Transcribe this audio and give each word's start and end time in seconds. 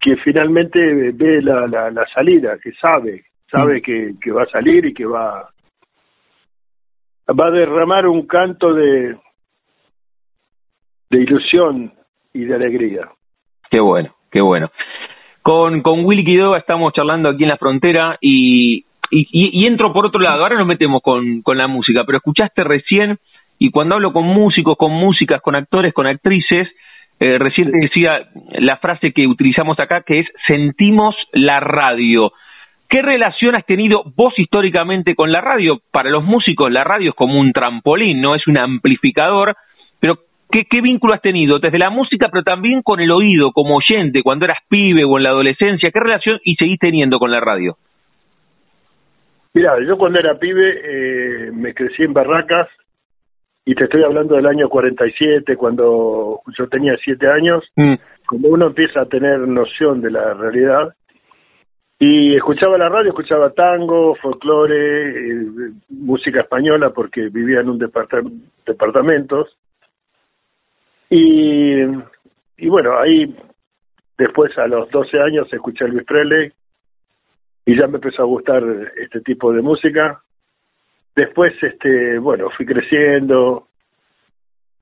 que 0.02 0.16
finalmente 0.16 0.80
ve 1.12 1.40
la, 1.40 1.68
la, 1.68 1.90
la 1.90 2.04
salida, 2.12 2.58
que 2.58 2.72
sabe, 2.72 3.24
sabe 3.48 3.78
mm. 3.78 3.82
que, 3.82 4.12
que 4.20 4.32
va 4.32 4.42
a 4.42 4.50
salir 4.50 4.84
y 4.84 4.92
que 4.92 5.06
va 5.06 5.48
va 7.28 7.46
a 7.46 7.50
derramar 7.52 8.08
un 8.08 8.26
canto 8.26 8.74
de 8.74 9.16
de 11.08 11.18
ilusión 11.18 11.92
y 12.32 12.44
de 12.44 12.54
alegría. 12.54 13.08
Qué 13.70 13.78
bueno, 13.78 14.14
qué 14.30 14.40
bueno. 14.40 14.70
Con, 15.42 15.82
con 15.82 16.04
Willy 16.04 16.24
Quiroga 16.24 16.58
estamos 16.58 16.92
charlando 16.94 17.28
aquí 17.28 17.44
en 17.44 17.50
la 17.50 17.56
frontera 17.56 18.18
y, 18.20 18.84
y, 19.10 19.26
y, 19.30 19.68
entro 19.68 19.92
por 19.92 20.06
otro 20.06 20.20
lado. 20.20 20.42
Ahora 20.42 20.56
nos 20.56 20.66
metemos 20.66 21.00
con, 21.02 21.42
con 21.42 21.58
la 21.58 21.68
música, 21.68 22.02
pero 22.06 22.18
escuchaste 22.18 22.64
recién, 22.64 23.18
y 23.58 23.70
cuando 23.70 23.96
hablo 23.96 24.12
con 24.12 24.24
músicos, 24.24 24.76
con 24.76 24.92
músicas, 24.92 25.40
con 25.42 25.54
actores, 25.54 25.92
con 25.92 26.06
actrices, 26.06 26.68
eh, 27.20 27.38
recién 27.38 27.70
decía 27.70 28.28
la 28.58 28.76
frase 28.78 29.12
que 29.12 29.26
utilizamos 29.26 29.78
acá, 29.78 30.02
que 30.02 30.20
es 30.20 30.26
sentimos 30.46 31.14
la 31.32 31.60
radio. 31.60 32.32
¿Qué 32.88 33.00
relación 33.00 33.54
has 33.54 33.64
tenido 33.64 34.02
vos 34.16 34.34
históricamente 34.36 35.14
con 35.14 35.32
la 35.32 35.40
radio? 35.40 35.80
Para 35.90 36.10
los 36.10 36.24
músicos 36.24 36.70
la 36.70 36.84
radio 36.84 37.10
es 37.10 37.16
como 37.16 37.38
un 37.38 37.52
trampolín, 37.52 38.20
no 38.20 38.34
es 38.34 38.46
un 38.46 38.58
amplificador, 38.58 39.56
pero 39.98 40.18
¿qué, 40.50 40.66
qué 40.68 40.80
vínculo 40.80 41.14
has 41.14 41.22
tenido 41.22 41.58
desde 41.58 41.78
la 41.78 41.90
música, 41.90 42.28
pero 42.30 42.42
también 42.42 42.82
con 42.82 43.00
el 43.00 43.10
oído, 43.10 43.52
como 43.52 43.76
oyente, 43.76 44.22
cuando 44.22 44.44
eras 44.44 44.58
pibe 44.68 45.04
o 45.04 45.16
en 45.16 45.22
la 45.22 45.30
adolescencia? 45.30 45.90
¿Qué 45.90 46.00
relación 46.00 46.38
y 46.44 46.56
seguís 46.56 46.78
teniendo 46.78 47.18
con 47.18 47.30
la 47.30 47.40
radio? 47.40 47.76
Mira, 49.54 49.74
yo 49.86 49.96
cuando 49.96 50.18
era 50.18 50.38
pibe 50.38 50.80
eh, 50.84 51.50
me 51.52 51.74
crecí 51.74 52.02
en 52.02 52.12
Barracas 52.12 52.68
y 53.64 53.74
te 53.74 53.84
estoy 53.84 54.02
hablando 54.02 54.34
del 54.34 54.46
año 54.46 54.68
47, 54.68 55.56
cuando 55.56 56.40
yo 56.58 56.68
tenía 56.68 56.96
siete 57.04 57.28
años, 57.28 57.64
mm. 57.76 57.94
cuando 58.28 58.48
uno 58.48 58.66
empieza 58.66 59.02
a 59.02 59.06
tener 59.06 59.38
noción 59.40 60.00
de 60.00 60.10
la 60.10 60.34
realidad, 60.34 60.94
y 61.98 62.34
escuchaba 62.34 62.76
la 62.76 62.88
radio, 62.88 63.10
escuchaba 63.10 63.50
tango, 63.50 64.16
folclore, 64.16 65.10
eh, 65.10 65.46
música 65.90 66.40
española, 66.40 66.90
porque 66.90 67.28
vivía 67.28 67.60
en 67.60 67.70
un 67.70 67.78
departamento, 67.78 69.46
y, 71.08 71.82
y 72.56 72.68
bueno, 72.68 72.98
ahí 72.98 73.36
después 74.18 74.56
a 74.58 74.66
los 74.66 74.90
12 74.90 75.20
años 75.20 75.52
escuché 75.52 75.84
a 75.84 75.88
Luis 75.88 76.04
Presley, 76.04 76.50
y 77.64 77.78
ya 77.78 77.86
me 77.86 77.98
empezó 77.98 78.22
a 78.22 78.26
gustar 78.26 78.64
este 79.00 79.20
tipo 79.20 79.52
de 79.52 79.62
música, 79.62 80.20
Después, 81.14 81.52
este, 81.62 82.18
bueno, 82.18 82.48
fui 82.56 82.64
creciendo. 82.64 83.68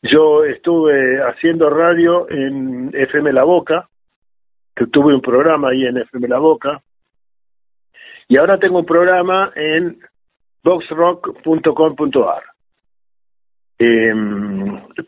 Yo 0.03 0.45
estuve 0.45 1.21
haciendo 1.23 1.69
radio 1.69 2.31
en 2.31 2.91
FM 2.95 3.33
La 3.33 3.45
Boca, 3.45 3.89
que 4.75 4.87
tuve 4.87 5.15
un 5.15 5.21
programa 5.21 5.71
ahí 5.71 5.85
en 5.85 5.99
FM 5.99 6.29
La 6.29 6.39
Boca. 6.39 6.81
Y 8.29 8.37
ahora 8.37 8.59
tengo 8.59 8.79
un 8.79 8.87
programa 8.87 9.53
en 9.57 9.99
boxrock.com.ar. 10.63 12.43
Eh, 13.79 14.15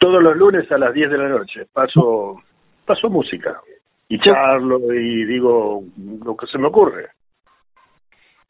todos 0.01 0.23
los 0.23 0.37
lunes 0.37 0.71
a 0.73 0.79
las 0.79 0.95
10 0.95 1.11
de 1.11 1.19
la 1.19 1.29
noche 1.29 1.67
paso, 1.73 2.41
paso 2.87 3.11
música 3.11 3.61
y 4.09 4.19
charlo 4.19 4.93
y 4.95 5.25
digo 5.27 5.85
lo 6.25 6.37
que 6.37 6.47
se 6.47 6.59
me 6.59 6.69
ocurre. 6.69 7.11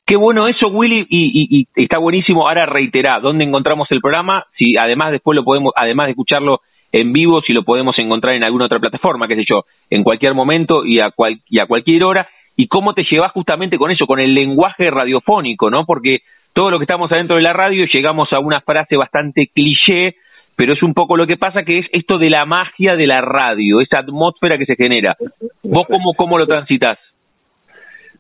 Qué 0.05 0.17
bueno 0.17 0.49
eso, 0.49 0.69
Willy, 0.69 1.07
y, 1.09 1.67
y, 1.77 1.83
está 1.83 1.99
buenísimo. 1.99 2.47
Ahora 2.47 2.67
reiterá, 2.67 3.21
¿dónde 3.21 3.45
encontramos 3.45 3.89
el 3.91 4.01
programa? 4.01 4.47
Si 4.59 4.77
además 4.77 5.13
después 5.13 5.37
lo 5.37 5.45
podemos, 5.45 5.73
además 5.77 6.07
de 6.07 6.11
escucharlo 6.13 6.61
en 6.91 7.13
vivo, 7.13 7.41
si 7.41 7.53
lo 7.53 7.63
podemos 7.63 7.99
encontrar 7.99 8.35
en 8.35 8.45
alguna 8.45 8.67
otra 8.67 8.81
plataforma, 8.81 9.29
qué 9.29 9.37
sé 9.37 9.45
yo, 9.49 9.65
en 9.91 10.03
cualquier 10.03 10.35
momento 10.35 10.85
y 10.85 11.01
a, 11.01 11.11
cual, 11.11 11.41
y 11.49 11.61
a 11.61 11.67
cualquier 11.67 12.05
hora. 12.05 12.29
Y 12.57 12.67
cómo 12.67 12.93
te 12.93 13.05
llevas 13.11 13.33
justamente 13.33 13.79
con 13.79 13.91
eso, 13.91 14.07
con 14.07 14.21
el 14.21 14.35
lenguaje 14.35 14.91
radiofónico, 14.91 15.71
¿no? 15.71 15.87
Porque 15.87 16.19
todo 16.53 16.71
lo 16.71 16.79
que 16.79 16.85
estamos 16.85 17.11
adentro 17.11 17.37
de 17.37 17.43
la 17.43 17.55
radio 17.55 17.87
llegamos 17.87 18.31
a 18.33 18.41
una 18.41 18.61
frase 18.61 18.97
bastante 18.97 19.51
cliché, 19.55 20.17
pero 20.55 20.75
es 20.75 20.83
un 20.83 20.93
poco 20.93 21.17
lo 21.17 21.27
que 21.27 21.39
pasa 21.39 21.63
que 21.63 21.79
es 21.79 21.87
esto 21.93 22.19
de 22.19 22.29
la 22.29 22.45
magia 22.45 22.95
de 22.95 23.07
la 23.07 23.23
radio, 23.23 23.81
esa 23.81 24.01
atmósfera 24.01 24.59
que 24.59 24.67
se 24.67 24.77
genera. 24.77 25.17
¿Vos 25.63 25.87
cómo, 25.89 26.13
cómo 26.15 26.37
lo 26.37 26.47
transitas? 26.47 26.99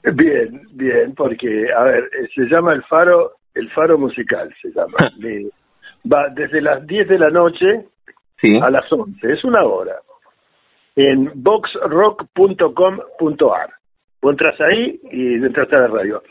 Bien, 0.02 0.62
bien, 0.72 1.14
porque, 1.14 1.72
a 1.72 1.84
ver, 1.84 2.04
eh, 2.04 2.28
se 2.34 2.46
llama 2.46 2.72
el 2.72 2.82
faro, 2.84 3.32
el 3.54 3.70
faro 3.70 3.98
musical 3.98 4.52
se 4.60 4.72
llama. 4.72 4.96
va 6.12 6.28
desde 6.30 6.60
las 6.60 6.84
10 6.86 7.08
de 7.08 7.18
la 7.18 7.30
noche 7.30 7.86
a 8.60 8.70
las 8.70 8.92
11, 8.92 9.32
es 9.32 9.44
una 9.44 9.64
hora. 9.64 9.94
En 10.96 11.30
boxrock.com.ar. 11.34 13.70
Vos 14.20 14.32
entras 14.32 14.60
ahí 14.60 15.00
y 15.10 15.34
entras 15.34 15.72
a 15.72 15.78
la 15.78 15.86
radio. 15.88 16.22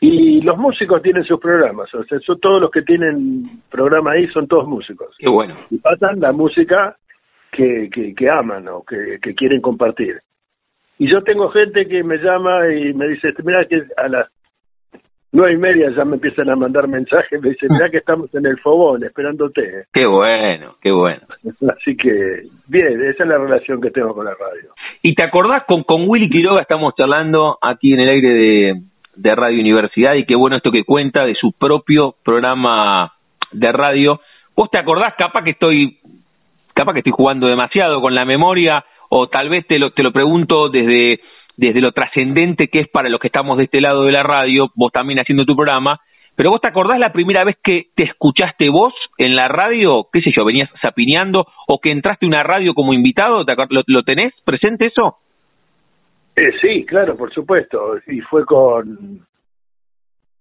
Y 0.00 0.40
los 0.42 0.56
músicos 0.56 1.02
tienen 1.02 1.24
sus 1.24 1.40
programas, 1.40 1.92
o 1.92 2.04
sea, 2.04 2.20
son 2.20 2.38
todos 2.38 2.60
los 2.60 2.70
que 2.70 2.82
tienen 2.82 3.62
programa 3.68 4.12
ahí 4.12 4.28
son 4.28 4.46
todos 4.46 4.68
músicos. 4.68 5.12
Qué 5.18 5.28
bueno. 5.28 5.56
Y 5.70 5.78
pasan 5.78 6.20
la 6.20 6.30
música 6.32 6.96
que, 7.50 7.90
que, 8.16 8.30
aman 8.30 8.68
o 8.68 8.84
que, 8.84 9.18
que 9.20 9.34
quieren 9.34 9.60
compartir. 9.60 10.20
Y 10.98 11.10
yo 11.10 11.22
tengo 11.22 11.48
gente 11.50 11.86
que 11.86 12.02
me 12.02 12.18
llama 12.18 12.68
y 12.72 12.92
me 12.92 13.08
dice, 13.08 13.32
mira 13.44 13.64
que 13.66 13.82
a 13.96 14.08
las 14.08 14.28
nueve 15.30 15.54
y 15.54 15.56
media 15.56 15.90
ya 15.96 16.04
me 16.04 16.14
empiezan 16.14 16.50
a 16.50 16.56
mandar 16.56 16.88
mensajes, 16.88 17.40
me 17.40 17.50
dicen, 17.50 17.68
mira 17.70 17.90
que 17.90 17.98
estamos 17.98 18.34
en 18.34 18.46
el 18.46 18.58
fogón 18.58 19.04
esperándote. 19.04 19.84
Qué 19.92 20.06
bueno, 20.06 20.76
qué 20.80 20.90
bueno. 20.90 21.20
Así 21.76 21.96
que, 21.96 22.42
bien, 22.66 23.02
esa 23.04 23.22
es 23.22 23.28
la 23.28 23.38
relación 23.38 23.80
que 23.80 23.90
tengo 23.90 24.14
con 24.14 24.24
la 24.24 24.34
radio. 24.34 24.70
¿Y 25.02 25.14
te 25.14 25.22
acordás 25.22 25.64
con, 25.66 25.84
con 25.84 26.08
Willy 26.08 26.28
Quiroga 26.28 26.62
estamos 26.62 26.94
charlando 26.96 27.58
aquí 27.60 27.92
en 27.92 28.00
el 28.00 28.08
aire 28.08 28.30
de, 28.30 28.82
de 29.18 29.34
Radio 29.34 29.60
Universidad 29.60 30.14
y 30.14 30.24
qué 30.24 30.36
bueno 30.36 30.56
esto 30.56 30.70
que 30.70 30.84
cuenta 30.84 31.24
de 31.24 31.34
su 31.34 31.52
propio 31.52 32.14
programa 32.24 33.12
de 33.52 33.72
radio. 33.72 34.20
¿Vos 34.56 34.70
te 34.70 34.78
acordás? 34.78 35.14
Capaz 35.16 35.42
que 35.42 35.50
estoy, 35.50 35.98
capaz 36.74 36.92
que 36.92 37.00
estoy 37.00 37.12
jugando 37.12 37.46
demasiado 37.46 38.00
con 38.00 38.14
la 38.14 38.24
memoria 38.24 38.84
o 39.08 39.28
tal 39.28 39.48
vez 39.48 39.66
te 39.66 39.78
lo, 39.78 39.90
te 39.92 40.02
lo 40.02 40.12
pregunto 40.12 40.68
desde, 40.68 41.20
desde 41.56 41.80
lo 41.80 41.92
trascendente 41.92 42.68
que 42.68 42.80
es 42.80 42.88
para 42.88 43.08
los 43.08 43.20
que 43.20 43.28
estamos 43.28 43.58
de 43.58 43.64
este 43.64 43.80
lado 43.80 44.04
de 44.04 44.12
la 44.12 44.22
radio, 44.22 44.68
vos 44.74 44.92
también 44.92 45.18
haciendo 45.18 45.44
tu 45.44 45.56
programa, 45.56 46.00
pero 46.36 46.50
vos 46.50 46.60
te 46.60 46.68
acordás 46.68 46.98
la 46.98 47.12
primera 47.12 47.44
vez 47.44 47.56
que 47.62 47.88
te 47.96 48.04
escuchaste 48.04 48.68
vos 48.68 48.94
en 49.16 49.34
la 49.34 49.48
radio, 49.48 50.06
qué 50.12 50.22
sé 50.22 50.30
yo, 50.34 50.44
venías 50.44 50.70
zapineando 50.80 51.46
o 51.66 51.80
que 51.80 51.90
entraste 51.90 52.26
a 52.26 52.28
una 52.28 52.42
radio 52.42 52.74
como 52.74 52.92
invitado, 52.92 53.44
¿lo, 53.70 53.82
lo 53.86 54.02
tenés 54.04 54.32
presente 54.44 54.86
eso? 54.86 55.16
Eh, 56.36 56.52
sí, 56.60 56.86
claro, 56.86 57.16
por 57.16 57.32
supuesto, 57.32 57.96
y 58.06 58.20
fue 58.20 58.44
con, 58.44 59.26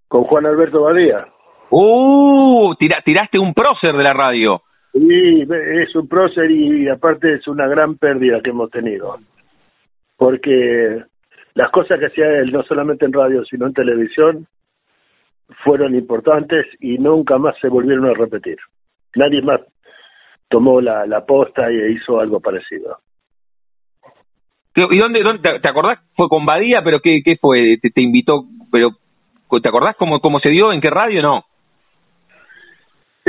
con 0.08 0.24
Juan 0.26 0.46
Alberto 0.46 0.84
Badía. 0.84 1.26
¡Uh! 1.72 2.76
tiraste 2.78 3.40
un 3.40 3.54
prócer 3.54 3.96
de 3.96 4.04
la 4.04 4.14
radio. 4.14 4.62
Sí, 4.98 5.48
es 5.50 5.96
un 5.96 6.08
prócer 6.08 6.50
y 6.50 6.90
aparte 6.90 7.36
es 7.36 7.48
una 7.48 7.68
gran 7.68 7.98
pérdida 7.98 8.42
que 8.42 8.50
hemos 8.50 8.72
tenido. 8.72 9.18
Porque 10.18 11.04
las 11.54 11.70
cosas 11.72 12.00
que 12.00 12.08
hacía 12.08 12.40
él, 12.40 12.52
no 12.52 12.64
solamente 12.64 13.06
en 13.06 13.14
radio, 13.14 13.46
sino 13.46 13.68
en 13.68 13.74
televisión, 13.74 14.48
fueron 15.64 15.94
importantes 15.96 16.66
y 16.80 16.98
nunca 16.98 17.38
más 17.38 17.56
se 17.62 17.68
volvieron 17.68 18.06
a 18.06 18.14
repetir. 18.14 18.58
Nadie 19.16 19.42
más 19.42 19.62
tomó 20.50 20.82
la, 20.82 21.06
la 21.06 21.26
posta 21.26 21.72
y 21.72 21.94
hizo 21.94 22.20
algo 22.20 22.40
parecido. 22.40 22.98
¿Y 24.76 24.98
dónde, 24.98 25.22
te, 25.62 25.68
acordás? 25.68 26.00
Fue 26.16 26.28
con 26.30 26.46
Badía, 26.46 26.84
pero 26.84 27.00
¿qué, 27.02 27.22
qué 27.24 27.36
fue? 27.38 27.78
¿Te, 27.82 28.02
invitó? 28.02 28.46
pero 28.72 28.92
¿Te 29.62 29.70
acordás 29.70 29.96
cómo, 29.96 30.20
cómo 30.20 30.40
se 30.40 30.50
dio? 30.50 30.72
¿En 30.72 30.82
qué 30.82 30.90
radio? 30.90 31.22
No. 31.22 31.46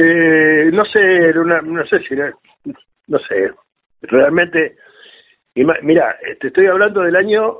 Eh, 0.01 0.71
no 0.73 0.85
sé, 0.85 1.37
una, 1.37 1.61
no 1.61 1.85
sé 1.87 1.99
si 2.05 2.15
era, 2.15 2.33
no 3.09 3.19
sé, 3.19 3.51
realmente, 4.03 4.77
mira, 5.57 6.17
te 6.39 6.47
estoy 6.47 6.67
hablando 6.69 7.01
del 7.01 7.17
año 7.17 7.57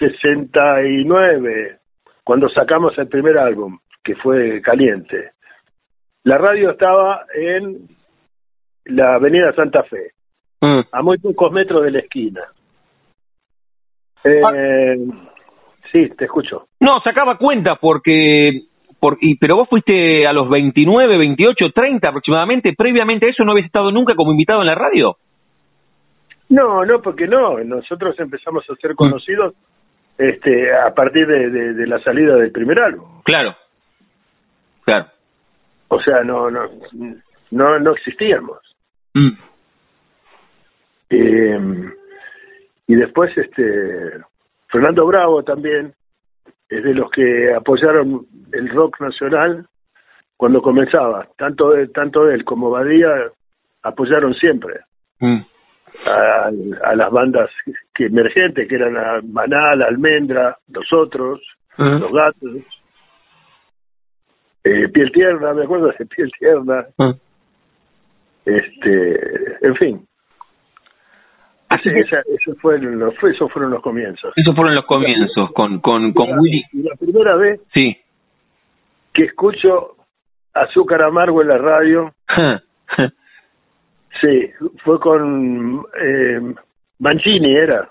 69, 0.00 1.78
cuando 2.24 2.48
sacamos 2.48 2.98
el 2.98 3.06
primer 3.06 3.38
álbum, 3.38 3.78
que 4.02 4.16
fue 4.16 4.60
Caliente. 4.60 5.30
La 6.24 6.36
radio 6.36 6.72
estaba 6.72 7.24
en 7.32 7.86
la 8.86 9.14
Avenida 9.14 9.52
Santa 9.54 9.84
Fe, 9.84 10.10
mm. 10.60 10.80
a 10.90 11.02
muy 11.02 11.18
pocos 11.18 11.52
metros 11.52 11.84
de 11.84 11.90
la 11.92 12.00
esquina. 12.00 12.42
Eh, 14.24 14.96
sí, 15.92 16.08
te 16.18 16.24
escucho. 16.24 16.66
No, 16.80 17.00
sacaba 17.04 17.38
cuenta 17.38 17.76
porque 17.76 18.64
por, 19.00 19.18
y, 19.20 19.36
pero 19.36 19.56
vos 19.56 19.68
fuiste 19.68 20.26
a 20.26 20.32
los 20.32 20.48
29, 20.48 21.18
28, 21.18 21.70
30 21.74 22.08
aproximadamente. 22.08 22.74
Previamente 22.76 23.28
a 23.28 23.30
eso 23.30 23.44
no 23.44 23.52
habías 23.52 23.66
estado 23.66 23.90
nunca 23.90 24.14
como 24.14 24.32
invitado 24.32 24.60
en 24.60 24.66
la 24.66 24.74
radio. 24.74 25.16
No, 26.50 26.84
no, 26.84 27.00
porque 27.00 27.26
no. 27.26 27.58
Nosotros 27.64 28.18
empezamos 28.18 28.64
a 28.68 28.74
ser 28.76 28.92
mm. 28.92 28.96
conocidos 28.96 29.54
este, 30.18 30.72
a 30.74 30.92
partir 30.92 31.26
de, 31.26 31.86
la 31.86 31.98
salida 32.00 32.36
del 32.36 32.52
primer 32.52 32.78
álbum. 32.78 33.22
Claro, 33.24 33.56
claro. 34.84 35.06
O 35.88 36.00
sea, 36.02 36.22
no, 36.22 36.50
no, 36.50 36.68
no, 37.50 37.78
no 37.78 37.92
existíamos. 37.92 38.58
Mm. 39.14 39.30
Eh, 41.10 41.90
y 42.86 42.94
después, 42.94 43.36
este, 43.36 43.62
Fernando 44.68 45.06
Bravo 45.06 45.42
también 45.42 45.94
es 46.70 46.84
de 46.84 46.94
los 46.94 47.10
que 47.10 47.52
apoyaron 47.52 48.26
el 48.52 48.68
rock 48.70 49.00
nacional 49.00 49.66
cuando 50.36 50.62
comenzaba. 50.62 51.26
Tanto 51.36 51.72
tanto 51.92 52.30
él 52.30 52.44
como 52.44 52.70
Badía 52.70 53.30
apoyaron 53.82 54.34
siempre 54.34 54.80
mm. 55.18 55.40
a, 56.06 56.94
las 56.94 57.10
bandas 57.10 57.50
que 57.94 58.06
emergentes, 58.06 58.68
que 58.68 58.74
eran 58.76 59.30
Manal, 59.32 59.82
Almendra, 59.82 60.56
Nosotros, 60.68 61.40
mm. 61.76 61.98
Los 61.98 62.12
Gatos, 62.12 62.50
eh, 64.62 64.88
Piel 64.88 65.10
Tierna, 65.12 65.52
me 65.54 65.64
acuerdo 65.64 65.92
de 65.98 66.06
Piel 66.06 66.30
Tierna. 66.38 66.86
Mm. 66.98 67.12
Este, 68.44 69.66
en 69.66 69.74
fin, 69.76 70.06
Así 71.70 71.88
eso 71.88 72.54
fue 72.60 72.80
los, 72.80 73.14
esos 73.22 73.50
fueron 73.52 73.70
los 73.70 73.80
comienzos. 73.80 74.32
Esos 74.34 74.56
fueron 74.56 74.74
los 74.74 74.84
comienzos 74.86 75.52
con, 75.52 75.78
con, 75.78 76.12
con 76.12 76.36
Willy. 76.40 76.64
La 76.72 76.96
primera 76.96 77.36
vez 77.36 77.60
sí. 77.72 77.96
que 79.14 79.26
escucho 79.26 79.94
Azúcar 80.52 81.02
Amargo 81.02 81.42
en 81.42 81.48
la 81.48 81.58
radio. 81.58 82.12
sí, 84.20 84.50
fue 84.82 84.98
con 84.98 85.84
eh, 85.96 86.40
Mancini, 86.98 87.54
era 87.54 87.88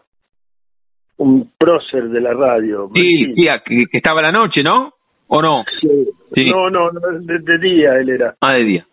un 1.15 1.49
prócer 1.57 2.09
de 2.09 2.19
la 2.19 2.33
radio. 2.33 2.89
Sí, 2.93 3.33
que, 3.65 3.85
estaba 3.93 4.21
la 4.21 4.33
noche, 4.33 4.61
¿no? 4.61 4.93
¿O 5.27 5.41
no? 5.41 5.63
Sí. 5.79 6.49
No, 6.49 6.69
no, 6.69 6.91
de, 6.91 7.57
día 7.59 7.95
él 7.95 8.09
era. 8.09 8.35
Ah, 8.41 8.53
de 8.55 8.63
día. 8.63 8.87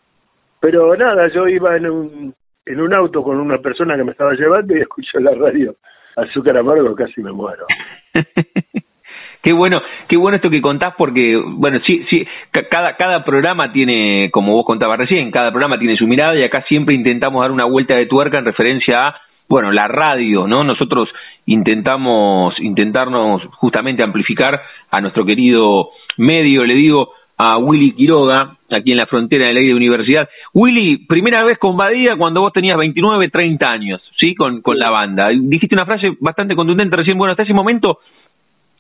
Pero 0.61 0.95
nada, 0.97 1.29
yo 1.35 1.49
iba 1.49 1.77
en 1.77 1.91
un 1.91 2.35
en 2.67 2.81
un 2.81 2.93
auto 2.93 3.23
con 3.23 3.39
una 3.41 3.59
persona 3.59 3.97
que 3.97 4.05
me 4.05 4.11
estaba 4.11 4.35
llevando 4.35 4.77
y 4.77 4.81
escucho 4.81 5.19
la 5.21 5.33
radio 5.33 5.77
Azúcar 6.17 6.57
Amargo, 6.57 6.95
casi 6.95 7.23
me 7.23 7.31
muero. 7.31 7.67
qué 9.43 9.53
bueno, 9.53 9.83
qué 10.09 10.17
bueno 10.17 10.37
esto 10.37 10.51
que 10.51 10.63
contás 10.63 10.95
porque, 10.97 11.37
bueno, 11.37 11.79
sí, 11.87 12.05
sí, 12.11 12.27
cada, 12.71 12.97
cada 12.97 13.25
programa 13.25 13.71
tiene, 13.73 14.31
como 14.33 14.55
vos 14.55 14.65
contabas 14.65 14.99
recién, 14.99 15.31
cada 15.31 15.51
programa 15.51 15.79
tiene 15.79 15.97
su 15.97 16.07
mirada 16.07 16.35
y 16.37 16.43
acá 16.43 16.65
siempre 16.67 16.95
intentamos 16.95 17.43
dar 17.43 17.53
una 17.53 17.67
vuelta 17.67 17.95
de 17.95 18.07
tuerca 18.07 18.39
en 18.39 18.47
referencia 18.47 19.09
a, 19.09 19.21
bueno, 19.49 19.71
la 19.71 19.87
radio, 19.89 20.47
¿no? 20.47 20.65
Nosotros 20.65 21.09
intentamos, 21.45 22.59
intentarnos 22.59 23.43
justamente 23.57 24.03
amplificar 24.03 24.61
a 24.91 25.01
nuestro 25.01 25.25
querido 25.25 25.91
medio, 26.17 26.65
le 26.65 26.75
digo, 26.75 27.13
a 27.39 27.59
Willy 27.59 27.93
Quiroga, 27.93 28.57
aquí 28.71 28.93
en 28.93 28.99
la 28.99 29.07
frontera 29.07 29.47
de 29.47 29.53
la 29.53 29.61
ley 29.61 29.69
de 29.69 29.75
universidad. 29.75 30.29
Willy, 30.55 31.07
primera 31.07 31.45
vez 31.45 31.59
con 31.59 31.77
Badía 31.77 32.17
cuando 32.17 32.41
vos 32.41 32.53
tenías 32.53 32.79
29, 32.79 33.29
30 33.29 33.71
años, 33.71 34.03
¿sí? 34.19 34.35
Con, 34.35 34.63
con 34.63 34.79
la 34.79 34.91
banda. 34.91 35.29
Dijiste 35.29 35.75
una 35.75 35.85
frase 35.85 36.17
bastante 36.21 36.57
contundente 36.57 36.97
recién, 36.97 37.19
bueno, 37.19 37.33
hasta 37.33 37.43
ese 37.43 37.53
momento 37.53 37.99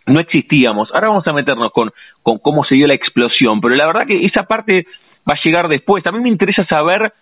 no 0.06 0.20
existíamos. 0.20 0.88
Ahora 0.94 1.08
vamos 1.08 1.26
a 1.26 1.32
meternos 1.32 1.70
con, 1.72 1.90
con 2.22 2.38
cómo 2.38 2.64
se 2.64 2.76
dio 2.76 2.86
la 2.86 2.94
explosión, 2.94 3.60
pero 3.60 3.75
la 3.75 3.86
verdad 3.86 4.06
que 4.06 4.25
esa 4.25 4.44
parte 4.44 4.86
va 5.28 5.34
a 5.34 5.40
llegar 5.44 5.68
después. 5.68 6.06
A 6.06 6.12
mí 6.12 6.20
me 6.20 6.28
interesa 6.28 6.64
saber 6.66 7.12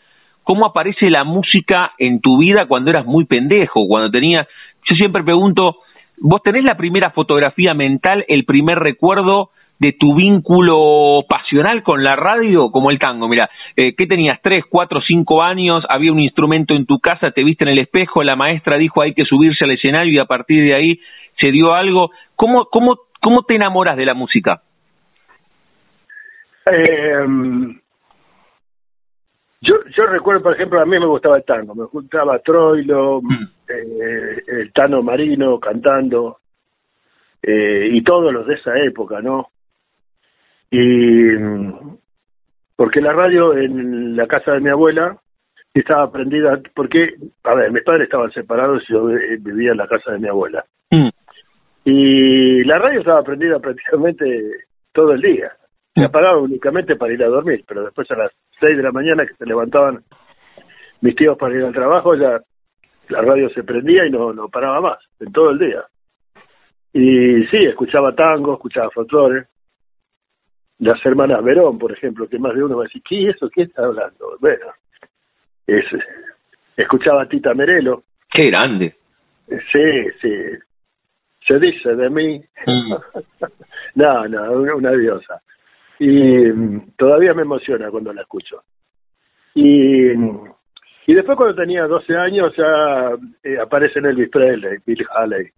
cómo 0.44 0.66
aparece 0.66 1.10
la 1.10 1.24
música 1.24 1.92
en 1.98 2.20
tu 2.20 2.38
vida 2.38 2.66
cuando 2.66 2.90
eras 2.90 3.06
muy 3.06 3.24
pendejo, 3.24 3.88
cuando 3.88 4.10
tenías... 4.10 4.46
Yo 4.88 4.94
siempre 4.96 5.24
pregunto, 5.24 5.78
¿vos 6.18 6.42
tenés 6.42 6.62
la 6.64 6.76
primera 6.76 7.10
fotografía 7.10 7.72
mental, 7.72 8.24
el 8.28 8.44
primer 8.44 8.78
recuerdo 8.78 9.50
de 9.84 9.92
tu 9.92 10.14
vínculo 10.14 11.24
pasional 11.28 11.82
con 11.82 12.02
la 12.02 12.16
radio 12.16 12.70
como 12.70 12.90
el 12.90 12.98
tango. 12.98 13.28
Mira, 13.28 13.50
eh, 13.76 13.94
¿qué 13.94 14.06
tenías? 14.06 14.40
¿Tres, 14.40 14.64
cuatro, 14.66 15.02
cinco 15.06 15.42
años? 15.42 15.84
¿Había 15.90 16.10
un 16.10 16.20
instrumento 16.20 16.74
en 16.74 16.86
tu 16.86 17.00
casa? 17.00 17.32
¿Te 17.32 17.44
viste 17.44 17.64
en 17.64 17.70
el 17.70 17.78
espejo? 17.78 18.22
La 18.22 18.34
maestra 18.34 18.78
dijo 18.78 19.02
hay 19.02 19.12
que 19.12 19.26
subirse 19.26 19.64
al 19.64 19.72
escenario 19.72 20.14
y 20.14 20.18
a 20.18 20.24
partir 20.24 20.64
de 20.64 20.74
ahí 20.74 21.00
se 21.38 21.50
dio 21.50 21.74
algo. 21.74 22.12
¿Cómo, 22.34 22.64
cómo, 22.70 22.96
cómo 23.20 23.42
te 23.42 23.56
enamoras 23.56 23.98
de 23.98 24.06
la 24.06 24.14
música? 24.14 24.62
Eh, 26.64 27.26
yo, 29.60 29.74
yo 29.94 30.06
recuerdo, 30.06 30.44
por 30.44 30.54
ejemplo, 30.54 30.80
a 30.80 30.86
mí 30.86 30.98
me 30.98 31.04
gustaba 31.04 31.36
el 31.36 31.44
tango. 31.44 31.74
Me 31.74 31.84
gustaba 31.84 32.38
Troilo, 32.38 33.20
mm. 33.20 33.44
eh, 33.68 34.42
el 34.46 34.72
Tano 34.72 35.02
Marino 35.02 35.60
cantando. 35.60 36.38
Eh, 37.42 37.90
y 37.92 38.02
todos 38.02 38.32
los 38.32 38.46
de 38.46 38.54
esa 38.54 38.78
época, 38.78 39.20
¿no? 39.20 39.48
Y 40.76 41.36
porque 42.74 43.00
la 43.00 43.12
radio 43.12 43.56
en 43.56 44.16
la 44.16 44.26
casa 44.26 44.54
de 44.54 44.60
mi 44.60 44.70
abuela 44.70 45.16
estaba 45.72 46.10
prendida, 46.10 46.60
porque, 46.74 47.14
a 47.44 47.54
ver, 47.54 47.70
mis 47.70 47.84
padres 47.84 48.04
estaban 48.04 48.32
separados 48.32 48.82
y 48.88 48.92
yo 48.92 49.06
vivía 49.40 49.70
en 49.70 49.76
la 49.76 49.86
casa 49.86 50.10
de 50.10 50.18
mi 50.18 50.26
abuela. 50.26 50.64
Mm. 50.90 51.10
Y 51.84 52.64
la 52.64 52.78
radio 52.78 53.00
estaba 53.00 53.22
prendida 53.22 53.60
prácticamente 53.60 54.50
todo 54.92 55.12
el 55.12 55.20
día. 55.20 55.52
Se 55.94 56.00
mm. 56.00 56.04
apagaba 56.06 56.38
únicamente 56.38 56.96
para 56.96 57.12
ir 57.12 57.22
a 57.22 57.28
dormir, 57.28 57.64
pero 57.68 57.84
después 57.84 58.10
a 58.10 58.16
las 58.16 58.32
seis 58.58 58.76
de 58.76 58.82
la 58.82 58.90
mañana 58.90 59.26
que 59.26 59.34
se 59.34 59.46
levantaban 59.46 60.02
mis 61.02 61.14
tíos 61.14 61.38
para 61.38 61.54
ir 61.54 61.62
al 61.62 61.72
trabajo, 61.72 62.16
ya 62.16 62.40
la 63.10 63.22
radio 63.22 63.48
se 63.50 63.62
prendía 63.62 64.06
y 64.06 64.10
no, 64.10 64.32
no 64.32 64.48
paraba 64.48 64.80
más, 64.80 64.98
en 65.20 65.30
todo 65.30 65.50
el 65.50 65.58
día. 65.60 65.84
Y 66.92 67.44
sí, 67.46 67.58
escuchaba 67.64 68.12
tango, 68.12 68.54
escuchaba 68.54 68.90
folclore. 68.90 69.46
Las 70.78 71.04
hermanas 71.06 71.42
Verón, 71.44 71.78
por 71.78 71.92
ejemplo, 71.92 72.28
que 72.28 72.38
más 72.38 72.54
de 72.54 72.64
uno 72.64 72.76
va 72.76 72.84
a 72.84 72.86
decir, 72.86 73.02
¿qué 73.08 73.28
es 73.28 73.36
eso? 73.36 73.48
¿Qué 73.48 73.62
está 73.62 73.84
hablando? 73.84 74.36
Bueno, 74.40 74.66
es, 75.66 75.84
escuchaba 76.76 77.22
a 77.22 77.28
Tita 77.28 77.54
Merelo. 77.54 78.02
Qué 78.30 78.46
grande. 78.46 78.96
Sí, 79.48 80.10
sí. 80.20 80.32
Se 81.46 81.58
dice 81.58 81.94
de 81.94 82.10
mí. 82.10 82.42
Mm. 82.66 82.94
no, 83.94 84.28
no, 84.28 84.52
una 84.76 84.92
diosa. 84.92 85.40
Y 85.98 86.08
mm, 86.08 86.92
todavía 86.96 87.34
me 87.34 87.42
emociona 87.42 87.90
cuando 87.90 88.12
la 88.12 88.22
escucho. 88.22 88.62
Y, 89.54 90.10
y 91.06 91.14
después 91.14 91.36
cuando 91.36 91.54
tenía 91.54 91.86
12 91.86 92.16
años 92.16 92.52
ya 92.56 93.12
eh, 93.44 93.58
aparece 93.60 94.00
Elvis 94.00 94.30
Presley, 94.30 94.78
Bill 94.84 95.06
Haley. 95.14 95.48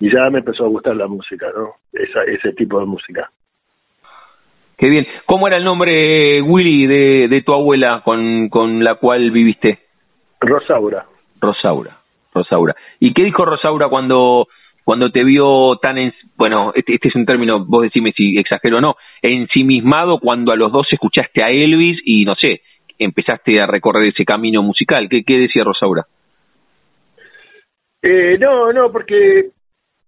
Y 0.00 0.12
ya 0.12 0.28
me 0.30 0.40
empezó 0.40 0.64
a 0.64 0.68
gustar 0.68 0.96
la 0.96 1.06
música, 1.06 1.46
¿no? 1.54 1.74
Esa, 1.92 2.24
ese 2.24 2.52
tipo 2.52 2.80
de 2.80 2.86
música. 2.86 3.30
Qué 4.76 4.88
bien. 4.88 5.06
¿Cómo 5.26 5.46
era 5.46 5.56
el 5.56 5.64
nombre, 5.64 6.42
Willy, 6.42 6.86
de, 6.86 7.28
de 7.28 7.42
tu 7.42 7.52
abuela 7.52 8.02
con, 8.04 8.48
con 8.48 8.82
la 8.82 8.96
cual 8.96 9.30
viviste? 9.30 9.78
Rosaura. 10.40 11.06
Rosaura, 11.40 11.98
Rosaura. 12.32 12.74
¿Y 13.00 13.12
qué 13.12 13.24
dijo 13.24 13.44
Rosaura 13.44 13.88
cuando 13.88 14.48
cuando 14.84 15.10
te 15.10 15.24
vio 15.24 15.76
tan, 15.80 15.96
en, 15.96 16.12
bueno, 16.36 16.72
este, 16.74 16.94
este, 16.94 17.08
es 17.08 17.14
un 17.14 17.24
término, 17.24 17.64
vos 17.64 17.82
decime 17.82 18.12
si 18.14 18.36
exagero 18.36 18.78
o 18.78 18.80
no, 18.82 18.96
ensimismado 19.22 20.18
cuando 20.18 20.52
a 20.52 20.56
los 20.56 20.70
dos 20.70 20.86
escuchaste 20.90 21.42
a 21.42 21.50
Elvis 21.50 22.00
y 22.04 22.26
no 22.26 22.34
sé, 22.34 22.60
empezaste 22.98 23.60
a 23.60 23.66
recorrer 23.66 24.08
ese 24.08 24.26
camino 24.26 24.62
musical. 24.62 25.08
¿Qué, 25.08 25.24
qué 25.24 25.38
decía 25.38 25.64
Rosaura? 25.64 26.04
Eh, 28.02 28.36
no, 28.38 28.72
no, 28.74 28.92
porque 28.92 29.46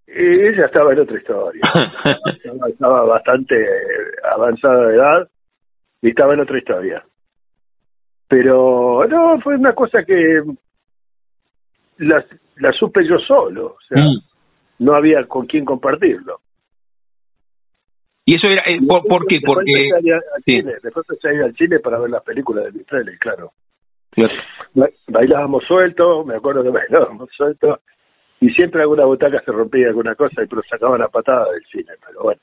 eh, 0.07 0.49
ella 0.49 0.67
estaba 0.67 0.93
en 0.93 1.01
otra 1.01 1.19
historia. 1.19 1.63
estaba, 2.69 3.05
bastante 3.05 3.55
avanzada 4.33 4.89
de 4.89 4.95
edad 4.95 5.29
y 6.03 6.09
estaba 6.11 6.35
en 6.35 6.41
otra 6.41 6.59
historia. 6.59 7.05
Pero 8.29 9.07
no, 9.09 9.41
fue 9.41 9.57
una 9.57 9.75
cosa 9.75 10.05
que 10.05 10.43
la, 11.99 12.25
la 12.57 12.73
supe 12.73 13.07
yo 13.07 13.19
solo. 13.19 13.67
O 13.67 13.81
sea, 13.89 14.03
mm. 14.03 14.19
no 14.81 14.95
había 14.95 15.25
con 15.27 15.47
quién 15.47 15.65
compartirlo. 15.65 16.41
Y 18.29 18.37
eso 18.37 18.49
era, 18.49 18.63
eh, 18.67 18.81
¿por, 18.87 19.07
¿por, 19.07 19.27
qué? 19.27 19.39
Porque... 19.45 19.91
Sí. 20.45 20.61
Después 20.61 21.07
empecé 21.09 21.29
a 21.29 21.33
ir 21.33 21.43
al 21.43 21.55
cine 21.55 21.79
para 21.79 21.99
ver 22.01 22.11
las 22.11 22.25
películas 22.25 22.65
de 22.65 22.73
Mistrelli, 22.73 23.17
claro. 23.19 23.53
claro. 24.11 24.35
Bailábamos 25.07 25.63
suelto, 25.65 26.25
me 26.25 26.35
acuerdo 26.35 26.65
que 26.65 26.71
bailábamos 26.71 27.31
suelto, 27.37 27.81
y 28.41 28.51
siempre 28.51 28.83
alguna 28.83 29.05
butaca 29.05 29.41
se 29.45 29.53
rompía 29.53 29.89
alguna 29.89 30.15
cosa 30.15 30.43
y 30.43 30.47
pero 30.47 30.63
sacaban 30.69 31.01
la 31.01 31.09
patada 31.09 31.51
del 31.53 31.63
cine, 31.71 31.93
pero 32.07 32.23
bueno. 32.23 32.41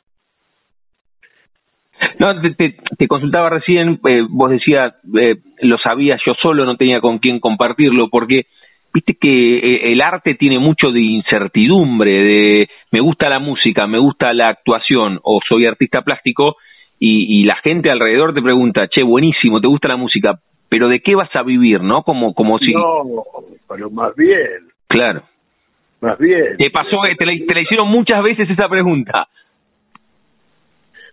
No, 2.19 2.41
te, 2.41 2.75
te, 2.97 3.07
consultaba 3.07 3.49
recién, 3.49 3.99
eh, 4.07 4.23
vos 4.29 4.49
decías, 4.49 4.93
eh, 5.17 5.35
lo 5.61 5.77
sabía 5.77 6.17
yo 6.25 6.33
solo, 6.41 6.65
no 6.65 6.75
tenía 6.75 6.99
con 6.99 7.19
quién 7.19 7.39
compartirlo, 7.39 8.09
porque 8.09 8.47
viste 8.93 9.15
que 9.19 9.57
eh, 9.59 9.91
el 9.91 10.01
arte 10.01 10.35
tiene 10.35 10.59
mucho 10.59 10.91
de 10.91 10.99
incertidumbre, 10.99 12.11
de 12.11 12.69
me 12.91 12.99
gusta 12.99 13.29
la 13.29 13.39
música, 13.39 13.87
me 13.87 13.99
gusta 13.99 14.33
la 14.33 14.49
actuación 14.49 15.19
o 15.23 15.39
soy 15.47 15.65
artista 15.65 16.01
plástico 16.01 16.57
y, 16.99 17.41
y 17.41 17.45
la 17.45 17.55
gente 17.63 17.91
alrededor 17.91 18.33
te 18.33 18.41
pregunta, 18.41 18.87
che, 18.87 19.03
buenísimo, 19.03 19.61
te 19.61 19.67
gusta 19.67 19.87
la 19.87 19.97
música, 19.97 20.39
pero 20.69 20.89
¿de 20.89 21.01
qué 21.01 21.15
vas 21.15 21.29
a 21.35 21.43
vivir, 21.43 21.81
no? 21.81 22.03
Como, 22.03 22.33
como 22.33 22.57
si... 22.57 22.73
No, 22.73 23.23
pero 23.69 23.89
más 23.91 24.15
bien. 24.15 24.67
Claro. 24.87 25.23
Más 26.03 26.17
bien. 26.17 26.57
¿Te 26.57 26.69
pasó, 26.69 26.97
te 27.17 27.25
la, 27.25 27.31
te 27.47 27.55
la 27.55 27.61
hicieron 27.61 27.87
muchas 27.87 28.21
veces 28.21 28.49
esa 28.49 28.67
pregunta? 28.67 29.25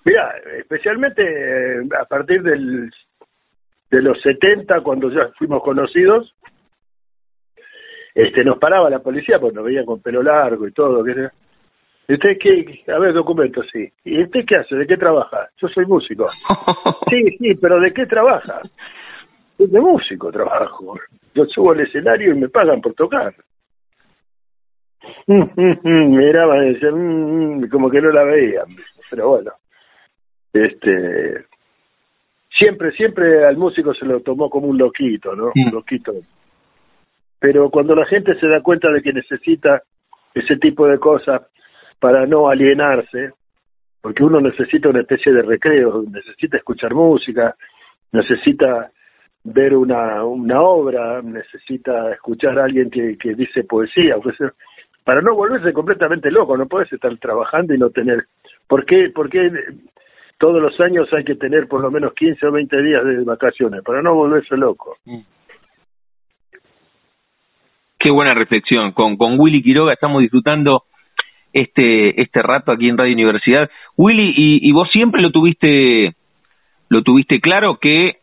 Mira, 0.04 0.34
especialmente 0.58 1.22
eh, 1.22 1.88
a 1.96 2.04
partir 2.06 2.42
del 2.42 2.90
de 3.88 4.02
los 4.02 4.20
70, 4.20 4.80
cuando 4.80 5.08
ya 5.10 5.28
fuimos 5.38 5.62
conocidos, 5.62 6.34
este 8.16 8.42
nos 8.42 8.58
paraba 8.58 8.90
la 8.90 8.98
policía 8.98 9.38
porque 9.38 9.54
nos 9.54 9.64
veían 9.64 9.86
con 9.86 10.02
pelo 10.02 10.24
largo 10.24 10.66
y 10.66 10.72
todo. 10.72 11.04
¿qué? 11.04 11.28
¿Y 12.08 12.14
usted 12.14 12.38
qué? 12.40 12.82
A 12.92 12.98
ver, 12.98 13.12
documentos, 13.12 13.66
sí. 13.72 13.88
¿Y 14.04 14.20
usted 14.24 14.40
qué 14.44 14.56
hace? 14.56 14.74
¿De 14.74 14.88
qué 14.88 14.96
trabaja? 14.96 15.50
Yo 15.62 15.68
soy 15.68 15.86
músico. 15.86 16.28
sí, 17.10 17.36
sí, 17.38 17.54
pero 17.54 17.78
¿de 17.78 17.92
qué 17.92 18.06
trabaja? 18.06 18.60
De 19.56 19.80
músico 19.80 20.32
trabajo. 20.32 20.98
Yo 21.32 21.44
subo 21.46 21.70
al 21.70 21.80
escenario 21.80 22.32
y 22.32 22.40
me 22.40 22.48
pagan 22.48 22.80
por 22.80 22.94
tocar. 22.94 23.32
Miraban 25.26 26.66
y 26.66 26.74
decían, 26.74 27.58
mm, 27.58 27.68
como 27.68 27.90
que 27.90 28.00
no 28.00 28.10
la 28.10 28.24
veían. 28.24 28.66
Pero 29.10 29.28
bueno, 29.30 29.52
este 30.52 31.44
siempre, 32.58 32.92
siempre 32.92 33.46
al 33.46 33.56
músico 33.56 33.94
se 33.94 34.04
lo 34.04 34.20
tomó 34.20 34.50
como 34.50 34.68
un 34.68 34.78
loquito, 34.78 35.34
¿no? 35.34 35.52
Un 35.54 35.72
loquito 35.72 36.12
pero 37.40 37.70
cuando 37.70 37.94
la 37.94 38.04
gente 38.04 38.38
se 38.38 38.46
da 38.46 38.60
cuenta 38.60 38.92
de 38.92 39.02
que 39.02 39.14
necesita 39.14 39.82
ese 40.34 40.56
tipo 40.56 40.86
de 40.86 40.98
cosas 40.98 41.40
para 41.98 42.26
no 42.26 42.48
alienarse, 42.48 43.32
porque 44.00 44.22
uno 44.22 44.40
necesita 44.40 44.90
una 44.90 45.00
especie 45.00 45.32
de 45.32 45.42
recreo, 45.42 46.04
necesita 46.08 46.58
escuchar 46.58 46.94
música, 46.94 47.56
necesita 48.12 48.90
ver 49.42 49.74
una, 49.74 50.22
una 50.24 50.60
obra, 50.60 51.22
necesita 51.22 52.12
escuchar 52.12 52.58
a 52.58 52.64
alguien 52.64 52.90
que, 52.90 53.16
que 53.16 53.34
dice 53.34 53.64
poesía, 53.64 54.16
para 55.04 55.22
no 55.22 55.34
volverse 55.34 55.72
completamente 55.72 56.30
loco, 56.30 56.56
no 56.56 56.66
puedes 56.66 56.92
estar 56.92 57.16
trabajando 57.18 57.74
y 57.74 57.78
no 57.78 57.90
tener... 57.90 58.26
¿Por 58.68 58.84
qué, 58.84 59.10
¿Por 59.14 59.28
qué 59.28 59.50
todos 60.38 60.62
los 60.62 60.78
años 60.80 61.08
hay 61.12 61.24
que 61.24 61.34
tener 61.34 61.66
por 61.66 61.80
lo 61.80 61.90
menos 61.90 62.14
15 62.14 62.46
o 62.46 62.52
20 62.52 62.82
días 62.82 63.04
de 63.04 63.24
vacaciones? 63.24 63.82
Para 63.82 64.02
no 64.02 64.14
volverse 64.14 64.56
loco. 64.56 64.96
Mm. 65.04 65.20
Qué 67.98 68.10
buena 68.10 68.32
reflexión. 68.32 68.92
Con, 68.92 69.16
con 69.16 69.38
Willy 69.38 69.62
Quiroga 69.62 69.92
estamos 69.92 70.22
disfrutando 70.22 70.84
este, 71.52 72.20
este 72.20 72.42
rato 72.42 72.72
aquí 72.72 72.88
en 72.88 72.96
Radio 72.96 73.12
Universidad. 73.12 73.70
Willy, 73.96 74.32
y, 74.36 74.72
vos 74.72 74.88
siempre 74.90 75.20
lo 75.20 75.30
tuviste, 75.30 76.14
lo 76.88 77.02
tuviste 77.02 77.40
claro 77.40 77.78
que 77.78 78.18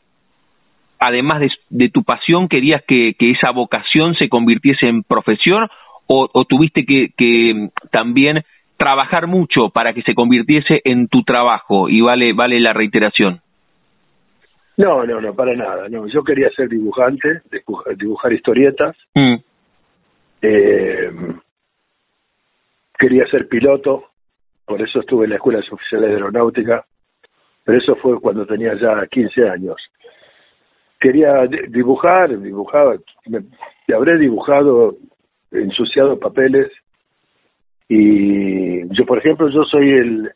además 0.99 1.41
de, 1.69 1.89
tu 1.89 2.03
pasión 2.03 2.47
querías 2.47 2.83
que, 2.87 3.15
esa 3.19 3.51
vocación 3.51 4.15
se 4.15 4.29
convirtiese 4.29 4.87
en 4.87 5.03
profesión 5.03 5.67
o, 6.07 6.45
tuviste 6.45 6.85
que, 6.85 7.09
que, 7.17 7.69
también 7.91 8.43
trabajar 8.77 9.27
mucho 9.27 9.69
para 9.69 9.93
que 9.93 10.03
se 10.03 10.13
convirtiese 10.13 10.81
en 10.83 11.07
tu 11.07 11.23
trabajo 11.23 11.89
y 11.89 12.01
vale 12.01 12.33
vale 12.33 12.59
la 12.59 12.73
reiteración. 12.73 13.41
No, 14.77 15.03
no, 15.05 15.19
no, 15.19 15.33
para 15.33 15.55
nada. 15.55 15.89
No, 15.89 16.07
yo 16.07 16.23
quería 16.23 16.49
ser 16.51 16.69
dibujante, 16.69 17.41
dibujar, 17.97 18.31
historietas. 18.31 18.95
Mm. 19.15 19.35
Eh, 20.43 21.11
quería 22.97 23.25
ser 23.27 23.47
piloto, 23.47 24.09
por 24.65 24.81
eso 24.81 24.99
estuve 24.99 25.25
en 25.25 25.31
la 25.31 25.37
Escuela 25.37 25.63
Oficial 25.71 26.01
de 26.01 26.07
Aeronáutica, 26.07 26.85
pero 27.63 27.79
eso 27.79 27.95
fue 27.95 28.19
cuando 28.21 28.45
tenía 28.45 28.75
ya 28.79 29.05
15 29.07 29.49
años. 29.49 29.77
Quería 30.99 31.47
dibujar, 31.69 32.39
dibujaba, 32.39 32.95
me, 33.25 33.43
habré 33.95 34.17
dibujado, 34.17 34.95
ensuciado 35.51 36.19
papeles, 36.19 36.71
y 37.89 38.87
yo, 38.93 39.05
por 39.05 39.19
ejemplo, 39.19 39.49
yo 39.49 39.63
soy 39.63 39.89
el, 39.91 40.31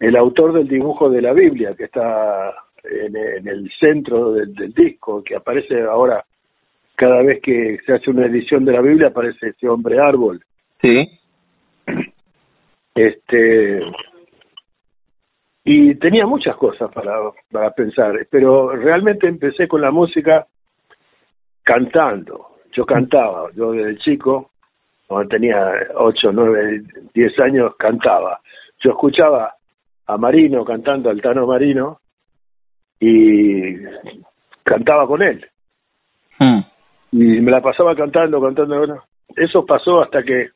el 0.00 0.16
autor 0.16 0.52
del 0.52 0.68
dibujo 0.68 1.08
de 1.08 1.22
la 1.22 1.32
Biblia, 1.32 1.74
que 1.76 1.84
está 1.84 2.52
en, 2.84 3.46
el 3.46 3.70
centro 3.78 4.32
del, 4.32 4.54
del 4.54 4.72
disco, 4.72 5.22
que 5.22 5.36
aparece 5.36 5.82
ahora 5.82 6.24
cada 6.96 7.22
vez 7.22 7.40
que 7.40 7.78
se 7.86 7.94
hace 7.94 8.10
una 8.10 8.26
edición 8.26 8.64
de 8.64 8.72
la 8.72 8.82
Biblia 8.82 9.08
aparece 9.08 9.48
ese 9.48 9.68
hombre 9.68 9.98
árbol. 9.98 10.40
Sí. 10.82 11.08
Este 12.94 13.80
y 15.64 15.94
tenía 15.94 16.26
muchas 16.26 16.56
cosas 16.56 16.90
para, 16.92 17.12
para 17.50 17.70
pensar, 17.70 18.26
pero 18.30 18.74
realmente 18.74 19.28
empecé 19.28 19.68
con 19.68 19.80
la 19.80 19.90
música 19.90 20.46
cantando. 21.62 22.49
Yo 22.72 22.86
cantaba, 22.86 23.50
yo 23.54 23.72
desde 23.72 23.98
chico, 23.98 24.50
cuando 25.06 25.28
tenía 25.28 25.72
8, 25.94 26.30
9, 26.32 26.82
10 27.14 27.40
años, 27.40 27.74
cantaba. 27.76 28.40
Yo 28.82 28.90
escuchaba 28.90 29.54
a 30.06 30.16
Marino 30.16 30.64
cantando, 30.64 31.10
al 31.10 31.20
Tano 31.20 31.46
Marino, 31.46 32.00
y 33.00 33.76
cantaba 34.64 35.06
con 35.06 35.22
él. 35.22 35.46
Hmm 36.38 36.60
y 37.12 37.40
me 37.40 37.50
la 37.50 37.60
pasaba 37.60 37.94
cantando, 37.94 38.40
cantando. 38.40 39.02
Eso 39.36 39.64
pasó 39.66 40.02
hasta 40.02 40.22
que 40.22 40.50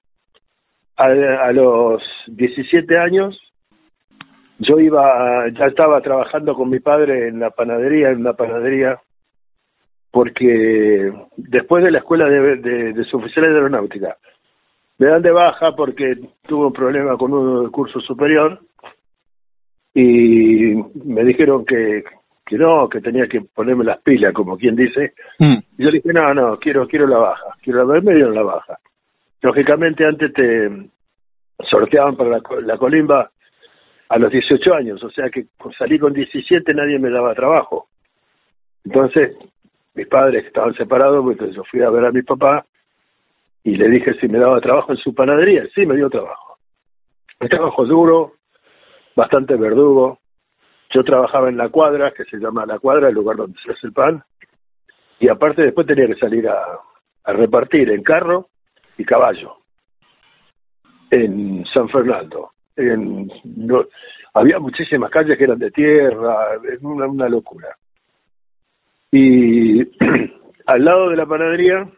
a, 0.96 1.52
los 1.52 2.02
17 2.28 2.98
años 2.98 3.38
yo 4.58 4.78
iba, 4.78 5.48
ya 5.48 5.66
estaba 5.66 6.00
trabajando 6.00 6.54
con 6.54 6.70
mi 6.70 6.78
padre 6.78 7.28
en 7.28 7.40
la 7.40 7.50
panadería, 7.50 8.10
en 8.10 8.20
una 8.20 8.34
panadería 8.34 9.00
porque 10.14 11.12
después 11.36 11.82
de 11.82 11.90
la 11.90 11.98
escuela 11.98 12.26
de, 12.26 12.58
de, 12.58 12.92
de 12.92 13.04
suboficiales 13.06 13.50
de 13.50 13.56
aeronáutica, 13.56 14.16
me 14.96 15.08
dan 15.08 15.22
de 15.22 15.32
baja 15.32 15.74
porque 15.74 16.14
tuve 16.46 16.66
un 16.66 16.72
problema 16.72 17.16
con 17.16 17.32
uno 17.32 17.62
del 17.62 17.72
curso 17.72 17.98
superior 17.98 18.60
y 19.92 20.72
me 21.04 21.24
dijeron 21.24 21.64
que, 21.64 22.04
que 22.46 22.56
no, 22.56 22.88
que 22.88 23.00
tenía 23.00 23.26
que 23.26 23.40
ponerme 23.40 23.82
las 23.82 24.00
pilas, 24.02 24.32
como 24.32 24.56
quien 24.56 24.76
dice. 24.76 25.14
Mm. 25.40 25.56
Y 25.78 25.84
yo 25.84 25.90
dije, 25.90 26.12
no, 26.12 26.32
no, 26.32 26.58
quiero 26.60 26.86
quiero 26.86 27.08
la 27.08 27.18
baja, 27.18 27.46
quiero 27.60 27.84
la 27.84 28.00
me 28.00 28.14
dieron 28.14 28.36
la 28.36 28.44
baja. 28.44 28.78
Lógicamente 29.42 30.06
antes 30.06 30.32
te 30.32 30.70
sorteaban 31.68 32.14
para 32.14 32.30
la, 32.30 32.42
la 32.62 32.78
colimba 32.78 33.32
a 34.08 34.18
los 34.18 34.30
18 34.30 34.74
años, 34.74 35.02
o 35.02 35.10
sea 35.10 35.28
que 35.28 35.46
salí 35.76 35.98
con 35.98 36.12
17 36.12 36.72
nadie 36.72 37.00
me 37.00 37.10
daba 37.10 37.34
trabajo. 37.34 37.88
Entonces, 38.84 39.36
mis 39.94 40.08
padres 40.08 40.44
estaban 40.44 40.74
separados, 40.74 41.22
pues 41.22 41.34
entonces 41.34 41.56
yo 41.56 41.62
fui 41.70 41.82
a 41.82 41.90
ver 41.90 42.04
a 42.04 42.12
mi 42.12 42.22
papá 42.22 42.66
y 43.62 43.76
le 43.76 43.88
dije 43.88 44.14
si 44.20 44.28
me 44.28 44.38
daba 44.38 44.60
trabajo 44.60 44.92
en 44.92 44.98
su 44.98 45.14
panadería. 45.14 45.66
Sí, 45.74 45.86
me 45.86 45.96
dio 45.96 46.10
trabajo. 46.10 46.58
Un 47.40 47.48
trabajo 47.48 47.84
duro, 47.86 48.32
bastante 49.16 49.56
verdugo. 49.56 50.18
Yo 50.90 51.02
trabajaba 51.02 51.48
en 51.48 51.56
la 51.56 51.70
cuadra, 51.70 52.12
que 52.12 52.24
se 52.24 52.38
llama 52.38 52.66
la 52.66 52.78
cuadra, 52.78 53.08
el 53.08 53.14
lugar 53.14 53.36
donde 53.36 53.58
se 53.64 53.72
hace 53.72 53.86
el 53.86 53.92
pan. 53.92 54.22
Y 55.18 55.28
aparte 55.28 55.62
después 55.62 55.86
tenía 55.86 56.06
que 56.06 56.16
salir 56.16 56.46
a, 56.48 56.62
repartir 57.26 57.90
en 57.90 58.02
carro 58.02 58.48
y 58.98 59.04
caballo 59.04 59.56
en 61.10 61.64
San 61.72 61.88
Fernando. 61.88 62.50
En, 62.76 63.30
no, 63.44 63.84
había 64.34 64.58
muchísimas 64.58 65.10
calles 65.10 65.38
que 65.38 65.44
eran 65.44 65.58
de 65.58 65.70
tierra, 65.70 66.58
una, 66.82 67.06
una 67.06 67.28
locura. 67.28 67.74
Y 69.16 69.80
al 70.66 70.84
lado 70.84 71.10
de 71.10 71.16
la 71.16 71.24
panadería 71.24 71.88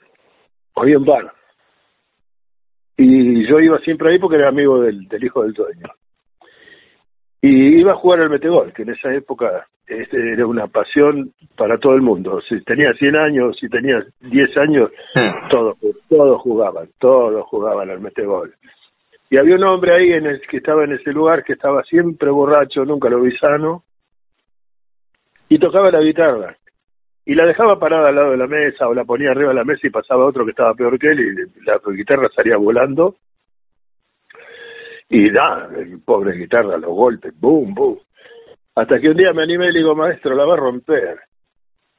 había 0.74 0.98
un 0.98 1.06
bar. 1.06 1.32
Y 2.98 3.48
yo 3.48 3.58
iba 3.58 3.78
siempre 3.78 4.10
ahí 4.10 4.18
porque 4.18 4.36
era 4.36 4.50
amigo 4.50 4.82
del, 4.82 5.08
del 5.08 5.24
hijo 5.24 5.42
del 5.42 5.54
dueño. 5.54 5.88
Y 7.40 7.78
iba 7.80 7.92
a 7.92 7.96
jugar 7.96 8.20
al 8.20 8.28
metegol, 8.28 8.70
que 8.74 8.82
en 8.82 8.90
esa 8.90 9.14
época 9.14 9.66
este, 9.86 10.34
era 10.34 10.46
una 10.46 10.66
pasión 10.66 11.32
para 11.56 11.78
todo 11.78 11.94
el 11.94 12.02
mundo. 12.02 12.42
Si 12.46 12.62
tenía 12.64 12.92
100 12.92 13.16
años, 13.16 13.56
si 13.58 13.70
tenía 13.70 14.04
10 14.20 14.56
años, 14.58 14.90
todos, 15.48 15.78
todos 16.10 16.42
jugaban, 16.42 16.90
todos 16.98 17.46
jugaban 17.46 17.88
al 17.88 18.00
metegol. 18.00 18.52
Y 19.30 19.38
había 19.38 19.54
un 19.54 19.64
hombre 19.64 19.94
ahí 19.94 20.12
en 20.12 20.26
el 20.26 20.42
que 20.42 20.58
estaba 20.58 20.84
en 20.84 20.92
ese 20.92 21.12
lugar 21.12 21.44
que 21.44 21.54
estaba 21.54 21.82
siempre 21.84 22.28
borracho, 22.28 22.84
nunca 22.84 23.08
lo 23.08 23.22
vi 23.22 23.34
sano, 23.38 23.84
y 25.48 25.58
tocaba 25.58 25.90
la 25.90 26.00
guitarra. 26.00 26.58
Y 27.26 27.34
la 27.34 27.44
dejaba 27.44 27.78
parada 27.78 28.08
al 28.08 28.14
lado 28.14 28.30
de 28.30 28.36
la 28.36 28.46
mesa 28.46 28.88
o 28.88 28.94
la 28.94 29.04
ponía 29.04 29.32
arriba 29.32 29.48
de 29.48 29.56
la 29.56 29.64
mesa 29.64 29.84
y 29.84 29.90
pasaba 29.90 30.24
otro 30.24 30.44
que 30.44 30.52
estaba 30.52 30.74
peor 30.74 30.96
que 30.96 31.08
él 31.08 31.20
y 31.20 31.64
la 31.64 31.80
guitarra 31.92 32.28
salía 32.34 32.56
volando. 32.56 33.16
Y 35.08 35.30
nada, 35.30 35.68
el 35.76 36.00
pobre 36.02 36.36
guitarra, 36.36 36.78
los 36.78 36.90
golpes, 36.90 37.34
boom, 37.38 37.74
boom. 37.74 37.98
Hasta 38.76 39.00
que 39.00 39.08
un 39.08 39.16
día 39.16 39.32
me 39.32 39.42
animé 39.42 39.68
y 39.68 39.72
le 39.72 39.78
digo, 39.80 39.96
maestro, 39.96 40.36
la 40.36 40.44
va 40.44 40.54
a 40.54 40.58
romper. 40.58 41.18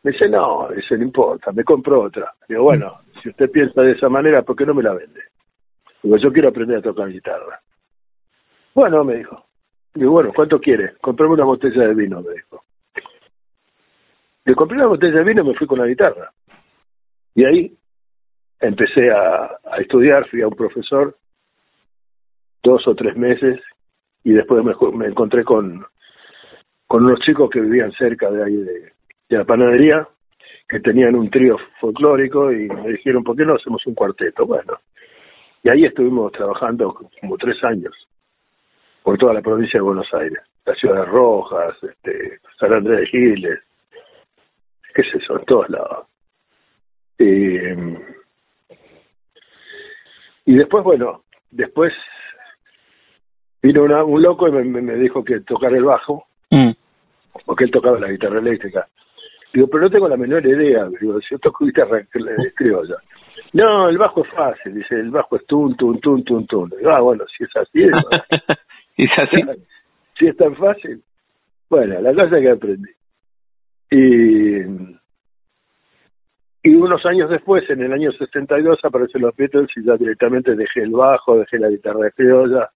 Me 0.04 0.12
dice, 0.12 0.30
no, 0.30 0.70
dice, 0.74 0.98
no 0.98 1.04
importa, 1.04 1.52
me 1.52 1.66
compro 1.66 2.04
otra. 2.04 2.34
Digo, 2.48 2.64
bueno, 2.64 3.02
si 3.22 3.30
usted 3.30 3.52
piensa 3.52 3.82
de 3.82 3.92
esa 3.92 4.08
manera, 4.08 4.44
¿por 4.44 4.56
qué 4.56 4.66
no 4.66 4.74
me 4.74 4.84
la 4.84 4.94
vende? 4.94 5.22
Porque 6.02 6.24
yo 6.24 6.32
quiero 6.32 6.50
aprender 6.50 6.78
a 6.78 6.82
tocar 6.82 7.10
guitarra. 7.10 7.60
Bueno, 8.74 9.04
me 9.04 9.16
dijo. 9.16 9.44
Digo, 9.94 10.12
bueno, 10.12 10.32
¿cuánto 10.34 10.60
quiere? 10.62 10.94
Comprame 11.02 11.34
una 11.34 11.46
botella 11.46 11.88
de 11.88 11.94
vino, 11.96 12.22
me 12.22 12.32
dijo. 12.34 12.64
Le 14.48 14.56
compré 14.56 14.78
una 14.78 14.88
botella 14.88 15.18
de 15.18 15.24
vino 15.26 15.44
y 15.44 15.48
me 15.48 15.56
fui 15.56 15.68
con 15.68 15.78
la 15.78 15.86
guitarra. 15.86 16.32
Y 17.36 17.44
ahí 17.44 17.78
empecé 18.62 19.12
a, 19.12 19.60
estudiar, 19.78 20.26
fui 20.30 20.42
a 20.42 20.48
un 20.48 20.56
profesor 20.56 21.18
dos 22.64 22.88
o 22.88 22.96
tres 22.96 23.18
meses 23.18 23.60
y 24.24 24.32
después 24.32 24.64
me, 24.64 24.74
me 24.94 25.08
encontré 25.08 25.44
con, 25.44 25.86
con 26.88 27.04
unos 27.04 27.20
chicos 27.20 27.50
que 27.50 27.60
vivían 27.60 27.92
cerca 27.92 28.32
de 28.32 28.42
ahí 28.42 28.56
de, 28.56 28.94
la 29.28 29.44
panadería, 29.44 30.08
que 30.70 30.80
tenían 30.80 31.16
un 31.16 31.30
trío 31.30 31.58
folclórico 31.82 32.50
y 32.50 32.70
me 32.70 32.92
dijeron, 32.92 33.26
¿por 33.26 33.36
qué 33.36 33.44
no 33.44 33.56
hacemos 33.56 33.86
un 33.86 33.96
cuarteto? 33.96 34.46
Bueno, 34.46 34.80
y 35.62 35.68
ahí 35.68 35.84
estuvimos 35.84 36.32
trabajando 36.32 36.98
como 37.20 37.38
tres 37.38 37.62
años 37.66 37.94
por 39.04 39.18
toda 39.18 39.34
la 39.34 39.42
provincia 39.42 39.80
de 39.80 39.84
Buenos 39.84 40.08
Aires, 40.14 40.40
la 40.66 40.74
ciudad 40.76 41.06
Rojas, 41.06 41.76
este, 41.84 42.40
San 42.58 42.72
Andrés 42.72 43.02
de 43.02 43.08
Giles, 43.08 43.67
qué 44.98 45.04
sé 45.04 45.20
yo, 45.30 45.38
en 45.38 45.46
todos 45.46 45.70
lados. 45.70 46.08
Eh, 47.20 47.98
y 50.46 50.56
después, 50.56 50.84
bueno, 50.84 51.24
después 51.52 51.94
vino 53.62 53.84
una, 53.84 54.04
un 54.04 54.22
loco 54.22 54.48
y 54.48 54.52
me, 54.52 54.96
dijo 54.96 55.24
que 55.24 55.42
tocar 55.42 55.74
el 55.74 55.84
bajo, 55.84 56.26
Mm. 56.50 56.72
porque 57.46 57.66
él 57.66 57.72
tocaba 57.72 58.00
la 58.00 58.10
guitarra 58.10 58.40
eléctrica. 58.40 58.88
Digo, 59.54 59.68
pero 59.68 59.84
no 59.84 59.90
tengo 59.90 60.08
la 60.08 60.16
menor 60.18 60.46
idea. 60.46 60.88
Digo, 61.02 61.20
si 61.22 61.28
yo 61.32 61.40
toco 61.40 61.66
guitarra 61.66 62.02
cri- 62.04 62.54
criolla. 62.56 62.96
No, 63.54 63.90
el 63.90 63.98
bajo 63.98 64.24
es 64.24 64.32
fácil. 64.32 64.74
Dice, 64.76 64.96
el 64.96 65.12
bajo 65.12 65.36
es 65.36 65.46
tun, 65.46 65.76
tun, 65.76 66.00
tun, 66.00 66.24
tun, 66.24 66.48
tun. 66.48 66.70
Digo, 66.70 66.90
ah, 66.90 67.02
bueno, 67.02 67.26
si 67.28 67.44
es 67.44 67.50
así, 67.58 67.84
es, 67.84 67.92
es 68.98 69.10
así. 69.18 69.62
si 70.18 70.28
es 70.28 70.38
tan 70.38 70.56
fácil. 70.56 71.02
Bueno, 71.70 72.00
la 72.00 72.14
cosa 72.14 72.40
que 72.40 72.50
aprendí. 72.50 72.90
Y, 73.90 74.64
unos 76.64 77.06
años 77.06 77.30
después, 77.30 77.70
en 77.70 77.82
el 77.82 77.94
año 77.94 78.12
62, 78.12 78.80
aparecen 78.84 79.22
los 79.22 79.36
Beatles 79.36 79.70
y 79.76 79.86
ya 79.86 79.96
directamente 79.96 80.56
dejé 80.56 80.82
el 80.82 80.92
bajo, 80.92 81.38
dejé 81.38 81.60
la 81.60 81.70
guitarra 81.70 82.06
de 82.06 82.12
criolla, 82.12 82.70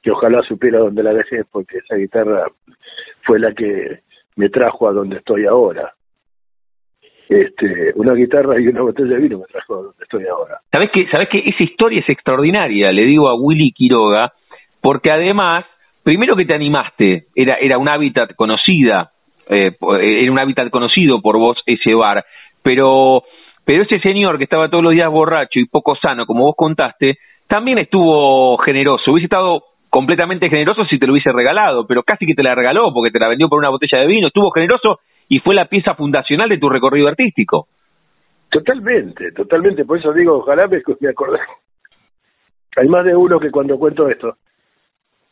que 0.00 0.10
ojalá 0.10 0.42
supiera 0.42 0.78
dónde 0.78 1.02
la 1.02 1.12
dejé, 1.12 1.44
porque 1.50 1.78
esa 1.78 1.96
guitarra 1.96 2.46
fue 3.24 3.38
la 3.38 3.52
que 3.52 4.00
me 4.36 4.48
trajo 4.48 4.88
a 4.88 4.92
donde 4.92 5.16
estoy 5.16 5.46
ahora. 5.46 5.92
Este, 7.28 7.92
una 7.94 8.14
guitarra 8.14 8.60
y 8.60 8.68
una 8.68 8.82
botella 8.82 9.14
de 9.14 9.20
vino 9.20 9.38
me 9.38 9.46
trajo 9.46 9.74
a 9.74 9.82
donde 9.82 10.02
estoy 10.02 10.26
ahora. 10.26 10.60
¿Sabes 10.70 10.90
que, 10.90 11.08
¿Sabes 11.08 11.28
que 11.28 11.38
esa 11.38 11.62
historia 11.62 12.00
es 12.00 12.08
extraordinaria? 12.08 12.92
Le 12.92 13.04
digo 13.04 13.28
a 13.28 13.34
Willy 13.34 13.72
Quiroga, 13.72 14.32
porque 14.80 15.10
además, 15.10 15.64
primero 16.02 16.36
que 16.36 16.44
te 16.44 16.54
animaste, 16.54 17.26
era, 17.34 17.54
era 17.56 17.78
un 17.78 17.88
hábitat 17.88 18.34
conocida, 18.34 19.11
eh, 19.48 19.76
era 20.00 20.32
un 20.32 20.38
hábitat 20.38 20.70
conocido 20.70 21.20
por 21.20 21.38
vos 21.38 21.58
ese 21.66 21.94
bar, 21.94 22.24
pero, 22.62 23.22
pero 23.64 23.82
ese 23.82 24.00
señor 24.00 24.38
que 24.38 24.44
estaba 24.44 24.68
todos 24.68 24.84
los 24.84 24.94
días 24.94 25.10
borracho 25.10 25.58
y 25.58 25.66
poco 25.66 25.96
sano, 25.96 26.26
como 26.26 26.44
vos 26.44 26.54
contaste, 26.56 27.18
también 27.46 27.78
estuvo 27.78 28.56
generoso, 28.58 29.10
hubiese 29.10 29.24
estado 29.24 29.64
completamente 29.90 30.48
generoso 30.48 30.86
si 30.86 30.98
te 30.98 31.06
lo 31.06 31.12
hubiese 31.12 31.32
regalado, 31.32 31.86
pero 31.86 32.02
casi 32.02 32.24
que 32.24 32.34
te 32.34 32.42
la 32.42 32.54
regaló 32.54 32.92
porque 32.94 33.10
te 33.10 33.18
la 33.18 33.28
vendió 33.28 33.48
por 33.48 33.58
una 33.58 33.68
botella 33.68 33.98
de 33.98 34.06
vino, 34.06 34.28
estuvo 34.28 34.50
generoso 34.50 35.00
y 35.28 35.40
fue 35.40 35.54
la 35.54 35.66
pieza 35.66 35.94
fundacional 35.94 36.48
de 36.48 36.58
tu 36.58 36.68
recorrido 36.68 37.08
artístico. 37.08 37.68
Totalmente, 38.50 39.32
totalmente, 39.32 39.84
por 39.84 39.98
eso 39.98 40.12
digo, 40.12 40.38
ojalá 40.38 40.66
me, 40.66 40.82
me 41.00 41.08
acordé. 41.08 41.40
Hay 42.76 42.88
más 42.88 43.04
de 43.04 43.14
uno 43.14 43.38
que 43.38 43.50
cuando 43.50 43.78
cuento 43.78 44.08
esto, 44.08 44.36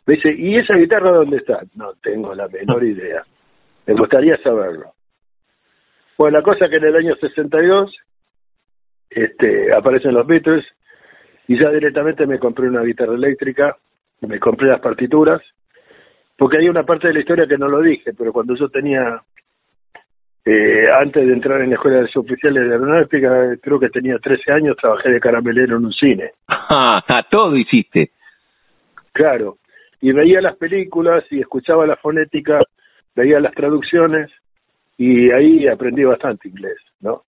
dice, 0.06 0.34
¿y 0.36 0.56
esa 0.56 0.74
guitarra 0.74 1.12
dónde 1.12 1.38
está? 1.38 1.60
No 1.74 1.92
tengo 2.02 2.34
la 2.34 2.48
menor 2.48 2.84
idea, 2.84 3.22
me 3.90 4.00
gustaría 4.00 4.36
saberlo. 4.38 4.92
Bueno, 6.16 6.38
la 6.38 6.44
cosa 6.44 6.68
que 6.68 6.76
en 6.76 6.84
el 6.84 6.94
año 6.94 7.16
62 7.16 7.92
este, 9.10 9.74
aparecen 9.74 10.14
los 10.14 10.26
Beatles 10.26 10.64
y 11.48 11.58
ya 11.58 11.70
directamente 11.70 12.24
me 12.24 12.38
compré 12.38 12.68
una 12.68 12.82
guitarra 12.82 13.14
eléctrica, 13.14 13.76
me 14.20 14.38
compré 14.38 14.68
las 14.68 14.80
partituras, 14.80 15.42
porque 16.38 16.58
hay 16.58 16.68
una 16.68 16.84
parte 16.84 17.08
de 17.08 17.14
la 17.14 17.20
historia 17.20 17.48
que 17.48 17.58
no 17.58 17.66
lo 17.66 17.80
dije, 17.80 18.12
pero 18.16 18.32
cuando 18.32 18.54
yo 18.54 18.68
tenía, 18.68 19.20
eh, 20.44 20.86
antes 20.96 21.26
de 21.26 21.32
entrar 21.32 21.60
en 21.60 21.70
la 21.70 21.74
escuela 21.74 22.02
de 22.02 22.08
suboficiales 22.08 22.68
de 22.68 22.72
aeronáutica, 22.72 23.56
creo 23.60 23.80
que 23.80 23.88
tenía 23.88 24.18
13 24.18 24.52
años, 24.52 24.76
trabajé 24.76 25.10
de 25.10 25.20
caramelero 25.20 25.78
en 25.78 25.86
un 25.86 25.92
cine. 25.92 26.30
Ah, 26.72 27.26
todo 27.28 27.56
hiciste. 27.56 28.12
Claro, 29.12 29.56
y 30.00 30.12
veía 30.12 30.40
las 30.40 30.56
películas 30.56 31.24
y 31.30 31.40
escuchaba 31.40 31.84
la 31.84 31.96
fonética, 31.96 32.60
veía 33.14 33.40
las 33.40 33.54
traducciones 33.54 34.30
y 34.96 35.30
ahí 35.30 35.66
aprendí 35.66 36.04
bastante 36.04 36.48
inglés, 36.48 36.78
¿no? 37.00 37.22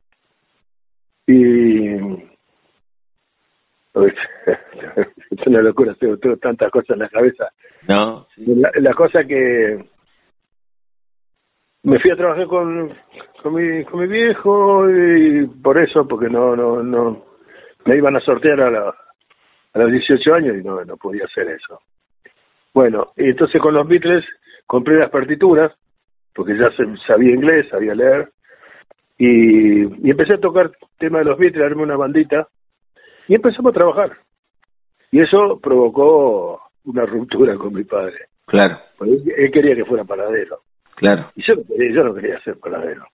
Y 1.27 1.95
es 3.95 5.47
una 5.47 5.61
locura, 5.61 5.95
tengo, 5.95 6.17
tantas 6.39 6.71
cosas 6.71 6.91
en 6.91 6.99
la 7.01 7.09
cabeza. 7.09 7.51
No. 7.89 8.27
La, 8.37 8.71
la, 8.75 8.95
cosa 8.95 9.25
que 9.25 9.85
me 11.83 11.99
fui 12.01 12.11
a 12.11 12.17
trabajar 12.17 12.47
con, 12.47 12.93
con 13.43 13.55
mi 13.55 13.85
con 13.85 14.01
mi 14.01 14.07
viejo 14.07 14.89
y 14.91 15.47
por 15.47 15.79
eso, 15.79 16.07
porque 16.07 16.29
no 16.29 16.57
no 16.57 16.83
no 16.83 17.25
me 17.85 17.97
iban 17.97 18.17
a 18.17 18.21
sortear 18.21 18.61
a, 18.61 18.71
la, 18.71 18.95
a 19.75 19.79
los 19.79 19.93
18 19.93 20.35
años 20.35 20.57
y 20.59 20.65
no 20.65 20.85
no 20.85 20.97
podía 20.97 21.25
hacer 21.25 21.49
eso. 21.49 21.81
Bueno, 22.75 23.13
y 23.17 23.31
entonces 23.31 23.61
con 23.61 23.75
los 23.75 23.87
Beatles 23.87 24.25
compré 24.67 24.99
las 24.99 25.11
partituras 25.11 25.73
porque 26.35 26.57
ya 26.57 26.71
sabía 27.07 27.35
inglés, 27.35 27.69
sabía 27.69 27.95
leer 27.95 28.31
Y, 29.19 29.83
y 30.07 30.11
empecé 30.11 30.35
a 30.35 30.41
tocar 30.41 30.71
tema 30.99 31.19
de 31.19 31.27
los 31.27 31.39
Beatles, 31.39 31.65
armé 31.65 31.83
una 31.83 31.97
bandita 31.97 32.49
y 33.29 33.35
empezamos 33.35 33.71
a 33.71 33.75
trabajar. 33.75 34.13
Y 35.11 35.21
eso 35.21 35.61
provocó 35.63 36.61
una 36.85 37.05
ruptura 37.05 37.57
con 37.57 37.75
mi 37.75 37.85
padre. 37.85 38.27
Claro. 38.47 38.79
él, 39.01 39.51
quería 39.53 39.77
que 39.77 39.85
fuera 39.85 40.05
paradero. 40.05 40.61
Claro. 40.97 41.31
Y 41.37 41.43
yo 41.43 41.55
no 41.55 41.63
quería, 41.65 41.95
yo 41.95 42.05
no 42.05 42.15
quería 42.15 42.41
ser 42.41 42.59
paradero. 42.59 43.05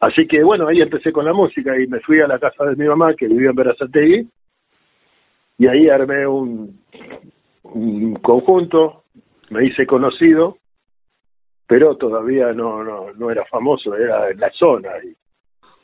Así 0.00 0.26
que 0.26 0.42
bueno, 0.42 0.66
ahí 0.66 0.80
empecé 0.80 1.12
con 1.12 1.26
la 1.26 1.34
música 1.34 1.78
y 1.78 1.86
me 1.86 2.00
fui 2.00 2.20
a 2.20 2.26
la 2.26 2.38
casa 2.38 2.64
de 2.64 2.76
mi 2.76 2.88
mamá 2.88 3.14
que 3.14 3.28
vivía 3.28 3.50
en 3.50 3.56
Verazategui 3.56 4.28
y 5.58 5.66
ahí 5.66 5.90
armé 5.90 6.26
un, 6.26 6.80
un 7.74 8.14
conjunto, 8.16 9.04
me 9.50 9.66
hice 9.66 9.86
conocido, 9.86 10.56
pero 11.66 11.96
todavía 11.96 12.52
no, 12.52 12.82
no, 12.82 13.12
no 13.12 13.30
era 13.30 13.44
famoso, 13.46 13.94
era 13.96 14.30
en 14.30 14.40
la 14.40 14.50
zona. 14.50 14.90
Y, 15.04 15.14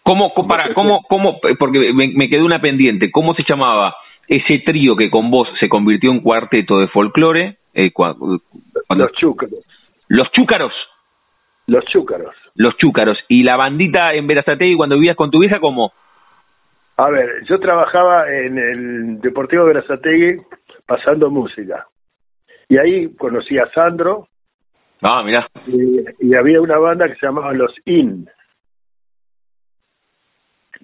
¿Cómo, 0.03 0.33
para, 0.46 0.72
cómo, 0.72 1.03
cómo, 1.09 1.40
porque 1.59 1.92
me, 1.92 2.09
me 2.09 2.29
quedó 2.29 2.44
una 2.44 2.61
pendiente, 2.61 3.11
¿cómo 3.11 3.35
se 3.35 3.44
llamaba 3.49 3.96
ese 4.29 4.61
trío 4.61 4.96
que 4.96 5.11
con 5.11 5.31
vos 5.31 5.49
se 5.59 5.68
convirtió 5.68 6.11
en 6.12 6.20
cuarteto 6.20 6.79
de 6.79 6.88
folclore? 6.88 7.57
Eh, 7.75 7.92
los 8.90 9.12
chúcaros. 9.12 9.64
Los 10.09 10.31
chúcaros. 10.31 10.72
Los 11.66 11.85
chúcaros. 11.87 12.35
Los 12.55 12.77
chúcaros. 12.77 13.18
¿Y 13.29 13.42
la 13.42 13.57
bandita 13.57 14.14
en 14.14 14.27
Verazategui 14.27 14.77
cuando 14.77 14.96
vivías 14.96 15.16
con 15.16 15.31
tu 15.31 15.40
vieja 15.40 15.59
cómo? 15.59 15.92
A 16.98 17.11
ver, 17.11 17.44
yo 17.44 17.61
trabajaba 17.61 18.30
en 18.32 18.59
el 18.59 19.20
Deportivo 19.20 19.66
Verazategui 19.66 20.40
pasando 20.87 21.30
música. 21.30 21.87
Y 22.68 22.78
ahí 22.78 23.14
conocí 23.16 23.59
a 23.59 23.70
Sandro. 23.72 24.28
Ah, 25.02 25.22
mira. 25.22 25.46
Y, 25.66 26.35
había 26.35 26.61
una 26.61 26.78
banda 26.78 27.06
que 27.06 27.16
se 27.16 27.26
llamaba 27.26 27.52
Los 27.52 27.74
In. 27.85 28.26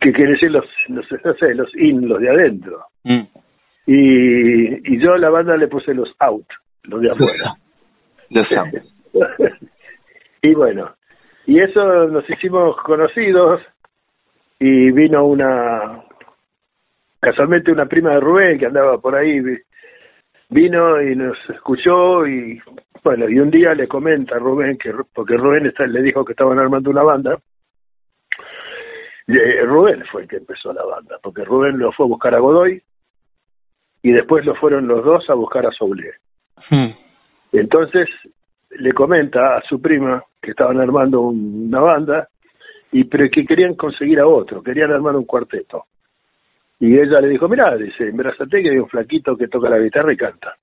Que 0.01 0.13
quiere 0.13 0.33
decir 0.33 0.51
los, 0.51 0.67
no 0.89 1.03
sé, 1.05 1.55
los 1.55 1.75
In, 1.77 2.09
los 2.09 2.21
de 2.21 2.29
adentro. 2.29 2.85
Mm. 3.05 3.23
Y, 3.87 4.95
y 4.95 5.01
yo 5.01 5.15
a 5.15 5.19
la 5.19 5.31
banda 5.31 5.57
le 5.57 5.69
puse 5.69 5.95
los 5.95 6.13
Out, 6.19 6.47
los 6.85 7.01
de 7.01 7.11
afuera. 7.11 7.55
Los 8.31 8.51
Out. 8.53 8.83
y 10.43 10.55
bueno, 10.55 10.95
y 11.47 11.61
eso 11.61 12.07
nos 12.07 12.29
hicimos 12.31 12.77
conocidos 12.79 13.61
y 14.65 14.93
vino 14.93 15.25
una, 15.27 16.05
casualmente 17.19 17.73
una 17.73 17.87
prima 17.87 18.11
de 18.11 18.21
Rubén 18.21 18.61
que 18.61 18.67
andaba 18.67 18.97
por 18.99 19.17
ahí, 19.17 19.41
vino 20.51 21.03
y 21.03 21.17
nos 21.17 21.37
escuchó 21.51 22.25
y 22.29 22.63
bueno, 23.03 23.29
y 23.29 23.41
un 23.41 23.51
día 23.51 23.75
le 23.75 23.89
comenta 23.89 24.37
a 24.37 24.39
Rubén, 24.39 24.79
que 24.79 24.93
porque 25.13 25.37
Rubén 25.37 25.67
está, 25.67 25.85
le 25.89 26.01
dijo 26.01 26.25
que 26.25 26.35
estaban 26.35 26.61
armando 26.61 26.91
una 26.91 27.03
banda, 27.03 27.41
Rubén 29.27 30.05
fue 30.13 30.23
el 30.23 30.29
que 30.29 30.37
empezó 30.37 30.73
la 30.73 30.85
banda, 30.85 31.19
porque 31.21 31.45
Rubén 31.45 31.77
lo 31.81 31.91
fue 31.91 32.07
a 32.07 32.11
buscar 32.11 32.33
a 32.33 32.39
Godoy 32.39 32.81
y 34.01 34.13
después 34.13 34.47
lo 34.47 34.55
fueron 34.55 34.87
los 34.87 35.05
dos 35.05 35.29
a 35.29 35.35
buscar 35.35 35.67
a 35.67 35.73
Soule. 35.73 36.13
Hmm. 36.71 36.91
Entonces 37.51 38.09
le 38.71 38.93
comenta 38.93 39.57
a 39.57 39.63
su 39.63 39.83
prima 39.83 40.23
que 40.41 40.53
estaban 40.53 40.79
armando 40.79 41.21
una 41.23 41.81
banda 41.81 42.29
y 42.93 43.05
pero 43.05 43.29
que 43.31 43.45
querían 43.45 43.75
conseguir 43.75 44.21
a 44.21 44.27
otro, 44.27 44.63
querían 44.63 44.93
armar 44.93 45.17
un 45.17 45.25
cuarteto. 45.25 45.85
Y 46.79 46.99
ella 46.99 47.21
le 47.21 47.29
dijo, 47.29 47.49
mira, 47.49 47.77
dice, 47.77 48.09
en 48.09 48.17
que 48.17 48.71
hay 48.71 48.79
un 48.79 48.89
flaquito 48.89 49.37
que 49.37 49.49
toca 49.49 49.71
la 49.71 49.79
guitarra 49.79 50.13
y 50.13 50.17
canta. 50.17 50.55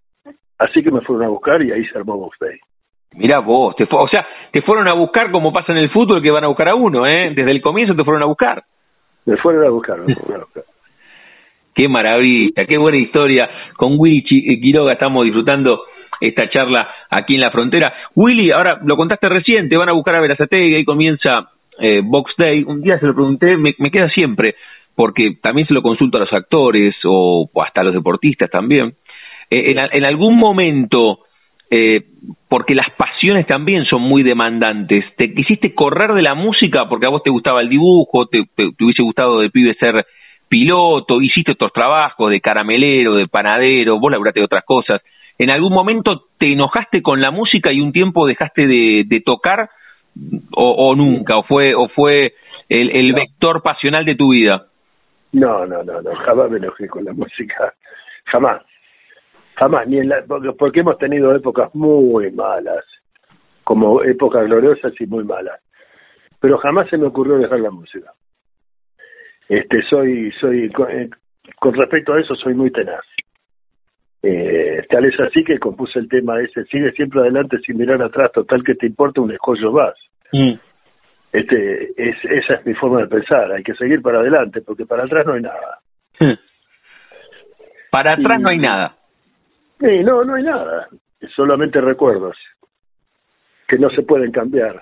Así 0.60 0.84
que 0.84 0.92
me 0.92 1.02
fueron 1.02 1.26
a 1.26 1.30
buscar 1.30 1.62
y 1.62 1.72
ahí 1.72 1.86
se 1.86 1.98
armó 1.98 2.18
Box 2.18 2.38
Day. 2.40 2.60
Mira 3.14 3.40
vos, 3.40 3.76
te 3.76 3.88
o 3.90 4.08
sea, 4.08 4.28
te 4.52 4.62
fueron 4.62 4.88
a 4.88 4.94
buscar 4.94 5.32
como 5.32 5.52
pasa 5.52 5.72
en 5.72 5.80
el 5.80 5.90
fútbol 5.90 6.22
que 6.22 6.30
van 6.30 6.44
a 6.44 6.48
buscar 6.48 6.70
a 6.70 6.76
uno, 6.76 7.08
¿eh? 7.08 7.32
Desde 7.34 7.50
el 7.50 7.62
comienzo 7.62 7.96
te 7.96 8.04
fueron 8.04 8.22
a 8.22 8.26
buscar. 8.26 8.64
Me 9.26 9.38
fueron 9.38 9.66
a 9.66 9.70
buscar, 9.70 10.00
me 10.00 10.14
fueron 10.14 10.42
a 10.42 10.44
buscar. 10.44 10.64
qué 11.74 11.88
maravilla, 11.88 12.66
qué 12.68 12.78
buena 12.78 12.98
historia. 12.98 13.50
Con 13.78 13.96
Willy 13.98 14.24
Quiroga 14.24 14.94
estamos 14.94 15.24
disfrutando 15.24 15.82
esta 16.20 16.50
charla 16.50 16.90
aquí 17.10 17.36
en 17.36 17.42
la 17.42 17.50
frontera. 17.50 17.94
Willy, 18.14 18.52
ahora 18.52 18.80
lo 18.84 18.98
contaste 18.98 19.30
recién, 19.30 19.70
te 19.70 19.78
van 19.78 19.90
a 19.90 19.94
buscar 19.94 20.16
a 20.16 20.20
Verazategui, 20.20 20.76
ahí 20.76 20.86
comienza 20.86 21.50
eh, 21.80 22.02
Box 22.04 22.34
Day. 22.38 22.64
Un 22.64 22.82
día 22.82 23.00
se 23.00 23.06
lo 23.06 23.14
pregunté, 23.14 23.58
me, 23.58 23.74
queda 23.92 24.10
siempre, 24.10 24.56
porque 24.96 25.38
también 25.42 25.68
se 25.68 25.74
lo 25.74 25.82
consulto 25.82 26.18
a 26.18 26.22
los 26.22 26.34
actores 26.34 26.96
o, 27.06 27.50
hasta 27.64 27.82
a 27.82 27.84
los 27.84 27.94
deportistas 27.94 28.50
también. 28.50 28.96
Eh, 29.50 29.74
en, 29.92 30.06
algún 30.06 30.38
momento, 30.38 31.20
eh, 31.72 32.04
porque 32.48 32.76
las 32.76 32.90
pasiones 32.92 33.48
también 33.48 33.86
son 33.86 34.02
muy 34.02 34.24
demandantes, 34.24 35.06
¿te 35.18 35.34
quisiste 35.34 35.74
correr 35.74 36.14
de 36.14 36.22
la 36.22 36.36
música 36.36 36.88
porque 36.88 37.08
a 37.08 37.10
vos 37.10 37.24
te 37.24 37.32
gustaba 37.32 37.62
el 37.62 37.70
dibujo, 37.70 38.28
te, 38.28 38.44
hubiese 38.80 39.02
gustado 39.02 39.40
de 39.40 39.50
pibe 39.50 39.74
ser 39.76 40.06
piloto, 40.50 41.22
hiciste 41.22 41.54
otros 41.54 41.72
trabajos 41.74 42.30
de 42.32 42.42
caramelero, 42.42 43.16
de 43.16 43.28
panadero, 43.28 44.00
vos 44.00 44.12
laburaste 44.12 44.40
de 44.40 44.46
otras 44.46 44.66
cosas. 44.66 45.02
¿En 45.40 45.50
algún 45.50 45.72
momento 45.72 46.26
te 46.38 46.52
enojaste 46.52 47.02
con 47.02 47.22
la 47.22 47.32
música 47.32 47.72
y 47.72 47.80
un 47.80 47.94
tiempo 47.94 48.28
dejaste 48.28 48.68
de, 48.68 49.24
tocar 49.26 49.70
o, 50.52 50.96
nunca? 50.96 51.38
¿O 51.38 51.44
fue, 51.44 51.74
o 51.76 51.88
fue 51.90 52.34
el, 52.68 53.14
vector 53.14 53.62
pasional 53.62 54.06
de 54.06 54.16
tu 54.16 54.32
vida? 54.32 54.68
No, 55.32 55.66
no, 55.66 55.84
no, 55.84 56.02
no, 56.02 56.16
jamás 56.16 56.50
me 56.50 56.58
enojé 56.58 56.88
con 56.88 57.06
la 57.06 57.14
música, 57.14 57.74
jamás, 58.26 58.62
jamás, 59.56 59.88
ni 59.88 60.00
en 60.00 60.10
la, 60.10 60.24
porque 60.58 60.80
hemos 60.80 60.98
tenido 60.98 61.36
épocas 61.36 61.74
muy 61.76 62.32
malas, 62.32 62.84
como 63.64 64.04
épocas 64.04 64.46
gloriosas 64.46 64.94
y 65.00 65.06
muy 65.06 65.24
malas, 65.24 65.62
pero 66.40 66.58
jamás 66.58 66.90
se 66.90 66.98
me 66.98 67.08
ocurrió 67.08 67.38
dejar 67.38 67.60
la 67.60 67.72
música. 67.72 68.12
Este, 69.48 69.82
soy, 69.90 70.32
soy, 70.40 70.72
con 70.72 70.90
eh, 70.92 71.10
respecto 71.62 72.14
a 72.14 72.22
eso, 72.22 72.36
soy 72.36 72.54
muy 72.54 72.72
tenaz. 72.72 73.04
Eh, 74.22 74.86
tal 74.90 75.06
es 75.06 75.20
así 75.20 75.44
que 75.44 75.60
compuse 75.60 76.00
el 76.00 76.10
tema 76.10 76.42
ese, 76.42 76.66
sigue 76.66 76.92
siempre 76.92 77.22
adelante 77.22 77.58
sin 77.60 77.78
mirar 77.78 78.02
atrás, 78.02 78.32
total 78.34 78.64
que 78.64 78.76
te 78.76 78.88
importa 78.88 79.22
un 79.22 79.32
escollo 79.32 79.72
más. 79.72 79.94
Mm. 80.34 80.54
Este, 81.32 81.84
es, 81.96 82.18
esa 82.24 82.56
es 82.56 82.66
mi 82.66 82.74
forma 82.74 83.02
de 83.02 83.08
pensar, 83.08 83.52
hay 83.52 83.64
que 83.64 83.76
seguir 83.76 84.02
para 84.02 84.20
adelante, 84.20 84.62
porque 84.62 84.86
para 84.86 85.04
atrás 85.04 85.26
no 85.26 85.34
hay 85.34 85.42
nada. 85.42 85.80
Hmm. 86.20 86.34
Para 87.92 88.14
atrás 88.14 88.42
no 88.42 88.50
hay 88.50 88.58
nada. 88.58 88.96
Sí, 89.80 90.04
no, 90.04 90.24
no 90.24 90.36
hay 90.36 90.44
nada, 90.44 90.88
solamente 91.36 91.80
recuerdos 91.80 92.36
que 93.68 93.78
no 93.78 93.90
se 93.92 94.02
pueden 94.02 94.32
cambiar. 94.32 94.82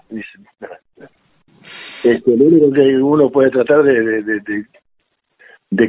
Este, 2.03 2.37
lo 2.37 2.45
único 2.45 2.71
que 2.71 2.97
uno 2.97 3.29
puede 3.29 3.51
tratar 3.51 3.83
de, 3.83 4.01
de, 4.23 4.39
de 4.39 4.65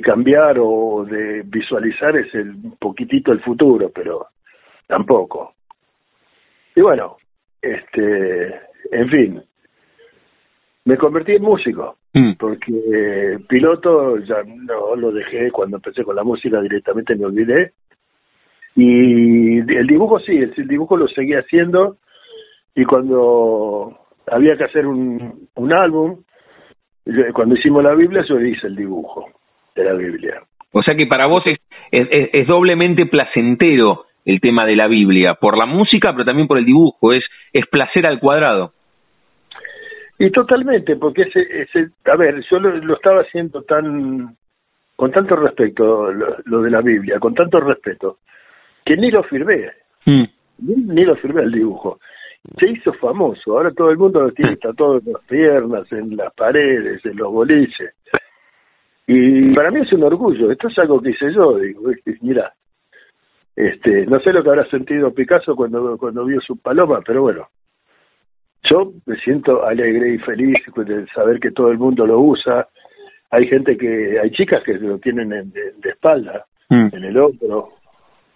cambiar 0.00 0.56
o 0.58 1.04
de 1.04 1.42
visualizar 1.44 2.16
es 2.16 2.34
el 2.34 2.50
un 2.50 2.76
poquitito 2.78 3.32
el 3.32 3.40
futuro, 3.40 3.90
pero 3.94 4.26
tampoco. 4.86 5.54
Y 6.74 6.80
bueno, 6.80 7.16
este, 7.62 8.46
en 8.90 9.08
fin, 9.08 9.42
me 10.84 10.96
convertí 10.96 11.32
en 11.32 11.42
músico, 11.42 11.96
mm. 12.14 12.32
porque 12.38 13.38
piloto 13.48 14.18
ya 14.18 14.42
no 14.44 14.96
lo 14.96 15.12
dejé 15.12 15.50
cuando 15.50 15.76
empecé 15.76 16.04
con 16.04 16.16
la 16.16 16.24
música, 16.24 16.60
directamente 16.60 17.14
me 17.16 17.26
olvidé. 17.26 17.72
Y 18.74 19.58
el 19.58 19.86
dibujo 19.86 20.20
sí, 20.20 20.36
el 20.36 20.68
dibujo 20.68 20.96
lo 20.96 21.08
seguí 21.08 21.34
haciendo 21.34 21.96
y 22.74 22.84
cuando 22.84 23.98
había 24.26 24.56
que 24.56 24.64
hacer 24.64 24.86
un, 24.86 25.48
un 25.56 25.72
álbum, 25.72 26.22
cuando 27.32 27.56
hicimos 27.56 27.82
la 27.82 27.94
Biblia 27.94 28.22
yo 28.28 28.38
hice 28.40 28.68
el 28.68 28.76
dibujo 28.76 29.26
de 29.78 29.84
la 29.84 29.94
Biblia. 29.94 30.42
O 30.72 30.82
sea 30.82 30.94
que 30.94 31.06
para 31.06 31.26
vos 31.26 31.42
es, 31.46 31.58
es, 31.90 32.46
doblemente 32.46 33.06
placentero 33.06 34.04
el 34.24 34.40
tema 34.40 34.66
de 34.66 34.76
la 34.76 34.86
Biblia, 34.88 35.34
por 35.34 35.56
la 35.56 35.66
música, 35.66 36.12
pero 36.12 36.24
también 36.24 36.48
por 36.48 36.58
el 36.58 36.66
dibujo, 36.66 37.12
es, 37.12 37.24
es 37.52 37.66
placer 37.66 38.06
al 38.06 38.20
cuadrado. 38.20 38.72
Y 40.18 40.30
totalmente, 40.30 40.96
porque 40.96 41.22
ese, 41.22 41.40
ese 41.62 41.90
a 42.04 42.16
ver, 42.16 42.44
yo 42.50 42.58
lo, 42.58 42.94
estaba 42.94 43.22
haciendo 43.22 43.62
tan, 43.62 44.36
con 44.96 45.12
tanto 45.12 45.36
respeto, 45.36 46.12
lo, 46.12 46.62
de 46.62 46.70
la 46.70 46.82
Biblia, 46.82 47.18
con 47.18 47.34
tanto 47.34 47.60
respeto, 47.60 48.18
que 48.84 48.96
ni 48.96 49.10
lo 49.10 49.22
firmé, 49.22 49.70
mm. 50.04 50.24
ni, 50.58 51.04
lo 51.04 51.16
firmé 51.16 51.42
el 51.42 51.52
dibujo. 51.52 52.00
Se 52.58 52.66
hizo 52.66 52.92
famoso, 52.94 53.52
ahora 53.52 53.70
todo 53.72 53.90
el 53.90 53.98
mundo 53.98 54.20
lo 54.20 54.32
tiene 54.32 54.56
todo 54.56 54.98
en 54.98 55.12
las 55.12 55.22
piernas, 55.24 55.90
en 55.92 56.16
las 56.16 56.34
paredes, 56.34 57.04
en 57.04 57.16
los 57.16 57.32
boliches. 57.32 57.94
Y 59.10 59.54
para 59.54 59.70
mí 59.70 59.80
es 59.80 59.92
un 59.94 60.02
orgullo, 60.02 60.50
esto 60.50 60.68
es 60.68 60.78
algo 60.78 61.00
que 61.00 61.10
hice 61.10 61.32
yo, 61.32 61.56
digo, 61.56 61.90
mira, 62.20 62.52
este, 63.56 64.04
no 64.04 64.20
sé 64.20 64.34
lo 64.34 64.42
que 64.42 64.50
habrá 64.50 64.68
sentido 64.68 65.14
Picasso 65.14 65.56
cuando, 65.56 65.96
cuando 65.96 66.26
vio 66.26 66.42
su 66.42 66.58
paloma, 66.58 67.00
pero 67.06 67.22
bueno, 67.22 67.48
yo 68.68 68.92
me 69.06 69.16
siento 69.16 69.64
alegre 69.64 70.14
y 70.14 70.18
feliz 70.18 70.58
de 70.76 71.06
saber 71.14 71.40
que 71.40 71.52
todo 71.52 71.70
el 71.70 71.78
mundo 71.78 72.06
lo 72.06 72.20
usa. 72.20 72.68
Hay 73.30 73.46
gente 73.46 73.78
que, 73.78 74.20
hay 74.20 74.30
chicas 74.30 74.62
que 74.62 74.74
lo 74.74 74.98
tienen 74.98 75.32
en, 75.32 75.52
de, 75.52 75.88
espalda, 75.88 76.44
mm. 76.68 76.88
en 76.92 77.04
el 77.04 77.16
hombro, 77.16 77.70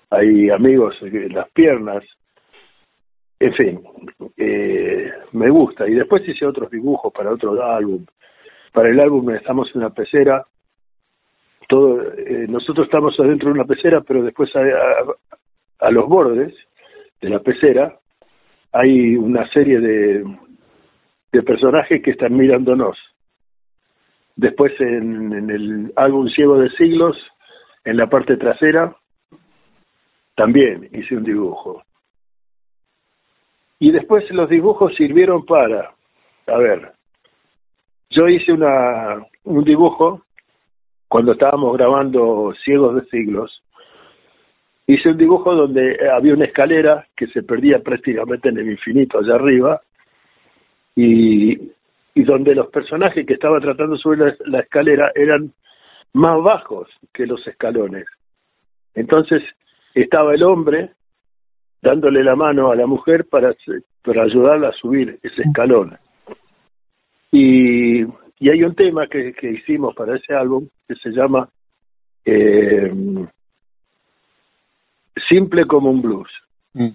hay 0.08 0.48
amigos 0.48 0.96
en 1.02 1.34
las 1.34 1.50
piernas. 1.50 2.02
en 3.38 3.52
fin, 3.52 3.80
eh, 4.38 5.12
me 5.32 5.50
gusta. 5.50 5.86
Y 5.86 5.92
después 5.92 6.26
hice 6.26 6.46
otros 6.46 6.70
dibujos 6.70 7.12
para 7.12 7.30
otro 7.30 7.62
álbum. 7.62 8.06
Para 8.72 8.88
el 8.88 8.98
álbum 9.00 9.28
estamos 9.30 9.70
en 9.74 9.82
una 9.82 9.90
pecera. 9.90 10.46
Eh, 11.72 12.46
nosotros 12.48 12.86
estamos 12.86 13.18
adentro 13.18 13.48
de 13.48 13.54
una 13.54 13.64
pecera, 13.64 14.02
pero 14.02 14.22
después 14.22 14.50
a, 14.54 15.90
los 15.90 16.06
bordes 16.06 16.54
de 17.20 17.30
la 17.30 17.40
pecera 17.40 17.98
hay 18.72 19.16
una 19.16 19.48
serie 19.50 19.80
de, 19.80 20.24
de 21.32 21.42
personajes 21.42 22.02
que 22.02 22.10
están 22.10 22.36
mirándonos. 22.36 22.98
Después 24.36 24.72
en, 24.80 25.32
en 25.32 25.50
el 25.50 25.92
álbum 25.96 26.28
Ciego 26.28 26.58
de 26.58 26.70
Siglos, 26.70 27.16
en 27.84 27.96
la 27.96 28.06
parte 28.08 28.36
trasera, 28.36 28.94
también 30.34 30.88
hice 30.92 31.16
un 31.16 31.24
dibujo. 31.24 31.82
Y 33.78 33.90
después 33.92 34.30
los 34.30 34.48
dibujos 34.48 34.94
sirvieron 34.94 35.44
para, 35.44 35.92
a 36.46 36.56
ver, 36.58 36.92
yo 38.10 38.28
hice 38.28 38.52
una, 38.52 39.26
un 39.44 39.64
dibujo 39.64 40.22
cuando 41.12 41.32
estábamos 41.32 41.76
grabando 41.76 42.54
Ciegos 42.64 42.94
de 42.94 43.04
Siglos. 43.10 43.62
Hice 44.86 45.10
un 45.10 45.18
dibujo 45.18 45.54
donde 45.54 46.08
había 46.10 46.32
una 46.32 46.46
escalera 46.46 47.06
que 47.14 47.26
se 47.26 47.42
perdía 47.42 47.80
prácticamente 47.80 48.48
en 48.48 48.56
el 48.56 48.70
infinito 48.70 49.18
allá 49.18 49.34
arriba 49.34 49.82
y, 50.96 51.70
donde 52.14 52.54
los 52.54 52.68
personajes 52.68 53.26
que 53.26 53.34
estaban 53.34 53.60
tratando 53.60 53.96
de 53.96 54.00
subir 54.00 54.38
la 54.46 54.60
escalera 54.60 55.12
eran 55.14 55.52
más 56.14 56.42
bajos 56.42 56.88
que 57.12 57.26
los 57.26 57.46
escalones. 57.46 58.06
Entonces 58.94 59.42
estaba 59.92 60.32
el 60.32 60.42
hombre 60.42 60.92
dándole 61.82 62.24
la 62.24 62.36
mano 62.36 62.70
a 62.70 62.74
la 62.74 62.86
mujer 62.86 63.26
para, 63.28 63.54
para 64.02 64.22
ayudarla 64.22 64.68
a 64.68 64.80
subir 64.80 65.18
ese 65.22 65.42
escalón. 65.42 65.94
Y, 67.30 68.02
y 68.38 68.50
hay 68.50 68.62
un 68.62 68.74
tema 68.74 69.06
que, 69.06 69.32
que 69.32 69.50
hicimos 69.50 69.94
para 69.94 70.16
ese 70.16 70.34
álbum 70.34 70.68
que 70.88 70.94
se 70.96 71.10
llama 71.10 71.48
eh, 72.24 72.92
Simple 75.28 75.66
como 75.66 75.90
un 75.90 76.02
blues. 76.02 76.30
Mm. 76.74 76.88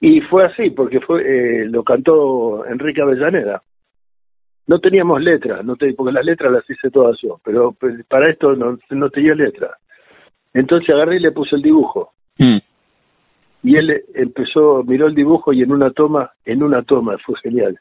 Y 0.00 0.20
fue 0.22 0.46
así, 0.46 0.70
porque 0.70 1.00
fue 1.00 1.22
eh, 1.22 1.66
lo 1.66 1.84
cantó 1.84 2.64
Enrique 2.66 3.02
Avellaneda. 3.02 3.62
No 4.66 4.78
teníamos 4.78 5.20
letra, 5.20 5.62
no 5.62 5.76
te, 5.76 5.92
porque 5.94 6.12
las 6.12 6.24
letras 6.24 6.52
las 6.52 6.70
hice 6.70 6.90
todas 6.90 7.18
yo, 7.20 7.40
pero 7.44 7.72
pues, 7.72 8.04
para 8.06 8.30
esto 8.30 8.54
no, 8.54 8.78
no 8.90 9.10
tenía 9.10 9.34
letra. 9.34 9.76
Entonces 10.54 10.88
agarré 10.90 11.16
y 11.16 11.20
le 11.20 11.32
puse 11.32 11.56
el 11.56 11.62
dibujo. 11.62 12.12
Mm 12.38 12.58
y 13.62 13.76
él 13.76 14.02
empezó, 14.14 14.82
miró 14.84 15.06
el 15.06 15.14
dibujo 15.14 15.52
y 15.52 15.62
en 15.62 15.72
una 15.72 15.90
toma, 15.90 16.30
en 16.44 16.62
una 16.62 16.82
toma, 16.82 17.16
fue 17.24 17.36
genial. 17.42 17.78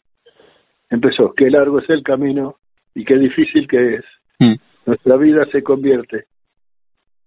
Empezó, 0.90 1.34
qué 1.34 1.50
largo 1.50 1.80
es 1.80 1.90
el 1.90 2.04
camino 2.04 2.56
y 2.96 3.06
qué 3.06 3.18
difícil 3.18 3.68
que 3.68 3.96
es. 3.96 4.06
Mm. 4.40 4.56
Nuestra 4.86 5.18
vida 5.18 5.46
se 5.52 5.62
convierte 5.62 6.26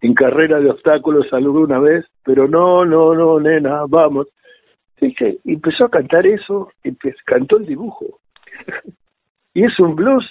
en 0.00 0.14
carrera 0.14 0.58
de 0.60 0.70
obstáculos 0.70 1.32
alguna 1.32 1.78
vez, 1.78 2.04
pero 2.24 2.48
no, 2.48 2.84
no, 2.84 3.14
no, 3.14 3.38
nena, 3.38 3.84
vamos. 3.88 4.26
Y 5.00 5.14
que 5.14 5.38
empezó 5.44 5.84
a 5.84 5.90
cantar 5.90 6.26
eso, 6.26 6.70
cantó 7.24 7.56
el 7.56 7.66
dibujo. 7.66 8.18
y 9.54 9.64
es 9.64 9.78
un 9.78 9.94
blues 9.94 10.24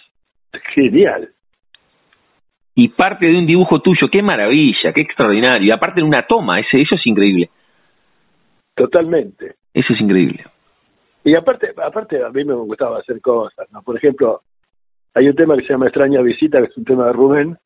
genial. 0.74 1.30
Y 2.76 2.90
parte 2.90 3.26
de 3.26 3.38
un 3.38 3.46
dibujo 3.46 3.82
tuyo, 3.82 4.10
qué 4.10 4.22
maravilla, 4.22 4.94
qué 4.94 5.02
extraordinario. 5.02 5.68
Y 5.68 5.72
aparte 5.72 6.00
en 6.00 6.08
una 6.08 6.26
toma, 6.26 6.60
ese, 6.60 6.82
eso 6.82 6.96
es 6.96 7.06
increíble. 7.06 7.50
Totalmente. 8.76 9.56
Eso 9.74 9.94
es 9.94 10.02
increíble. 10.02 10.46
Y 11.24 11.36
aparte, 11.36 11.74
aparte 11.78 12.24
a 12.24 12.30
mí 12.30 12.44
me 12.44 12.54
gustaba 12.56 13.00
hacer 13.00 13.22
cosas, 13.22 13.72
¿no? 13.72 13.82
Por 13.84 13.98
ejemplo, 13.98 14.42
hay 15.14 15.28
un 15.28 15.36
tema 15.36 15.56
que 15.56 15.64
se 15.64 15.74
llama 15.74 15.88
Extraña 15.88 16.22
Visita, 16.22 16.60
que 16.60 16.68
es 16.68 16.78
un 16.78 16.86
tema 16.86 17.08
de 17.08 17.14
Rubén, 17.14 17.58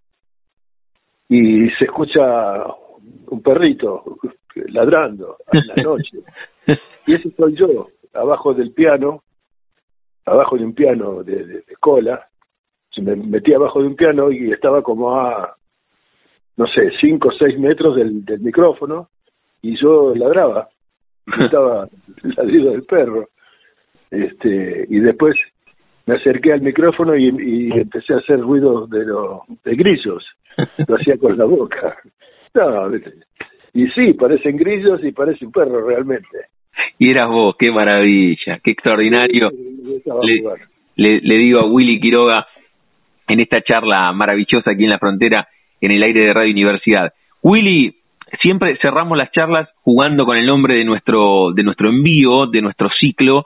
y 1.30 1.70
se 1.72 1.86
escucha 1.86 2.66
un 3.28 3.42
perrito 3.42 4.04
ladrando 4.68 5.38
en 5.52 5.68
la 5.68 5.76
noche. 5.84 6.20
y 7.08 7.14
ese 7.14 7.32
soy 7.32 7.56
yo, 7.56 7.88
abajo 8.14 8.54
del 8.54 8.72
piano, 8.72 9.24
abajo 10.26 10.58
de 10.58 10.66
un 10.66 10.74
piano 10.74 11.24
de, 11.24 11.64
cola, 11.80 12.28
me 12.98 13.16
metí 13.16 13.54
abajo 13.54 13.82
de 13.82 13.88
un 13.88 13.96
piano 13.96 14.32
y 14.32 14.52
estaba 14.52 14.82
como 14.82 15.16
a, 15.16 15.56
no 16.58 16.68
sé, 16.68 16.92
cinco 17.00 17.30
o 17.30 17.34
seis 17.34 17.60
metros 17.60 17.96
del, 17.96 18.24
del 18.26 18.40
micrófono, 18.40 19.10
y 19.62 19.80
yo 19.80 20.14
ladraba 20.16 20.70
estaba 21.40 21.88
el 22.24 22.30
ladrido 22.36 22.72
del 22.72 22.84
perro. 22.84 23.30
Este, 24.12 24.86
y 24.90 25.00
después 25.00 25.36
me 26.06 26.16
acerqué 26.16 26.54
al 26.54 26.62
micrófono 26.62 27.16
y, 27.16 27.28
y 27.28 27.72
empecé 27.72 28.14
a 28.14 28.18
hacer 28.18 28.40
ruido 28.40 28.88
de, 28.88 29.06
lo, 29.06 29.44
de 29.64 29.76
grillos. 29.76 30.24
Lo 30.88 30.96
hacía 30.96 31.18
con 31.18 31.38
la 31.38 31.46
boca. 31.46 31.98
No, 32.54 32.90
y 33.76 33.88
sí, 33.90 34.14
parecen 34.14 34.56
grillos 34.56 35.04
y 35.04 35.12
parece 35.12 35.46
un 35.46 35.52
perro 35.52 35.86
realmente. 35.86 36.48
Y 36.98 37.12
eras 37.12 37.28
vos, 37.28 37.56
qué 37.60 37.72
maravilla, 37.72 38.60
qué 38.64 38.72
extraordinario. 38.72 39.52
Le, 40.96 41.20
le, 41.20 41.36
digo 41.36 41.60
a 41.60 41.66
Willy 41.66 42.00
Quiroga 42.00 42.48
en 43.28 43.42
esta 43.42 43.62
charla 43.62 44.14
maravillosa 44.14 44.72
aquí 44.72 44.86
en 44.86 44.92
la 44.92 45.00
frontera, 45.00 45.50
en 45.82 45.92
el 45.92 46.02
aire 46.04 46.22
de 46.22 46.34
Radio 46.34 46.54
Universidad. 46.54 47.14
Willy, 47.44 47.98
siempre 48.42 48.78
cerramos 48.82 49.18
las 49.18 49.32
charlas 49.32 49.68
jugando 49.82 50.26
con 50.26 50.38
el 50.38 50.46
nombre 50.46 50.76
de 50.76 50.86
nuestro, 50.86 51.52
de 51.54 51.64
nuestro 51.64 51.90
envío, 51.90 52.48
de 52.48 52.62
nuestro 52.62 52.90
ciclo. 52.98 53.44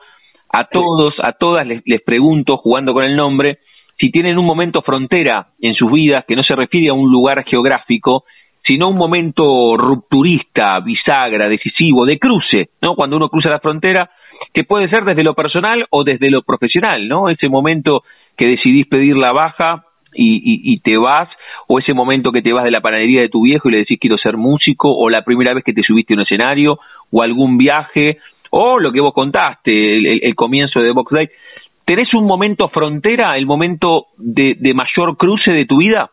A 0.52 0.64
todos, 0.64 1.14
a 1.22 1.32
todas 1.32 1.66
les, 1.66 1.82
les 1.86 2.02
pregunto, 2.02 2.56
jugando 2.56 2.92
con 2.92 3.04
el 3.04 3.16
nombre, 3.16 3.58
si 3.98 4.10
tienen 4.10 4.38
un 4.38 4.46
momento 4.46 4.82
frontera 4.82 5.48
en 5.60 5.74
sus 5.74 5.92
vidas 5.92 6.24
que 6.26 6.34
no 6.34 6.42
se 6.42 6.56
refiere 6.56 6.88
a 6.88 6.94
un 6.94 7.10
lugar 7.10 7.44
geográfico, 7.44 8.24
sino 8.64 8.88
un 8.88 8.96
momento 8.96 9.76
rupturista, 9.76 10.80
bisagra, 10.80 11.48
decisivo, 11.48 12.04
de 12.06 12.18
cruce, 12.18 12.70
¿no? 12.80 12.94
Cuando 12.94 13.16
uno 13.16 13.28
cruza 13.28 13.50
la 13.50 13.60
frontera, 13.60 14.10
que 14.54 14.64
puede 14.64 14.88
ser 14.88 15.04
desde 15.04 15.22
lo 15.22 15.34
personal 15.34 15.86
o 15.90 16.04
desde 16.04 16.30
lo 16.30 16.42
profesional, 16.42 17.08
¿no? 17.08 17.28
Ese 17.28 17.48
momento 17.48 18.02
que 18.36 18.48
decidís 18.48 18.86
pedir 18.86 19.16
la 19.16 19.32
baja 19.32 19.84
y, 20.14 20.72
y, 20.72 20.80
te 20.80 20.96
vas, 20.96 21.28
o 21.68 21.78
ese 21.78 21.94
momento 21.94 22.32
que 22.32 22.42
te 22.42 22.52
vas 22.52 22.64
de 22.64 22.72
la 22.72 22.80
panadería 22.80 23.20
de 23.20 23.28
tu 23.28 23.42
viejo 23.42 23.68
y 23.68 23.72
le 23.72 23.78
decís 23.78 23.98
quiero 24.00 24.18
ser 24.18 24.36
músico, 24.36 24.92
o 24.92 25.08
la 25.08 25.22
primera 25.22 25.54
vez 25.54 25.62
que 25.62 25.72
te 25.72 25.82
subiste 25.82 26.14
a 26.14 26.16
un 26.16 26.22
escenario, 26.22 26.80
o 27.12 27.22
algún 27.22 27.58
viaje, 27.58 28.18
o 28.50 28.78
lo 28.78 28.92
que 28.92 29.00
vos 29.00 29.14
contaste, 29.14 30.26
el, 30.26 30.34
comienzo 30.34 30.80
de 30.80 30.92
Box 30.92 31.12
Day. 31.12 31.28
¿Tenés 31.84 32.12
un 32.14 32.26
momento 32.26 32.68
frontera, 32.68 33.36
el 33.36 33.46
momento 33.46 34.06
de, 34.16 34.56
de 34.58 34.74
mayor 34.74 35.16
cruce 35.16 35.50
de 35.50 35.66
tu 35.66 35.78
vida? 35.78 36.10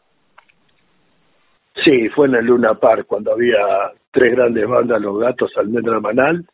Sí, 1.83 2.09
fue 2.09 2.27
en 2.27 2.35
el 2.35 2.45
Luna 2.45 2.75
Park 2.75 3.05
cuando 3.07 3.33
había 3.33 3.91
tres 4.11 4.35
grandes 4.35 4.67
bandas, 4.67 5.01
Los 5.01 5.19
Gatos, 5.19 5.51
Almendra 5.57 5.99
Manal, 5.99 6.45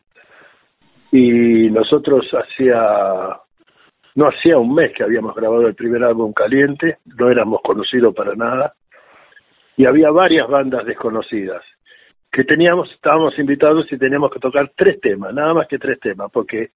y 1.11 1.69
nosotros 1.69 2.25
hacía 2.33 3.39
no 4.15 4.27
hacía 4.27 4.59
un 4.59 4.75
mes 4.75 4.91
que 4.93 5.03
habíamos 5.03 5.35
grabado 5.35 5.67
el 5.67 5.75
primer 5.75 6.03
álbum 6.03 6.33
Caliente, 6.33 6.97
no 7.17 7.31
éramos 7.31 7.61
conocidos 7.63 8.13
para 8.13 8.35
nada, 8.35 8.73
y 9.75 9.85
había 9.85 10.11
varias 10.11 10.47
bandas 10.47 10.85
desconocidas 10.85 11.63
que 12.33 12.43
teníamos, 12.43 12.91
estábamos 12.91 13.37
invitados 13.37 13.85
y 13.91 13.97
teníamos 13.97 14.31
que 14.31 14.39
tocar 14.39 14.71
tres 14.75 14.99
temas, 14.99 15.31
nada 15.35 15.53
más 15.53 15.67
que 15.67 15.77
tres 15.77 15.99
temas, 15.99 16.31
porque 16.31 16.71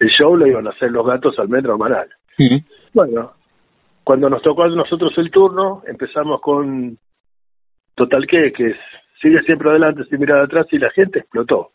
el 0.00 0.08
show 0.08 0.34
lo 0.34 0.46
iban 0.46 0.66
a 0.66 0.70
hacer 0.70 0.90
los 0.90 1.06
gatos 1.06 1.38
Almendra 1.38 1.76
Manal. 1.76 2.08
Bueno, 2.94 3.32
cuando 4.02 4.30
nos 4.30 4.40
tocó 4.40 4.62
a 4.62 4.68
nosotros 4.68 5.12
el 5.18 5.30
turno, 5.30 5.82
empezamos 5.86 6.40
con 6.40 6.96
Total 7.94 8.26
que, 8.26 8.52
que 8.52 8.76
sigue 9.20 9.42
siempre 9.42 9.68
adelante 9.70 10.04
sin 10.04 10.20
mirar 10.20 10.40
atrás 10.40 10.66
y 10.70 10.78
la 10.78 10.90
gente 10.90 11.18
explotó. 11.18 11.72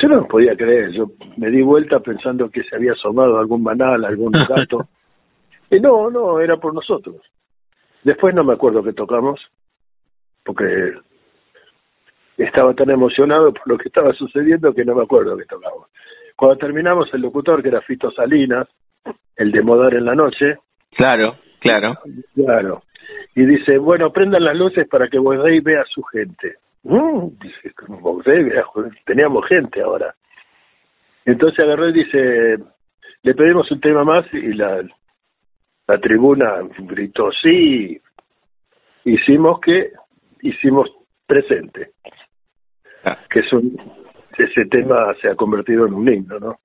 Yo 0.00 0.08
no 0.08 0.26
podía 0.26 0.56
creer, 0.56 0.92
yo 0.92 1.10
me 1.36 1.50
di 1.50 1.62
vuelta 1.62 2.00
pensando 2.00 2.50
que 2.50 2.64
se 2.64 2.74
había 2.74 2.92
asomado 2.92 3.38
algún 3.38 3.62
banal, 3.62 4.04
algún 4.04 4.32
gato. 4.48 4.88
y 5.70 5.78
no, 5.78 6.10
no, 6.10 6.40
era 6.40 6.56
por 6.56 6.74
nosotros. 6.74 7.20
Después 8.02 8.34
no 8.34 8.42
me 8.42 8.54
acuerdo 8.54 8.82
que 8.82 8.94
tocamos, 8.94 9.40
porque 10.42 10.94
estaba 12.44 12.74
tan 12.74 12.90
emocionado 12.90 13.52
por 13.52 13.68
lo 13.68 13.78
que 13.78 13.88
estaba 13.88 14.12
sucediendo 14.12 14.72
que 14.72 14.84
no 14.84 14.94
me 14.94 15.02
acuerdo 15.02 15.36
que 15.36 15.44
tocamos. 15.44 15.88
Cuando 16.36 16.56
terminamos, 16.56 17.12
el 17.12 17.20
locutor, 17.20 17.62
que 17.62 17.68
era 17.68 17.82
Fito 17.82 18.10
Salinas, 18.10 18.66
el 19.36 19.52
de 19.52 19.62
Modar 19.62 19.94
en 19.94 20.04
la 20.06 20.14
Noche. 20.14 20.56
Claro, 20.96 21.36
claro. 21.60 21.98
Claro. 22.34 22.82
Y 23.34 23.44
dice, 23.44 23.78
bueno, 23.78 24.10
prendan 24.10 24.44
las 24.44 24.56
luces 24.56 24.88
para 24.88 25.08
que 25.08 25.18
Bodey 25.18 25.60
vea 25.60 25.82
a 25.82 25.86
su 25.86 26.02
gente. 26.02 26.56
Mm, 26.82 27.28
dice, 27.40 27.74
teníamos 29.04 29.46
gente 29.46 29.82
ahora. 29.82 30.14
Entonces 31.26 31.60
agarró 31.60 31.88
y 31.90 31.92
dice, 31.92 32.56
le 33.22 33.34
pedimos 33.34 33.70
un 33.70 33.80
tema 33.80 34.02
más 34.04 34.24
y 34.32 34.54
la, 34.54 34.82
la 35.86 35.98
tribuna 35.98 36.60
gritó, 36.78 37.30
sí, 37.32 38.00
hicimos 39.04 39.60
que, 39.60 39.90
hicimos 40.40 40.88
presente. 41.26 41.90
que 43.30 43.40
es 43.40 43.52
un, 43.52 43.76
ese 44.38 44.66
tema 44.66 45.14
se 45.20 45.28
ha 45.28 45.34
convertido 45.34 45.86
en 45.86 45.94
un 45.94 46.08
himno, 46.08 46.38
¿no? 46.38 46.56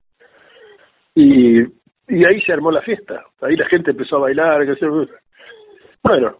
Y, 1.14 1.60
y 1.60 2.24
ahí 2.24 2.40
se 2.42 2.52
armó 2.52 2.70
la 2.70 2.82
fiesta, 2.82 3.24
ahí 3.40 3.56
la 3.56 3.66
gente 3.66 3.90
empezó 3.90 4.16
a 4.16 4.20
bailar, 4.20 4.64
que 4.66 4.86
bueno, 6.02 6.36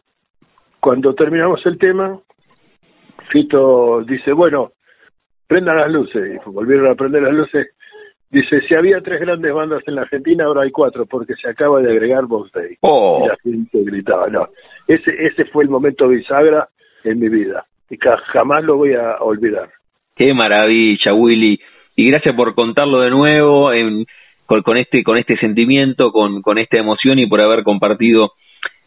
cuando 0.81 1.15
terminamos 1.15 1.65
el 1.67 1.79
tema, 1.79 2.21
Fito 3.31 4.03
dice, 4.03 4.33
bueno, 4.33 4.73
prendan 5.47 5.77
las 5.77 5.91
luces, 5.91 6.37
y 6.37 6.51
volvieron 6.51 6.91
a 6.91 6.95
prender 6.95 7.23
las 7.23 7.35
luces, 7.35 7.67
dice, 8.31 8.61
si 8.69 8.75
había 8.75 9.01
tres 9.01 9.21
grandes 9.21 9.53
bandas 9.53 9.83
en 9.87 9.97
la 9.97 10.03
Argentina, 10.03 10.45
ahora 10.45 10.63
hay 10.63 10.71
cuatro, 10.71 11.07
porque 11.07 11.35
se 11.35 11.49
acaba 11.49 11.81
de 11.81 11.91
agregar 11.91 12.27
Box 12.27 12.53
Day. 12.53 12.77
Oh. 12.83 13.23
Y 13.25 13.29
la 13.29 13.37
gente 13.43 13.83
gritaba, 13.83 14.29
no, 14.29 14.49
ese, 14.87 15.11
ese 15.27 15.47
fue 15.47 15.65
el 15.65 15.71
momento 15.71 16.07
bisagra 16.07 16.69
en 17.03 17.19
mi 17.19 17.29
vida, 17.29 17.67
y 17.91 17.97
jamás 18.33 18.63
lo 18.63 18.77
voy 18.77 18.95
a 18.95 19.17
olvidar. 19.21 19.71
Qué 20.17 20.33
maravilla, 20.33 21.13
Willy. 21.13 21.61
Y 21.95 22.11
gracias 22.11 22.35
por 22.35 22.55
contarlo 22.55 23.01
de 23.03 23.11
nuevo 23.11 23.71
en, 23.71 24.07
con, 24.47 24.79
este 24.79 25.05
con 25.05 25.19
este 25.19 25.37
sentimiento, 25.37 26.11
con, 26.11 26.41
con 26.41 26.57
esta 26.57 26.79
emoción 26.79 27.19
y 27.19 27.27
por 27.27 27.43
haber 27.43 27.63
compartido 27.63 28.33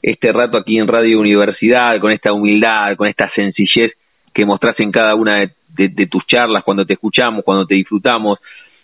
este 0.01 0.31
rato 0.31 0.57
aquí 0.57 0.79
en 0.79 0.87
Radio 0.87 1.19
Universidad, 1.19 1.99
con 1.99 2.11
esta 2.11 2.33
humildad, 2.33 2.95
con 2.97 3.07
esta 3.07 3.29
sencillez 3.35 3.91
que 4.33 4.45
mostrás 4.45 4.79
en 4.79 4.91
cada 4.91 5.13
una 5.13 5.51
de, 5.77 6.07
tus 6.07 6.25
charlas, 6.25 6.63
cuando 6.63 6.85
te 6.85 6.93
escuchamos, 6.93 7.45
cuando 7.45 7.67
te 7.67 7.75
disfrutamos, 7.75 8.39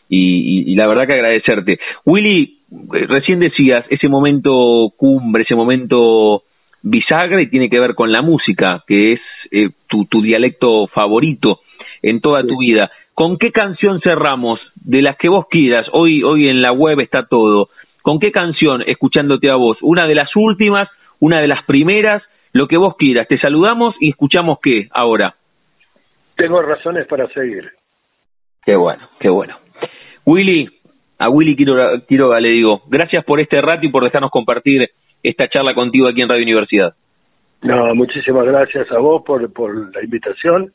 y, 0.08 0.72
y, 0.72 0.76
la 0.76 0.86
verdad 0.88 1.08
que 1.08 1.14
agradecerte. 1.14 1.80
Willy, 2.06 2.60
eh, 2.94 3.08
recién 3.08 3.40
decías, 3.40 3.86
ese 3.90 4.08
momento 4.08 4.94
cumbre, 4.96 5.44
ese 5.44 5.56
momento 5.56 6.44
bisagra 6.84 7.42
y 7.42 7.50
tiene 7.50 7.70
que 7.70 7.80
ver 7.80 7.96
con 7.96 8.12
la 8.12 8.22
música, 8.22 8.84
que 8.86 9.14
es 9.14 9.20
eh, 9.52 9.70
tu, 9.88 10.06
tu 10.06 10.22
dialecto 10.22 10.88
favorito 10.88 11.62
en 12.06 12.22
toda 12.22 12.44
tu 12.44 12.60
vida. 12.60 12.92
¿Con 13.16 13.38
qué 13.38 13.52
canción 13.52 14.00
cerramos? 14.00 14.60
De 14.76 15.02
las 15.02 15.18
que 15.18 15.28
vos 15.28 15.48
quieras, 15.50 15.88
hoy, 15.92 16.22
hoy 16.22 16.48
en 16.48 16.62
la 16.62 16.72
web 16.72 17.00
está 17.00 17.26
todo. 17.26 17.70
¿Con 18.04 18.20
qué 18.20 18.32
canción, 18.32 18.84
escuchándote 18.86 19.52
a 19.52 19.56
vos? 19.56 19.80
¿Una 19.82 20.06
de 20.08 20.14
las 20.14 20.30
últimas? 20.36 20.88
¿Una 21.20 21.42
de 21.42 21.48
las 21.48 21.66
primeras? 21.66 22.22
Lo 22.54 22.68
que 22.68 22.78
vos 22.78 22.96
quieras. 22.96 23.28
Te 23.28 23.40
saludamos 23.40 23.96
y 24.00 24.10
escuchamos 24.10 24.60
qué 24.62 24.88
ahora. 24.92 25.36
Tengo 26.36 26.62
razones 26.62 27.08
para 27.08 27.28
seguir. 27.30 27.72
Qué 28.64 28.76
bueno, 28.76 29.10
qué 29.20 29.30
bueno. 29.30 29.58
Willy, 30.26 30.70
a 31.18 31.30
Willy 31.30 31.56
Quiroga, 31.56 32.02
Quiroga 32.08 32.40
le 32.40 32.50
digo, 32.50 32.84
gracias 32.86 33.26
por 33.26 33.40
este 33.40 33.62
rato 33.62 33.84
y 33.88 33.90
por 33.90 34.04
dejarnos 34.04 34.30
compartir 34.30 34.92
esta 35.24 35.48
charla 35.50 35.74
contigo 35.74 36.08
aquí 36.08 36.22
en 36.22 36.30
Radio 36.30 36.44
Universidad. 36.44 36.94
No, 37.64 37.96
muchísimas 37.96 38.46
gracias 38.46 38.92
a 38.92 39.00
vos 39.00 39.24
por, 39.26 39.52
por 39.52 39.96
la 39.96 40.04
invitación 40.04 40.72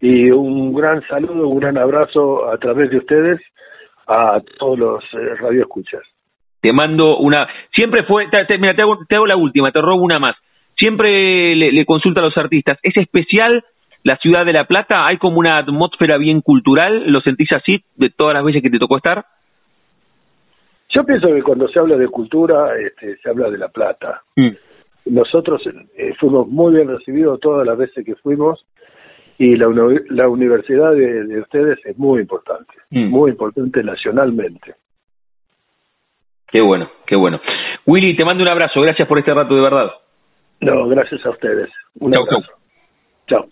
y 0.00 0.30
un 0.30 0.74
gran 0.74 1.06
saludo, 1.08 1.48
un 1.48 1.60
gran 1.60 1.76
abrazo 1.76 2.50
a 2.50 2.56
través 2.58 2.90
de 2.90 2.98
ustedes 2.98 3.40
a 4.06 4.40
todos 4.58 4.78
los 4.78 5.04
eh, 5.12 5.34
radioescuchas. 5.38 6.02
Te 6.60 6.72
mando 6.72 7.18
una. 7.18 7.46
Siempre 7.74 8.04
fue. 8.04 8.28
Te, 8.28 8.58
mira, 8.58 8.74
te 8.74 8.82
hago, 8.82 9.26
la 9.26 9.36
última, 9.36 9.70
te 9.72 9.80
robo 9.80 10.02
una 10.02 10.18
más. 10.18 10.36
Siempre 10.76 11.54
le, 11.54 11.72
le 11.72 11.84
consulta 11.84 12.20
a 12.20 12.24
los 12.24 12.36
artistas. 12.36 12.78
¿Es 12.82 12.96
especial 12.96 13.64
la 14.02 14.16
ciudad 14.16 14.44
de 14.46 14.52
La 14.52 14.64
Plata? 14.64 15.06
¿Hay 15.06 15.18
como 15.18 15.38
una 15.38 15.58
atmósfera 15.58 16.16
bien 16.16 16.40
cultural? 16.40 17.10
¿Lo 17.10 17.20
sentís 17.20 17.52
así 17.52 17.84
de 17.96 18.10
todas 18.10 18.34
las 18.34 18.44
veces 18.44 18.62
que 18.62 18.70
te 18.70 18.78
tocó 18.78 18.96
estar? 18.96 19.24
Yo 20.88 21.04
pienso 21.04 21.28
que 21.28 21.42
cuando 21.42 21.68
se 21.68 21.78
habla 21.78 21.96
de 21.96 22.08
cultura, 22.08 22.76
este, 22.78 23.16
se 23.18 23.30
habla 23.30 23.50
de 23.50 23.58
La 23.58 23.68
Plata. 23.68 24.22
Mm. 24.36 24.50
Nosotros 25.06 25.62
eh, 25.96 26.14
fuimos 26.18 26.48
muy 26.48 26.74
bien 26.74 26.88
recibidos 26.88 27.40
todas 27.40 27.66
las 27.66 27.78
veces 27.78 28.04
que 28.04 28.16
fuimos 28.16 28.64
y 29.40 29.56
la, 29.56 29.68
la 30.10 30.28
universidad 30.28 30.92
de, 30.92 31.40
ustedes 31.40 31.78
es 31.86 31.96
muy 31.96 32.20
importante, 32.20 32.74
mm. 32.90 33.08
muy 33.08 33.30
importante 33.30 33.82
nacionalmente. 33.82 34.74
Qué 36.46 36.60
bueno, 36.60 36.90
qué 37.06 37.16
bueno. 37.16 37.40
Willy, 37.86 38.14
te 38.14 38.24
mando 38.26 38.42
un 38.42 38.50
abrazo, 38.50 38.82
gracias 38.82 39.08
por 39.08 39.18
este 39.18 39.32
rato 39.32 39.54
de 39.54 39.62
verdad. 39.62 39.92
No, 40.60 40.86
gracias 40.88 41.24
a 41.24 41.30
ustedes. 41.30 41.70
Un 42.00 42.14
abrazo. 42.14 42.52
chao. 43.26 43.46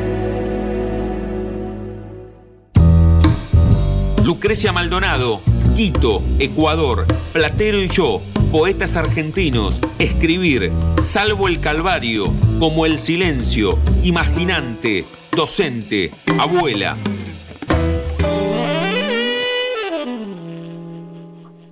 Lucrecia 4.21 4.73
Maldonado, 4.73 5.39
Quito, 5.77 6.21
Ecuador, 6.39 7.05
Platero 7.31 7.81
y 7.81 7.87
yo, 7.87 8.21
poetas 8.51 8.97
argentinos, 8.97 9.79
escribir, 9.97 10.73
salvo 11.03 11.47
el 11.47 11.61
Calvario, 11.61 12.25
como 12.59 12.85
el 12.85 12.97
silencio, 12.97 13.79
imaginante, 14.03 15.05
docente, 15.31 16.11
abuela, 16.37 16.97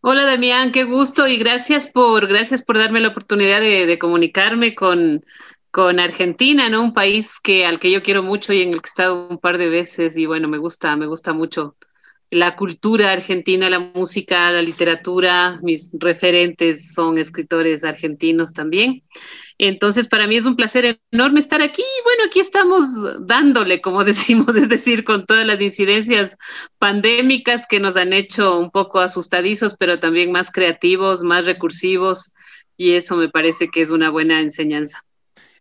Hola 0.01 0.25
Damián, 0.25 0.71
qué 0.71 0.83
gusto 0.83 1.27
y 1.27 1.37
gracias 1.37 1.87
por, 1.87 2.27
gracias 2.27 2.63
por 2.63 2.77
darme 2.77 2.99
la 3.01 3.09
oportunidad 3.09 3.59
de, 3.59 3.99
comunicarme 3.99 4.73
con, 4.75 5.23
con 5.71 5.99
Argentina, 5.99 6.69
¿no? 6.69 6.83
Un 6.83 6.93
país 6.93 7.39
que, 7.39 7.65
al 7.65 7.79
que 7.79 7.91
yo 7.91 8.01
quiero 8.03 8.23
mucho 8.23 8.53
y 8.53 8.61
en 8.61 8.69
el 8.69 8.81
que 8.81 8.87
he 8.87 8.89
estado 8.89 9.27
un 9.27 9.37
par 9.39 9.57
de 9.57 9.69
veces 9.69 10.17
y 10.17 10.25
bueno, 10.25 10.47
me 10.47 10.57
gusta, 10.57 10.95
me 10.95 11.07
gusta 11.07 11.33
mucho 11.33 11.75
la 12.29 12.55
cultura 12.55 13.13
argentina, 13.13 13.69
la 13.69 13.79
música, 13.79 14.51
la 14.51 14.61
literatura, 14.61 15.59
mis 15.61 15.91
referentes 15.97 16.93
son 16.93 17.17
escritores 17.17 17.83
argentinos 17.83 18.53
también. 18.53 19.03
Entonces, 19.57 20.07
para 20.07 20.27
mí 20.27 20.35
es 20.35 20.45
un 20.45 20.55
placer 20.55 20.99
enorme 21.11 21.39
estar 21.39 21.61
aquí. 21.61 21.83
Bueno, 22.03 22.23
aquí 22.27 22.39
estamos 22.39 22.85
dándole, 23.21 23.81
como 23.81 24.03
decimos, 24.05 24.55
es 24.55 24.69
decir, 24.69 25.03
con 25.03 25.25
todas 25.25 25.45
las 25.45 25.61
incidencias 25.61 26.37
pandémicas 26.77 27.65
que 27.67 27.79
nos 27.79 27.95
han 27.95 28.13
hecho 28.13 28.59
un 28.59 28.71
poco 28.71 28.99
asustadizos, 28.99 29.75
pero 29.77 29.99
también 29.99 30.31
más 30.31 30.51
creativos, 30.51 31.23
más 31.23 31.45
recursivos, 31.45 32.33
y 32.75 32.91
eso 32.91 33.15
me 33.15 33.29
parece 33.29 33.69
que 33.69 33.81
es 33.81 33.89
una 33.89 34.09
buena 34.09 34.41
enseñanza. 34.41 35.03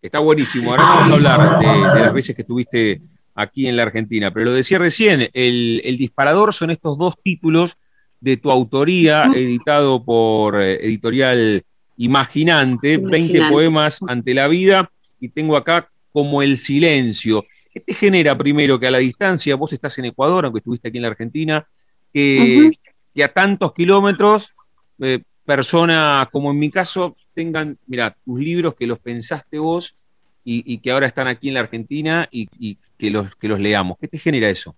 Está 0.02 0.18
buenísimo. 0.18 0.70
Ahora 0.70 0.82
vamos 0.84 1.10
a 1.10 1.14
hablar 1.14 1.58
de, 1.94 2.00
las 2.00 2.12
veces 2.12 2.36
que 2.36 2.42
estuviste 2.42 3.00
aquí 3.36 3.68
en 3.68 3.76
la 3.76 3.84
Argentina, 3.84 4.32
pero 4.32 4.46
lo 4.46 4.52
decía 4.52 4.78
recién, 4.78 5.28
el, 5.32 5.82
el 5.84 5.98
disparador 5.98 6.54
son 6.54 6.70
estos 6.70 6.98
dos 6.98 7.14
títulos 7.22 7.76
de 8.20 8.36
tu 8.36 8.50
autoría, 8.50 9.24
editado 9.34 10.04
por 10.04 10.60
eh, 10.60 10.84
editorial 10.84 11.64
Imaginante, 11.98 12.98
20 12.98 13.48
poemas 13.50 14.00
ante 14.06 14.34
la 14.34 14.48
vida, 14.48 14.90
y 15.20 15.28
tengo 15.28 15.56
acá 15.56 15.88
como 16.12 16.42
el 16.42 16.56
silencio. 16.56 17.44
¿Qué 17.72 17.80
te 17.80 17.94
genera 17.94 18.36
primero 18.36 18.78
que 18.78 18.86
a 18.86 18.90
la 18.90 18.98
distancia, 18.98 19.56
vos 19.56 19.72
estás 19.72 19.98
en 19.98 20.06
Ecuador, 20.06 20.44
aunque 20.44 20.58
estuviste 20.58 20.88
aquí 20.88 20.98
en 20.98 21.02
la 21.02 21.08
Argentina, 21.08 21.66
que, 22.12 22.70
a 23.22 23.28
tantos 23.28 23.72
kilómetros, 23.72 24.54
eh, 25.00 25.20
personas 25.44 26.28
como 26.30 26.50
en 26.50 26.58
mi 26.58 26.70
caso, 26.70 27.16
tengan, 27.34 27.78
mira, 27.86 28.16
tus 28.24 28.40
libros 28.40 28.74
que 28.74 28.86
los 28.86 28.98
pensaste 28.98 29.58
vos 29.58 30.06
y, 30.44 30.78
que 30.78 30.92
ahora 30.92 31.06
están 31.06 31.26
aquí 31.26 31.48
en 31.48 31.54
la 31.54 31.60
Argentina 31.60 32.28
y, 32.30 32.48
y 32.58 32.78
que, 32.96 33.10
los, 33.10 33.34
que 33.36 33.48
los 33.48 33.60
leamos? 33.60 33.98
¿Qué 34.00 34.08
te 34.08 34.18
genera 34.18 34.48
eso? 34.50 34.76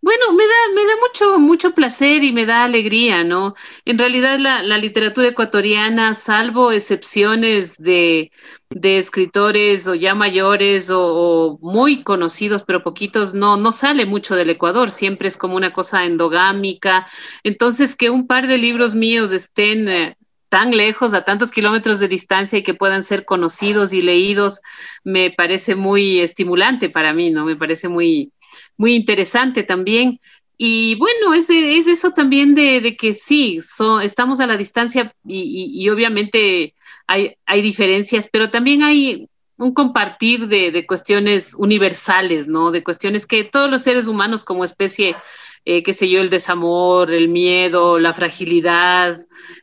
Bueno, 0.00 0.32
me 0.32 0.44
da, 0.44 0.52
me 0.74 0.84
da 0.84 0.92
mucho, 1.00 1.38
mucho 1.38 1.72
placer 1.74 2.24
y 2.24 2.32
me 2.32 2.46
da 2.46 2.64
alegría, 2.64 3.24
¿no? 3.24 3.54
En 3.84 3.98
realidad 3.98 4.38
la, 4.38 4.78
literatura 4.78 5.28
ecuatoriana, 5.28 6.14
salvo 6.14 6.72
excepciones 6.72 7.78
de, 7.78 8.32
de 8.70 8.98
escritores 8.98 9.86
o 9.86 9.94
ya 9.94 10.14
mayores 10.14 10.90
o, 10.92 11.58
muy 11.62 12.02
conocidos, 12.02 12.64
pero 12.66 12.82
poquitos, 12.82 13.34
no, 13.34 13.56
no 13.56 13.72
sale 13.72 14.06
mucho 14.06 14.34
del 14.36 14.50
Ecuador, 14.50 14.90
siempre 14.90 15.28
es 15.28 15.36
como 15.36 15.56
una 15.56 15.72
cosa 15.72 16.04
endogámica. 16.04 17.06
Entonces, 17.44 17.94
que 17.96 18.10
un 18.10 18.26
par 18.26 18.46
de 18.48 18.58
libros 18.58 18.94
míos 18.94 19.32
estén 19.32 19.88
eh, 19.88 20.16
tan 20.52 20.76
lejos, 20.76 21.14
a 21.14 21.24
tantos 21.24 21.50
kilómetros 21.50 21.98
de 21.98 22.08
distancia 22.08 22.58
y 22.58 22.62
que 22.62 22.74
puedan 22.74 23.02
ser 23.02 23.24
conocidos 23.24 23.94
y 23.94 24.02
leídos, 24.02 24.60
me 25.02 25.30
parece 25.30 25.76
muy 25.76 26.20
estimulante 26.20 26.90
para 26.90 27.14
mí, 27.14 27.30
¿no? 27.30 27.46
Me 27.46 27.56
parece 27.56 27.88
muy, 27.88 28.34
muy 28.76 28.94
interesante 28.94 29.62
también. 29.62 30.20
Y 30.58 30.96
bueno, 30.96 31.32
es, 31.32 31.48
es 31.48 31.86
eso 31.86 32.10
también 32.10 32.54
de, 32.54 32.98
que 32.98 33.14
sí, 33.14 33.60
estamos 34.02 34.40
a 34.40 34.46
la 34.46 34.58
distancia 34.58 35.14
y, 35.26 35.88
obviamente 35.88 36.74
hay, 37.06 37.34
hay, 37.46 37.62
diferencias, 37.62 38.28
pero 38.30 38.50
también 38.50 38.82
hay 38.82 39.30
un 39.56 39.72
compartir 39.72 40.48
de, 40.48 40.84
cuestiones 40.86 41.54
universales, 41.54 42.46
¿no? 42.46 42.70
De 42.70 42.84
cuestiones 42.84 43.26
que 43.26 43.44
todos 43.44 43.70
los 43.70 43.80
seres 43.80 44.06
humanos 44.06 44.44
como 44.44 44.64
especie, 44.64 45.16
eh, 45.64 45.82
qué 45.82 45.92
sé 45.92 46.08
yo, 46.08 46.20
el 46.20 46.30
desamor, 46.30 47.10
el 47.12 47.28
miedo, 47.28 47.98
la 47.98 48.14
fragilidad, 48.14 49.16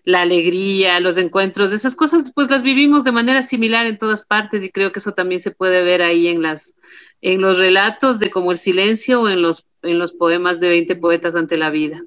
la 0.05 0.21
alegría, 0.21 0.99
los 0.99 1.17
encuentros, 1.17 1.73
esas 1.73 1.95
cosas 1.95 2.31
pues 2.33 2.49
las 2.49 2.63
vivimos 2.63 3.03
de 3.03 3.11
manera 3.11 3.43
similar 3.43 3.85
en 3.85 3.97
todas 3.97 4.25
partes 4.25 4.63
y 4.63 4.69
creo 4.69 4.91
que 4.91 4.99
eso 4.99 5.13
también 5.13 5.41
se 5.41 5.51
puede 5.51 5.83
ver 5.83 6.01
ahí 6.01 6.27
en 6.27 6.41
las 6.41 6.75
en 7.21 7.41
los 7.41 7.57
relatos 7.57 8.19
de 8.19 8.29
Como 8.29 8.51
el 8.51 8.57
silencio 8.57 9.21
o 9.21 9.29
en 9.29 9.41
los, 9.41 9.65
en 9.81 9.99
los 9.99 10.11
poemas 10.13 10.59
de 10.59 10.69
20 10.69 10.95
poetas 10.95 11.35
ante 11.35 11.57
la 11.57 11.69
vida. 11.69 12.01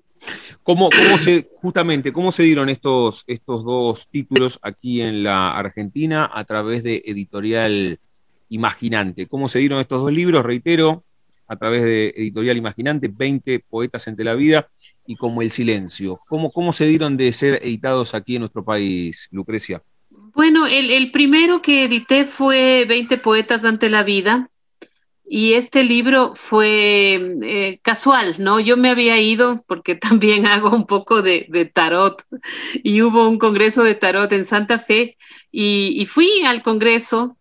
¿Cómo, 0.62 0.88
cómo 0.90 1.18
se, 1.18 1.48
justamente, 1.60 2.12
cómo 2.12 2.30
se 2.30 2.44
dieron 2.44 2.68
estos, 2.68 3.24
estos 3.26 3.64
dos 3.64 4.08
títulos 4.08 4.58
aquí 4.62 5.02
en 5.02 5.24
la 5.24 5.56
Argentina 5.56 6.30
a 6.32 6.44
través 6.44 6.82
de 6.84 7.02
Editorial 7.04 7.98
Imaginante? 8.48 9.26
¿Cómo 9.26 9.48
se 9.48 9.58
dieron 9.58 9.80
estos 9.80 10.00
dos 10.00 10.12
libros? 10.12 10.44
Reitero, 10.44 11.04
a 11.52 11.56
través 11.56 11.82
de 11.82 12.14
Editorial 12.16 12.56
Imaginante, 12.56 13.08
20 13.08 13.60
poetas 13.60 14.08
ante 14.08 14.24
la 14.24 14.34
vida 14.34 14.68
y 15.06 15.16
como 15.16 15.42
El 15.42 15.50
silencio. 15.50 16.18
¿Cómo, 16.28 16.50
cómo 16.50 16.72
se 16.72 16.86
dieron 16.86 17.16
de 17.16 17.32
ser 17.32 17.60
editados 17.62 18.14
aquí 18.14 18.36
en 18.36 18.40
nuestro 18.40 18.64
país, 18.64 19.28
Lucrecia? 19.30 19.82
Bueno, 20.34 20.66
el, 20.66 20.90
el 20.90 21.10
primero 21.10 21.60
que 21.60 21.84
edité 21.84 22.24
fue 22.24 22.86
20 22.88 23.18
poetas 23.18 23.64
ante 23.66 23.90
la 23.90 24.02
vida, 24.02 24.50
y 25.34 25.54
este 25.54 25.82
libro 25.82 26.34
fue 26.34 27.36
eh, 27.42 27.80
casual, 27.82 28.34
¿no? 28.38 28.60
Yo 28.60 28.76
me 28.76 28.90
había 28.90 29.18
ido 29.18 29.64
porque 29.66 29.94
también 29.96 30.46
hago 30.46 30.68
un 30.68 30.86
poco 30.86 31.22
de, 31.22 31.70
tarot 31.72 32.22
y 32.74 33.00
hubo 33.00 33.26
un 33.26 33.38
congreso 33.38 33.82
de 33.82 33.94
tarot 33.94 34.30
en 34.32 34.44
Santa 34.44 34.78
Fe 34.78 35.16
y, 35.50 36.06
fui 36.06 36.28
al 36.46 36.62
congreso 36.62 37.38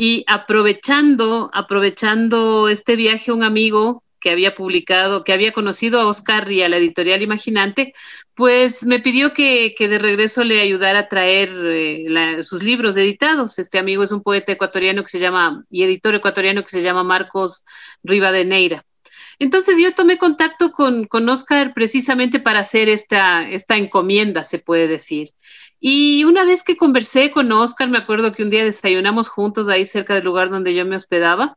y 0.00 0.22
aprovechando, 0.28 1.50
aprovechando 1.52 2.68
este 2.68 2.94
viaje, 2.94 3.32
un 3.32 3.42
amigo 3.42 4.04
que 4.20 4.30
había 4.30 4.54
publicado, 4.54 5.24
que 5.24 5.32
había 5.32 5.50
conocido 5.50 6.00
a 6.00 6.06
Oscar 6.06 6.52
y 6.52 6.62
a 6.62 6.68
la 6.68 6.76
editorial 6.76 7.20
Imaginante, 7.20 7.94
pues 8.34 8.86
me 8.86 9.00
pidió 9.00 9.34
que, 9.34 9.74
de 9.76 9.98
regreso 9.98 10.44
le 10.44 10.60
ayudara 10.60 11.00
a 11.00 11.08
traer 11.08 11.50
eh, 11.52 12.44
sus 12.44 12.62
libros 12.62 12.96
editados. 12.96 13.58
Este 13.58 13.76
amigo 13.80 14.04
es 14.04 14.12
un 14.12 14.22
poeta 14.22 14.52
ecuatoriano 14.52 15.02
que 15.02 15.08
se 15.08 15.18
llama, 15.18 15.64
y 15.68 15.82
editor 15.82 16.14
ecuatoriano 16.14 16.62
que 16.62 16.70
se 16.70 16.82
llama 16.82 17.02
Marcos 17.02 17.64
Rivadeneira. 18.04 18.84
Entonces 19.40 19.80
yo 19.80 19.92
tomé 19.94 20.16
contacto 20.16 20.70
con, 20.70 21.06
con 21.06 21.28
Oscar 21.28 21.74
precisamente 21.74 22.38
para 22.38 22.60
hacer 22.60 22.88
esta, 22.88 23.50
esta 23.50 23.76
encomienda, 23.76 24.44
se 24.44 24.60
puede 24.60 24.86
decir. 24.86 25.30
Y 25.80 26.24
una 26.24 26.44
vez 26.44 26.62
que 26.62 26.76
conversé 26.76 27.30
con 27.30 27.50
Oscar, 27.52 27.88
me 27.88 27.98
acuerdo 27.98 28.32
que 28.32 28.42
un 28.42 28.50
día 28.50 28.64
desayunamos 28.64 29.28
juntos 29.28 29.68
ahí 29.68 29.86
cerca 29.86 30.14
del 30.14 30.24
lugar 30.24 30.50
donde 30.50 30.74
yo 30.74 30.84
me 30.84 30.96
hospedaba. 30.96 31.56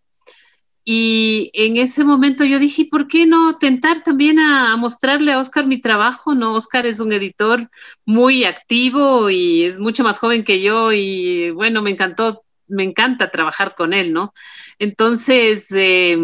Y 0.83 1.51
en 1.53 1.77
ese 1.77 2.03
momento 2.03 2.43
yo 2.43 2.57
dije, 2.57 2.87
¿por 2.89 3.07
qué 3.07 3.27
no 3.27 3.57
tentar 3.59 4.03
también 4.03 4.39
a, 4.39 4.75
mostrarle 4.77 5.31
a 5.31 5.39
Oscar 5.39 5.67
mi 5.67 5.79
trabajo? 5.79 6.33
No, 6.33 6.53
Oscar 6.55 6.85
es 6.87 6.99
un 6.99 7.13
editor 7.13 7.69
muy 8.05 8.45
activo 8.45 9.29
y 9.29 9.63
es 9.63 9.79
mucho 9.79 10.03
más 10.03 10.17
joven 10.17 10.43
que 10.43 10.61
yo 10.61 10.91
y 10.91 11.51
bueno, 11.51 11.81
me 11.83 11.91
encantó, 11.91 12.43
me 12.67 12.83
encanta 12.83 13.29
trabajar 13.29 13.75
con 13.75 13.93
él, 13.93 14.11
¿no? 14.11 14.33
Entonces, 14.79 15.67
eh, 15.71 16.17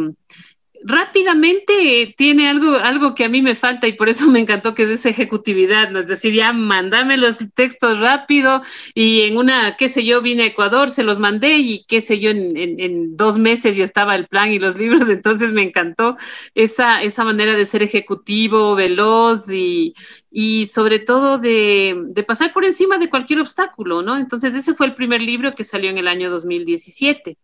rápidamente 0.88 2.16
tiene 2.18 2.48
algo, 2.48 2.76
algo 2.78 3.14
que 3.14 3.26
a 3.26 3.30
mí 3.30 3.42
me 3.42 3.56
falta 3.56 3.88
y 3.88 3.94
por 3.94 4.08
eso 4.08 4.28
me 4.28 4.40
encantó 4.40 4.74
que 4.74 4.84
es 4.84 4.90
esa 4.90 5.10
ejecutividad, 5.10 5.92
¿no? 5.92 6.00
Es 6.00 6.08
decir, 6.08 6.34
ya 6.34 6.54
mandame 6.54 7.18
los 7.18 7.40
textos 7.54 8.00
rápido 8.00 8.62
y 8.96 9.24
en 9.24 9.38
una, 9.38 9.76
qué 9.76 9.90
sé 9.90 10.06
yo, 10.06 10.22
vine 10.22 10.44
a 10.44 10.46
Ecuador, 10.46 10.90
se 10.90 11.04
los 11.04 11.20
mandé 11.20 11.58
y 11.58 11.84
qué 11.90 12.00
sé 12.00 12.20
yo, 12.20 12.30
en, 12.30 12.56
en, 12.56 13.18
dos 13.18 13.38
meses 13.38 13.76
ya 13.76 13.84
estaba 13.84 14.16
el 14.16 14.28
plan 14.28 14.54
y 14.54 14.60
los 14.60 14.78
libros, 14.80 15.10
entonces 15.10 15.52
me 15.52 15.64
encantó 15.64 16.16
esa, 16.56 17.02
esa 17.02 17.26
manera 17.26 17.56
de 17.58 17.66
ser 17.66 17.84
ejecutivo, 17.84 18.76
veloz 18.76 19.50
y, 19.52 19.94
y 20.32 20.68
sobre 20.68 21.00
todo 21.00 21.38
de, 21.38 22.02
de 22.08 22.24
pasar 22.24 22.54
por 22.54 22.64
encima 22.64 22.98
de 22.98 23.10
cualquier 23.10 23.42
obstáculo, 23.42 24.02
¿no? 24.04 24.18
Entonces 24.18 24.56
ese 24.56 24.74
fue 24.74 24.86
el 24.86 24.96
primer 24.96 25.22
libro 25.22 25.54
que 25.54 25.66
salió 25.66 25.90
en 25.90 25.98
el 25.98 26.08
año 26.08 26.30
2017. 26.30 27.38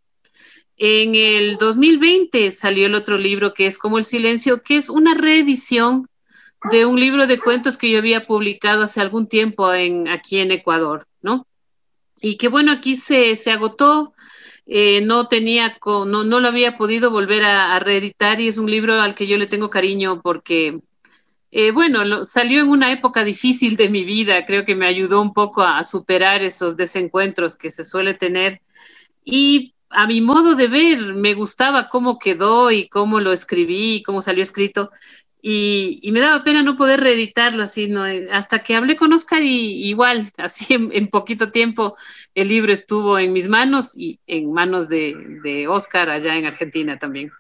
En 0.78 1.16
el 1.16 1.58
2020 1.58 2.52
salió 2.52 2.88
el 2.88 2.96
otro 2.96 3.18
libro 3.18 3.54
que 3.54 3.68
es 3.68 3.78
Como 3.78 3.98
el 3.98 4.04
Silencio, 4.04 4.64
que 4.64 4.78
es 4.78 4.90
una 4.90 5.14
reedición 5.14 6.08
de 6.72 6.86
un 6.86 7.00
libro 7.00 7.28
de 7.28 7.40
cuentos 7.40 7.78
que 7.78 7.90
yo 7.90 8.00
había 8.00 8.26
publicado 8.26 8.84
hace 8.84 9.02
algún 9.02 9.28
tiempo 9.28 9.68
aquí 9.68 10.40
en 10.40 10.52
Ecuador, 10.52 11.08
¿no? 11.22 11.46
Y 12.22 12.38
que 12.38 12.48
bueno, 12.48 12.72
aquí 12.72 12.96
se, 12.96 13.36
se 13.36 13.52
agotó, 13.52 14.14
eh, 14.66 15.02
no 15.02 15.28
tenía, 15.28 15.78
no, 15.86 16.06
no 16.06 16.40
lo 16.40 16.48
había 16.48 16.78
podido 16.78 17.12
volver 17.12 17.44
a, 17.44 17.78
reeditar 17.80 18.40
y 18.40 18.48
es 18.48 18.58
un 18.58 18.72
libro 18.72 19.00
al 19.02 19.14
que 19.14 19.28
yo 19.28 19.38
le 19.38 19.48
tengo 19.48 19.70
cariño 19.70 20.22
porque, 20.22 20.80
eh, 21.52 21.72
bueno, 21.72 22.24
salió 22.24 22.62
en 22.62 22.70
una 22.70 22.92
época 22.92 23.26
difícil 23.26 23.76
de 23.76 23.90
mi 23.90 24.06
vida, 24.06 24.46
creo 24.46 24.64
que 24.64 24.76
me 24.76 24.88
ayudó 24.88 25.22
un 25.22 25.34
poco 25.34 25.64
a 25.64 25.84
superar 25.84 26.44
esos 26.44 26.78
desencuentros 26.78 27.58
que 27.58 27.70
se 27.70 27.84
suele 27.84 28.14
tener. 28.14 28.62
Y 29.26 29.73
a 29.94 30.08
mi 30.08 30.22
modo 30.22 30.56
de 30.56 30.68
ver, 30.68 31.14
me 31.14 31.34
gustaba 31.34 31.90
cómo 31.90 32.20
quedó 32.20 32.72
y 32.72 32.88
cómo 32.88 33.20
lo 33.20 33.32
escribí 33.32 33.96
y 33.96 34.04
cómo 34.04 34.22
salió 34.22 34.44
escrito. 34.44 34.92
Y, 35.46 36.10
me 36.14 36.22
daba 36.22 36.44
pena 36.44 36.64
no 36.64 36.78
poder 36.78 37.02
reeditarlo 37.02 37.64
así, 37.64 37.88
¿no? 37.88 38.04
hasta 38.32 38.60
que 38.60 38.76
hablé 38.76 38.96
con 38.96 39.12
Oscar 39.12 39.44
y 39.44 39.90
igual, 39.90 40.32
así 40.38 40.74
en, 40.74 41.08
poquito 41.10 41.52
tiempo 41.52 41.98
el 42.34 42.48
libro 42.48 42.72
estuvo 42.72 43.20
en 43.20 43.34
mis 43.34 43.50
manos 43.50 43.98
y 43.98 44.20
en 44.26 44.54
manos 44.54 44.88
de, 44.88 45.16
de 45.44 45.68
Oscar 45.68 46.10
allá 46.10 46.38
en 46.38 46.46
Argentina 46.46 46.98
también. 46.98 47.32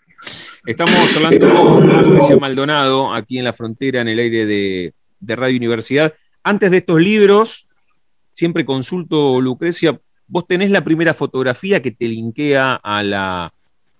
Estamos 0.65 0.95
hablando 1.15 1.53
con 1.53 2.03
Lucrecia 2.03 2.37
Maldonado, 2.37 3.13
aquí 3.13 3.37
en 3.37 3.45
la 3.45 3.53
frontera, 3.53 4.01
en 4.01 4.07
el 4.09 4.19
aire 4.19 4.45
de, 4.45 4.93
de 5.19 5.35
Radio 5.35 5.57
Universidad. 5.57 6.13
Antes 6.43 6.71
de 6.71 6.77
estos 6.77 6.99
libros, 7.01 7.67
siempre 8.33 8.65
consulto, 8.65 9.39
Lucrecia, 9.39 9.99
vos 10.27 10.47
tenés 10.47 10.71
la 10.71 10.83
primera 10.83 11.13
fotografía 11.13 11.81
que 11.81 11.91
te 11.91 12.07
linkea 12.07 12.73
a 12.75 13.03
la, 13.03 13.53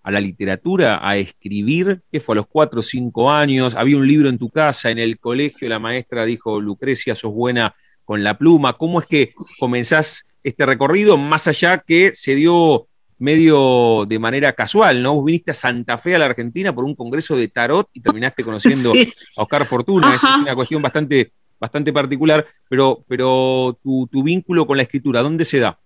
a 0.04 0.12
la 0.12 0.20
literatura, 0.20 1.00
a 1.02 1.18
escribir, 1.18 2.02
que 2.12 2.20
fue 2.20 2.36
a 2.36 2.38
los 2.38 2.48
cuatro 2.48 2.82
o 2.82 2.84
cinco 2.84 3.32
años, 3.32 3.76
había 3.76 3.98
un 3.98 4.08
libro 4.08 4.30
en 4.30 4.38
tu 4.38 4.50
casa, 4.50 4.92
en 4.92 5.00
el 5.00 5.18
colegio, 5.20 5.70
la 5.70 5.80
maestra 5.80 6.26
dijo, 6.26 6.60
Lucrecia, 6.60 7.16
sos 7.16 7.34
buena 7.34 7.74
con 8.04 8.24
la 8.24 8.38
pluma, 8.38 8.74
¿cómo 8.74 9.00
es 9.00 9.08
que 9.08 9.34
comenzás 9.60 10.26
este 10.44 10.66
recorrido, 10.66 11.18
más 11.18 11.48
allá 11.48 11.78
que 11.80 12.12
se 12.14 12.36
dio 12.36 12.88
medio 13.18 14.06
de 14.06 14.20
manera 14.20 14.52
casual, 14.52 15.02
¿no? 15.02 15.16
Vos 15.16 15.26
viniste 15.26 15.52
a 15.52 15.54
Santa 15.54 15.98
Fe, 15.98 16.16
a 16.16 16.20
la 16.20 16.26
Argentina, 16.26 16.76
por 16.76 16.84
un 16.84 16.96
congreso 16.96 17.38
de 17.38 17.48
tarot 17.48 17.90
y 17.94 18.02
terminaste 18.02 18.44
conociendo 18.44 18.92
a 19.38 19.42
Oscar 19.42 19.66
Fortuna, 19.66 20.14
Esa 20.14 20.36
es 20.36 20.42
una 20.42 20.56
cuestión 20.56 20.82
bastante, 20.82 21.32
bastante 21.58 21.94
particular, 21.94 22.46
pero, 22.68 23.06
pero 23.08 23.80
tu, 23.82 24.08
tu 24.12 24.24
vínculo 24.24 24.68
con 24.68 24.76
la 24.76 24.84
escritura, 24.84 25.22
¿dónde 25.22 25.46
se 25.46 25.60
da? 25.60 25.80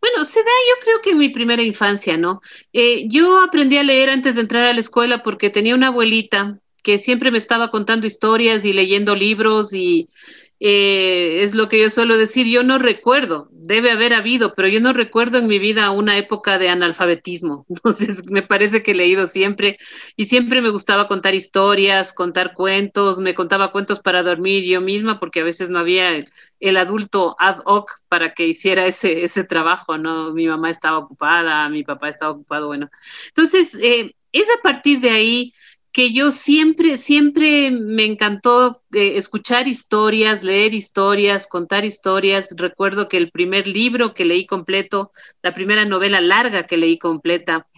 Bueno, 0.00 0.24
se 0.24 0.40
da 0.40 0.50
yo 0.68 0.84
creo 0.84 1.02
que 1.02 1.10
en 1.10 1.18
mi 1.18 1.28
primera 1.28 1.62
infancia, 1.62 2.16
¿no? 2.16 2.40
Eh, 2.72 3.06
yo 3.08 3.42
aprendí 3.42 3.76
a 3.78 3.82
leer 3.82 4.10
antes 4.10 4.34
de 4.34 4.42
entrar 4.42 4.64
a 4.66 4.72
la 4.72 4.80
escuela 4.80 5.22
porque 5.22 5.50
tenía 5.50 5.74
una 5.74 5.88
abuelita 5.88 6.58
que 6.82 6.98
siempre 6.98 7.30
me 7.30 7.38
estaba 7.38 7.70
contando 7.70 8.06
historias 8.06 8.64
y 8.64 8.72
leyendo 8.72 9.14
libros 9.14 9.72
y 9.72 10.08
eh, 10.60 11.40
es 11.42 11.54
lo 11.54 11.68
que 11.68 11.78
yo 11.80 11.90
suelo 11.90 12.16
decir, 12.16 12.46
yo 12.46 12.62
no 12.62 12.78
recuerdo, 12.78 13.48
debe 13.50 13.90
haber 13.90 14.14
habido, 14.14 14.54
pero 14.54 14.68
yo 14.68 14.80
no 14.80 14.92
recuerdo 14.92 15.38
en 15.38 15.46
mi 15.46 15.58
vida 15.58 15.90
una 15.90 16.16
época 16.16 16.58
de 16.58 16.68
analfabetismo. 16.68 17.66
Entonces, 17.68 18.30
me 18.30 18.42
parece 18.42 18.82
que 18.82 18.92
he 18.92 18.94
leído 18.94 19.26
siempre 19.26 19.78
y 20.16 20.26
siempre 20.26 20.62
me 20.62 20.70
gustaba 20.70 21.08
contar 21.08 21.34
historias, 21.34 22.12
contar 22.12 22.54
cuentos, 22.54 23.18
me 23.18 23.34
contaba 23.34 23.72
cuentos 23.72 24.00
para 24.00 24.22
dormir 24.22 24.64
yo 24.64 24.80
misma 24.80 25.18
porque 25.18 25.40
a 25.40 25.44
veces 25.44 25.70
no 25.70 25.78
había 25.78 26.24
el, 26.60 26.76
adulto 26.76 27.36
ad 27.38 27.58
hoc 27.64 27.90
para 28.08 28.34
que 28.34 28.46
hiciera 28.46 28.86
ese, 28.86 29.24
ese 29.24 29.44
trabajo, 29.44 29.98
¿no? 29.98 30.32
Mi 30.32 30.46
mamá 30.46 30.70
estaba 30.70 30.98
ocupada, 30.98 31.68
mi 31.68 31.82
papá 31.84 32.08
estaba 32.08 32.32
ocupado, 32.32 32.68
bueno. 32.68 32.90
Entonces, 33.28 33.78
eh, 33.82 34.14
es 34.32 34.48
a 34.50 34.62
partir 34.62 35.00
de 35.00 35.10
ahí 35.10 35.54
que 35.94 36.12
yo 36.12 36.32
siempre, 36.32 36.96
siempre 36.96 37.70
me 37.70 38.04
encantó 38.04 38.82
eh, 38.92 39.16
escuchar 39.16 39.68
historias, 39.68 40.42
leer 40.42 40.74
historias, 40.74 41.46
contar 41.46 41.84
historias. 41.84 42.48
Recuerdo 42.56 43.08
que 43.08 43.16
el 43.16 43.30
primer 43.30 43.68
libro 43.68 44.12
que 44.12 44.24
leí 44.24 44.44
completo, 44.44 45.12
la 45.40 45.54
primera 45.54 45.84
novela 45.84 46.20
larga 46.20 46.64
que 46.64 46.78
leí 46.78 46.98
completa, 46.98 47.68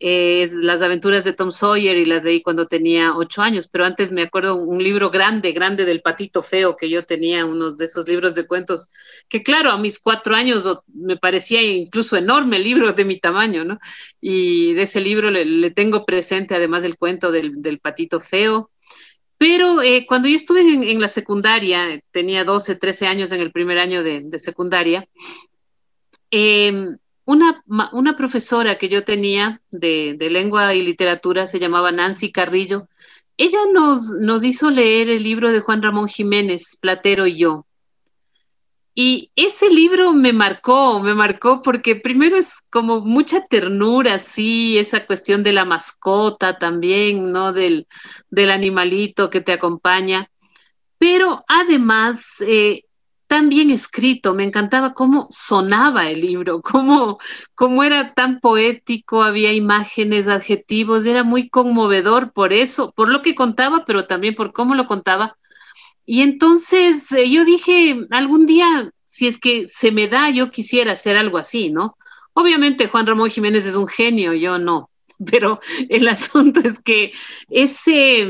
es 0.00 0.54
Las 0.54 0.80
aventuras 0.80 1.24
de 1.24 1.34
Tom 1.34 1.50
Sawyer 1.50 1.94
y 1.98 2.06
las 2.06 2.24
leí 2.24 2.40
cuando 2.40 2.66
tenía 2.66 3.14
ocho 3.14 3.42
años, 3.42 3.68
pero 3.68 3.84
antes 3.84 4.10
me 4.10 4.22
acuerdo 4.22 4.56
un 4.56 4.82
libro 4.82 5.10
grande, 5.10 5.52
grande 5.52 5.84
del 5.84 6.00
patito 6.00 6.42
feo 6.42 6.74
que 6.74 6.88
yo 6.88 7.04
tenía, 7.04 7.44
uno 7.44 7.72
de 7.72 7.84
esos 7.84 8.08
libros 8.08 8.34
de 8.34 8.46
cuentos, 8.46 8.88
que 9.28 9.42
claro, 9.42 9.70
a 9.70 9.78
mis 9.78 10.00
cuatro 10.00 10.34
años 10.34 10.66
me 10.86 11.18
parecía 11.18 11.60
incluso 11.62 12.16
enorme 12.16 12.56
el 12.56 12.64
libro 12.64 12.92
de 12.94 13.04
mi 13.04 13.20
tamaño, 13.20 13.62
¿no? 13.64 13.78
Y 14.22 14.72
de 14.72 14.82
ese 14.84 15.02
libro 15.02 15.30
le, 15.30 15.70
tengo 15.72 16.06
presente 16.06 16.54
además 16.54 16.82
el 16.84 16.96
cuento 16.96 17.30
del, 17.30 17.78
patito 17.80 18.20
feo. 18.20 18.70
Pero 19.36 19.82
eh, 19.82 20.06
cuando 20.06 20.28
yo 20.28 20.36
estuve 20.36 20.60
en, 20.60 21.00
la 21.00 21.08
secundaria, 21.08 22.02
tenía 22.10 22.44
12, 22.44 22.74
13 22.76 23.06
años 23.06 23.32
en 23.32 23.40
el 23.40 23.52
primer 23.52 23.78
año 23.78 24.02
de, 24.02 24.20
de 24.22 24.38
secundaria, 24.38 25.06
eh, 26.30 26.96
una, 27.30 27.62
una 27.92 28.16
profesora 28.16 28.76
que 28.76 28.88
yo 28.88 29.04
tenía 29.04 29.62
de, 29.70 30.16
lengua 30.30 30.74
y 30.74 30.82
literatura 30.82 31.46
se 31.46 31.60
llamaba 31.60 31.92
Nancy 31.92 32.32
Carrillo. 32.32 32.88
Ella 33.36 33.60
nos, 33.72 34.10
nos 34.20 34.42
hizo 34.42 34.68
leer 34.68 35.08
el 35.08 35.22
libro 35.22 35.52
de 35.52 35.60
Juan 35.60 35.80
Ramón 35.80 36.08
Jiménez, 36.08 36.76
Platero 36.80 37.28
y 37.28 37.36
yo. 37.36 37.66
Y 38.96 39.30
ese 39.36 39.70
libro 39.70 40.12
me 40.12 40.32
marcó, 40.32 40.98
me 40.98 41.14
marcó 41.14 41.62
porque 41.62 41.94
primero 41.94 42.36
es 42.36 42.62
como 42.68 43.00
mucha 43.00 43.44
ternura, 43.44 44.18
sí, 44.18 44.76
esa 44.76 45.06
cuestión 45.06 45.44
de 45.44 45.52
la 45.52 45.64
mascota 45.64 46.58
también, 46.58 47.30
¿no? 47.30 47.52
Del, 47.52 47.86
del 48.30 48.50
animalito 48.50 49.30
que 49.30 49.40
te 49.40 49.52
acompaña. 49.52 50.28
Pero 50.98 51.44
además, 51.46 52.40
eh, 52.40 52.82
tan 53.30 53.48
bien 53.48 53.70
escrito, 53.70 54.34
me 54.34 54.42
encantaba 54.42 54.92
cómo 54.92 55.28
sonaba 55.30 56.10
el 56.10 56.20
libro, 56.20 56.62
cómo, 56.62 57.20
cómo 57.54 57.84
era 57.84 58.12
tan 58.12 58.40
poético, 58.40 59.22
había 59.22 59.52
imágenes, 59.52 60.26
adjetivos, 60.26 61.06
era 61.06 61.22
muy 61.22 61.48
conmovedor 61.48 62.32
por 62.32 62.52
eso, 62.52 62.90
por 62.90 63.08
lo 63.08 63.22
que 63.22 63.36
contaba, 63.36 63.84
pero 63.86 64.08
también 64.08 64.34
por 64.34 64.52
cómo 64.52 64.74
lo 64.74 64.88
contaba. 64.88 65.38
Y 66.04 66.22
entonces 66.22 67.12
eh, 67.12 67.30
yo 67.30 67.44
dije, 67.44 68.04
algún 68.10 68.46
día, 68.46 68.90
si 69.04 69.28
es 69.28 69.38
que 69.38 69.68
se 69.68 69.92
me 69.92 70.08
da, 70.08 70.30
yo 70.30 70.50
quisiera 70.50 70.92
hacer 70.92 71.16
algo 71.16 71.38
así, 71.38 71.70
¿no? 71.70 71.96
Obviamente 72.32 72.88
Juan 72.88 73.06
Ramón 73.06 73.30
Jiménez 73.30 73.64
es 73.64 73.76
un 73.76 73.86
genio, 73.86 74.34
yo 74.34 74.58
no, 74.58 74.90
pero 75.30 75.60
el 75.88 76.08
asunto 76.08 76.58
es 76.64 76.82
que 76.82 77.12
ese, 77.48 78.28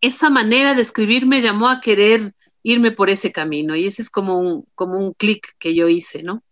esa 0.00 0.30
manera 0.30 0.74
de 0.74 0.82
escribir 0.82 1.26
me 1.26 1.40
llamó 1.40 1.68
a 1.68 1.80
querer 1.80 2.34
irme 2.64 2.90
por 2.90 3.10
ese 3.10 3.30
camino. 3.30 3.76
Y 3.76 3.86
ese 3.86 4.02
es 4.02 4.10
como 4.10 4.40
un, 4.40 4.66
como 4.74 4.98
un 4.98 5.12
clic 5.12 5.54
que 5.60 5.74
yo 5.76 5.88
hice, 5.88 6.24
¿no? 6.24 6.42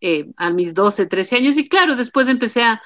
Eh, 0.00 0.30
a 0.36 0.50
mis 0.50 0.72
12, 0.72 1.06
13 1.06 1.36
años. 1.36 1.58
Y 1.58 1.68
claro, 1.68 1.96
después 1.96 2.28
empecé 2.28 2.62
a, 2.62 2.80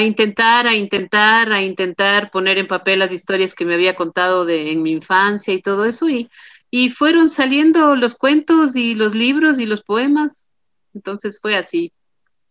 intentar, 0.00 0.66
a 0.68 0.74
intentar, 0.74 1.50
a 1.50 1.62
intentar 1.62 2.30
poner 2.30 2.58
en 2.58 2.68
papel 2.68 3.00
las 3.00 3.10
historias 3.10 3.54
que 3.54 3.64
me 3.64 3.74
había 3.74 3.96
contado 3.96 4.44
de, 4.44 4.70
en 4.70 4.82
mi 4.82 4.92
infancia 4.92 5.54
y 5.54 5.62
todo 5.62 5.86
eso. 5.86 6.08
Y, 6.08 6.30
y 6.70 6.90
fueron 6.90 7.28
saliendo 7.30 7.96
los 7.96 8.14
cuentos 8.14 8.76
y 8.76 8.94
los 8.94 9.14
libros 9.14 9.58
y 9.58 9.66
los 9.66 9.82
poemas. 9.82 10.48
Entonces 10.94 11.40
fue 11.40 11.56
así. 11.56 11.92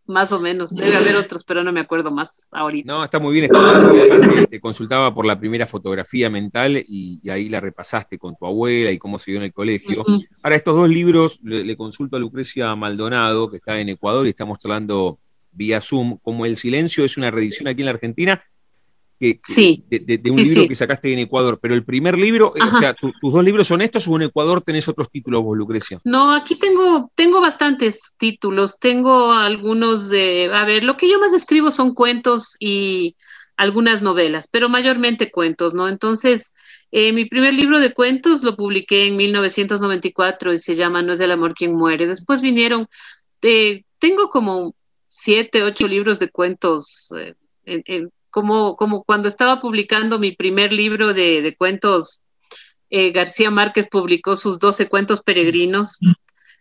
Más 0.08 0.32
o 0.32 0.39
menos. 0.39 0.76
Debe 0.76 0.95
haber 0.95 1.16
otros, 1.16 1.43
pero 1.43 1.64
no 1.64 1.72
me 1.72 1.80
acuerdo 1.80 2.12
más 2.12 2.47
ahorita. 2.51 2.91
No, 2.91 3.03
está 3.03 3.20
muy 3.20 3.34
bien. 3.34 3.45
Está 3.45 4.47
te, 4.49 4.60
consultaba 4.60 5.14
por 5.14 5.26
la 5.26 5.39
primera 5.39 5.66
fotografía 5.66 6.30
mental 6.30 6.84
y, 6.88 7.22
ahí 7.30 7.49
la 7.49 7.60
repasaste 7.60 8.18
con 8.18 8.36
tu 8.36 8.45
abuela 8.45 8.91
y 8.91 8.97
cómo 8.97 9.18
se 9.18 9.32
dio 9.32 9.39
en 9.39 9.45
el 9.45 9.53
colegio. 9.53 10.03
Ahora, 10.43 10.56
estos 10.56 10.76
dos 10.76 10.89
libros 10.89 11.39
le, 11.43 11.76
consulto 11.76 12.18
a 12.18 12.20
Lucrecia 12.20 12.76
Maldonado, 12.76 13.49
que 13.49 13.58
está 13.58 13.80
en 13.80 13.89
Ecuador 13.89 14.26
y 14.26 14.30
estamos 14.30 14.60
hablando 14.64 15.20
vía 15.51 15.82
Zoom, 15.82 16.18
como 16.22 16.45
El 16.45 16.56
silencio 16.56 17.06
es 17.06 17.18
una 17.18 17.32
reedición 17.32 17.68
aquí 17.68 17.82
en 17.82 17.86
la 17.86 17.91
Argentina 17.91 18.43
que, 19.20 19.39
de, 19.89 20.32
un 20.32 20.43
libro 20.43 20.68
que 20.68 20.76
sacaste 20.76 21.11
en 21.13 21.20
Ecuador, 21.20 21.59
pero 21.61 21.74
el 21.74 21.84
primer 21.84 22.18
libro, 22.18 22.53
eh, 22.55 22.59
o 22.61 22.80
sea, 22.80 22.93
tus 22.93 23.13
dos 23.22 23.43
libros 23.43 23.68
son 23.68 23.82
estos 23.82 24.07
o 24.07 24.16
en 24.16 24.24
Ecuador 24.24 24.61
tenés 24.61 24.88
otros 24.88 25.09
títulos 25.09 25.43
vos, 25.43 25.57
Lucrecia? 25.57 25.99
No, 26.03 26.34
aquí 26.34 26.55
tengo, 26.55 27.11
tengo 27.16 27.41
bastantes 27.41 28.13
títulos, 28.18 28.78
tengo 28.80 29.32
algunos 29.32 30.09
de, 30.09 30.49
a 30.53 30.66
ver, 30.66 30.84
lo 30.84 30.97
que 30.97 31.09
yo 31.09 31.20
más 31.20 31.34
escribo 31.34 31.72
son 31.72 31.93
cuentos 31.93 32.55
y 32.59 33.16
algunas 33.57 34.01
novelas, 34.01 34.47
pero 34.51 34.70
mayormente 34.70 35.32
cuentos, 35.32 35.74
¿no? 35.74 35.88
Entonces, 35.88 36.53
eh, 36.91 37.13
mi 37.13 37.26
primer 37.26 37.53
libro 37.53 37.80
de 37.80 37.93
cuentos 37.93 38.43
lo 38.43 38.55
publiqué 38.55 39.07
en 39.07 39.16
1994 39.16 40.53
y 40.53 40.57
se 40.57 40.76
llama 40.76 41.01
No 41.01 41.13
es 41.13 41.20
el 41.20 41.32
amor 41.32 41.53
quien 41.53 41.74
muere. 41.74 42.07
Después 42.07 42.41
vinieron, 42.41 42.88
eh, 43.41 43.84
tengo 43.99 44.28
como 44.30 44.76
siete, 45.07 45.63
ocho 45.63 45.88
libros 45.88 46.20
de 46.20 46.30
cuentos 46.30 47.09
en, 47.66 48.11
como, 48.36 48.76
como 48.76 49.06
cuando 49.06 49.30
estaba 49.30 49.62
publicando 49.62 50.20
mi 50.20 50.34
primer 50.34 50.74
libro 50.74 51.14
de, 51.14 51.56
cuentos, 51.58 52.22
eh, 52.90 53.14
García 53.14 53.50
Márquez 53.50 53.88
publicó 53.90 54.36
sus 54.36 54.60
12 54.60 54.90
cuentos 54.90 55.22
peregrinos. 55.22 55.98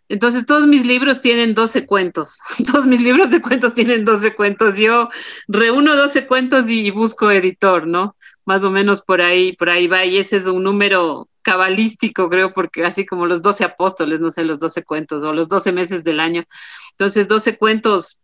Entonces, 0.07 0.45
todos 0.45 0.67
mis 0.67 0.85
libros 0.85 1.19
tienen 1.19 1.53
12 1.53 1.85
cuentos. 1.85 2.39
Todos 2.71 2.85
mis 2.85 3.01
libros 3.01 3.29
de 3.29 3.41
cuentos 3.41 3.73
tienen 3.73 4.05
12 4.05 4.35
cuentos. 4.35 4.77
Yo 4.77 5.09
reúno 5.49 5.97
12 5.97 6.27
cuentos 6.27 6.69
y, 6.69 6.91
busco 6.91 7.29
editor, 7.29 7.85
¿no? 7.85 8.15
Más 8.45 8.63
o 8.63 8.71
menos 8.71 9.01
por 9.01 9.21
ahí, 9.21 9.51
por 9.51 9.69
ahí 9.69 9.87
va. 9.87 10.05
Y 10.05 10.17
ese 10.17 10.37
es 10.37 10.45
un 10.45 10.63
número 10.63 11.27
cabalístico, 11.41 12.29
creo, 12.29 12.53
porque 12.53 12.85
así 12.85 13.05
como 13.05 13.25
los 13.25 13.41
12 13.41 13.65
apóstoles, 13.65 14.21
no 14.21 14.31
sé, 14.31 14.45
los 14.45 14.59
12 14.59 14.85
cuentos 14.85 15.23
o 15.23 15.33
los 15.33 15.49
12 15.49 15.73
meses 15.73 16.05
del 16.05 16.21
año. 16.21 16.45
Entonces, 16.93 17.27
12 17.27 17.57
cuentos 17.57 18.21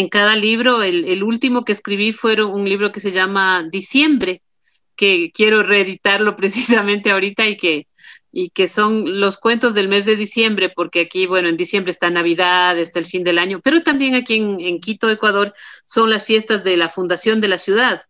en 0.00 0.08
cada 0.08 0.34
libro, 0.34 0.82
el, 0.82 1.22
último 1.22 1.62
que 1.64 1.72
escribí 1.72 2.12
fue 2.12 2.42
un 2.42 2.66
libro 2.66 2.90
que 2.90 3.00
se 3.00 3.12
llama 3.12 3.68
Diciembre, 3.70 4.42
que 4.96 5.30
quiero 5.32 5.62
reeditarlo 5.62 6.36
precisamente 6.40 7.10
ahorita 7.10 7.46
y 7.46 7.56
que, 7.56 7.86
y 8.32 8.48
que 8.48 8.66
son 8.66 9.20
los 9.20 9.36
cuentos 9.36 9.74
del 9.74 9.88
mes 9.88 10.06
de 10.06 10.16
diciembre, 10.16 10.72
porque 10.74 11.02
aquí, 11.02 11.26
bueno, 11.26 11.50
en 11.50 11.58
diciembre 11.58 11.90
está 11.90 12.08
Navidad, 12.08 12.78
está 12.78 12.98
el 12.98 13.04
fin 13.04 13.24
del 13.24 13.38
año, 13.38 13.60
pero 13.62 13.82
también 13.82 14.14
aquí 14.14 14.36
en, 14.36 14.80
Quito, 14.80 15.10
Ecuador, 15.10 15.54
son 15.84 16.08
las 16.08 16.24
fiestas 16.24 16.64
de 16.64 16.78
la 16.78 16.88
fundación 16.88 17.42
de 17.42 17.48
la 17.48 17.58
ciudad. 17.58 18.02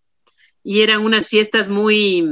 Y 0.62 0.82
eran 0.82 1.02
unas 1.02 1.28
fiestas 1.28 1.68
muy, 1.68 2.24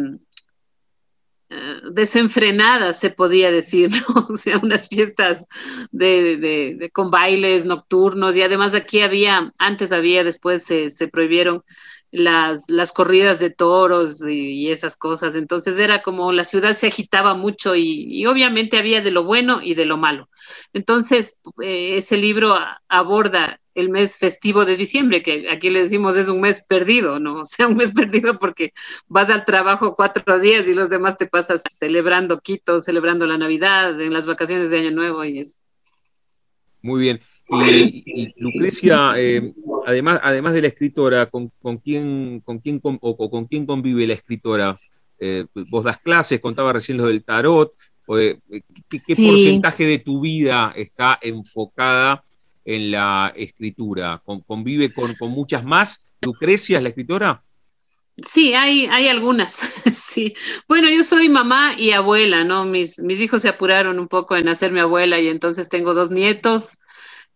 desenfrenadas, 1.93 3.01
se 3.01 3.11
podía 3.11 3.51
decir, 3.51 3.91
¿no? 4.09 4.27
O 4.31 4.37
sea, 4.37 4.59
unas 4.59 4.89
fiestas 4.89 5.47
de, 5.91 6.37
de, 6.37 6.91
con 6.91 7.11
bailes 7.11 7.65
nocturnos 7.65 8.37
y 8.37 8.43
además 8.43 8.75
aquí 8.75 9.01
había, 9.01 9.53
antes 9.59 9.93
había, 9.93 10.25
después 10.25 10.65
se, 10.65 10.91
se 10.91 11.09
prohibieron 11.09 11.63
las, 12.11 12.71
las 12.71 12.93
corridas 12.93 13.41
de 13.41 13.51
toros 13.51 14.25
y, 14.27 14.71
esas 14.71 14.97
cosas. 14.97 15.35
Entonces 15.35 15.79
era 15.79 16.03
como 16.03 16.33
la 16.33 16.45
ciudad 16.45 16.75
se 16.75 16.89
agitaba 16.89 17.35
mucho 17.35 17.75
y, 17.77 18.25
obviamente 18.27 18.79
había 18.79 19.01
de 19.01 19.11
lo 19.11 19.25
bueno 19.25 19.61
y 19.63 19.75
de 19.75 19.85
lo 19.85 19.97
malo. 19.97 20.29
Entonces 20.73 21.39
eh, 21.63 21.97
ese 21.97 22.17
libro 22.17 22.57
aborda 22.89 23.61
el 23.75 23.91
mes 23.91 24.19
festivo 24.19 24.65
de 24.65 24.77
diciembre, 24.77 25.23
que 25.23 25.49
aquí 25.51 25.71
le 25.71 25.83
decimos 25.83 26.17
es 26.17 26.29
un 26.29 26.41
mes 26.41 26.65
perdido, 26.65 27.21
¿no? 27.21 27.41
O 27.43 27.45
sea, 27.45 27.69
un 27.69 27.77
mes 27.77 27.93
perdido 27.93 28.39
porque 28.39 28.73
vas 29.07 29.31
al 29.31 29.45
trabajo 29.45 29.95
cuatro 29.95 30.39
días 30.41 30.67
y 30.69 30.75
los 30.75 30.91
demás 30.91 31.17
te 31.17 31.27
pasas 31.27 31.63
celebrando 31.71 32.41
Quito, 32.41 32.81
celebrando 32.81 33.27
la 33.27 33.39
Navidad, 33.39 34.01
en 34.01 34.13
las 34.13 34.27
vacaciones 34.27 34.71
de 34.71 34.81
Año 34.81 34.91
Nuevo 34.91 35.25
y 35.25 35.41
es. 35.41 35.59
Muy 36.83 37.01
bien. 37.01 37.21
Y, 37.51 38.35
Lucrecia, 38.37 39.15
eh, 39.17 39.55
además, 39.87 40.21
además 40.23 40.53
de 40.53 40.63
la 40.63 40.69
escritora, 40.69 41.27
¿con, 41.27 41.51
quién, 41.83 42.41
con 42.45 42.59
quién 42.59 42.81
o, 42.83 43.31
con 43.31 43.47
quién 43.47 43.65
convive 43.65 44.07
la 44.07 44.15
escritora? 44.15 44.79
Eh, 45.19 45.47
vos 45.69 45.85
das 45.85 45.99
clases, 45.99 46.41
contaba 46.41 46.73
recién 46.73 46.99
lo 46.99 47.07
del 47.07 47.25
tarot. 47.25 47.73
Eh, 48.19 48.39
¿Qué, 48.89 49.17
porcentaje 49.17 49.85
de 49.85 49.99
tu 49.99 50.21
vida 50.21 50.73
está 50.77 51.19
enfocada 51.23 52.23
en 52.65 52.91
la 52.91 53.33
escritura? 53.35 54.23
¿Convive 54.25 54.93
con, 54.93 55.15
muchas 55.31 55.65
más? 55.65 56.07
¿Lucrecia 56.23 56.77
es 56.77 56.83
la 56.83 56.91
escritora? 56.91 57.43
Sí, 58.27 58.53
hay, 58.53 58.87
hay 58.87 59.09
algunas, 59.09 59.53
sí. 59.93 60.35
Bueno, 60.67 60.91
yo 60.91 61.05
soy 61.05 61.29
mamá 61.29 61.75
y 61.79 61.93
abuela, 61.93 62.45
¿no? 62.45 62.65
Mis, 62.65 62.99
mis 62.99 63.21
hijos 63.21 63.43
se 63.43 63.49
apuraron 63.49 63.99
un 63.99 64.09
poco 64.09 64.37
en 64.37 64.49
hacerme 64.49 64.81
abuela 64.81 65.21
y 65.21 65.29
entonces 65.29 65.69
tengo 65.69 65.95
dos 65.95 66.11
nietos, 66.11 66.79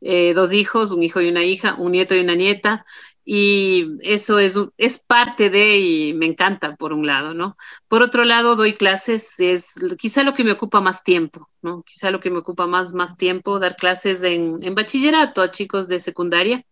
eh, 0.02 0.34
dos 0.34 0.52
hijos, 0.52 0.90
un 0.92 1.02
hijo 1.02 1.20
y 1.20 1.28
una 1.28 1.44
hija, 1.44 1.76
un 1.78 1.92
nieto 1.92 2.14
y 2.14 2.20
una 2.20 2.34
nieta, 2.34 2.84
y 3.24 3.98
eso 4.00 4.38
es, 4.38 4.58
es 4.78 4.98
parte 4.98 5.48
de 5.48 5.78
y 5.78 6.12
me 6.14 6.26
encanta 6.26 6.74
por 6.76 6.92
un 6.92 7.06
lado, 7.06 7.34
¿no? 7.34 7.56
Por 7.88 8.02
otro 8.02 8.24
lado, 8.24 8.56
doy 8.56 8.72
clases, 8.72 9.38
es 9.38 9.74
quizá 9.98 10.24
lo 10.24 10.34
que 10.34 10.44
me 10.44 10.52
ocupa 10.52 10.80
más 10.80 11.04
tiempo, 11.04 11.48
¿no? 11.62 11.82
Quizá 11.84 12.10
lo 12.10 12.20
que 12.20 12.30
me 12.30 12.38
ocupa 12.38 12.66
más, 12.66 12.92
más 12.94 13.16
tiempo, 13.16 13.60
dar 13.60 13.76
clases 13.76 14.22
en, 14.22 14.56
en 14.62 14.74
bachillerato 14.74 15.40
a 15.42 15.50
chicos 15.52 15.86
de 15.88 16.00
secundaria. 16.00 16.64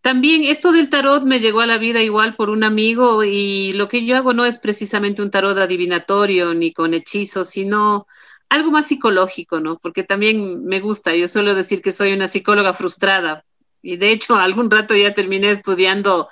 También 0.00 0.44
esto 0.44 0.72
del 0.72 0.88
tarot 0.88 1.24
me 1.24 1.40
llegó 1.40 1.60
a 1.60 1.66
la 1.66 1.78
vida 1.78 2.00
igual 2.00 2.36
por 2.36 2.48
un 2.48 2.64
amigo 2.64 3.24
y 3.24 3.72
lo 3.72 3.88
que 3.88 4.04
yo 4.06 4.16
hago 4.16 4.32
no 4.32 4.44
es 4.46 4.58
precisamente 4.58 5.20
un 5.20 5.30
tarot 5.30 5.58
adivinatorio 5.58 6.54
ni 6.54 6.72
con 6.72 6.94
hechizos, 6.94 7.50
sino 7.50 8.06
algo 8.48 8.70
más 8.70 8.86
psicológico, 8.86 9.60
¿no? 9.60 9.78
Porque 9.78 10.02
también 10.02 10.64
me 10.64 10.80
gusta, 10.80 11.14
yo 11.14 11.28
suelo 11.28 11.54
decir 11.54 11.82
que 11.82 11.92
soy 11.92 12.12
una 12.12 12.28
psicóloga 12.28 12.74
frustrada 12.74 13.44
y 13.82 13.96
de 13.96 14.10
hecho 14.12 14.36
algún 14.36 14.70
rato 14.70 14.94
ya 14.94 15.14
terminé 15.14 15.50
estudiando 15.50 16.28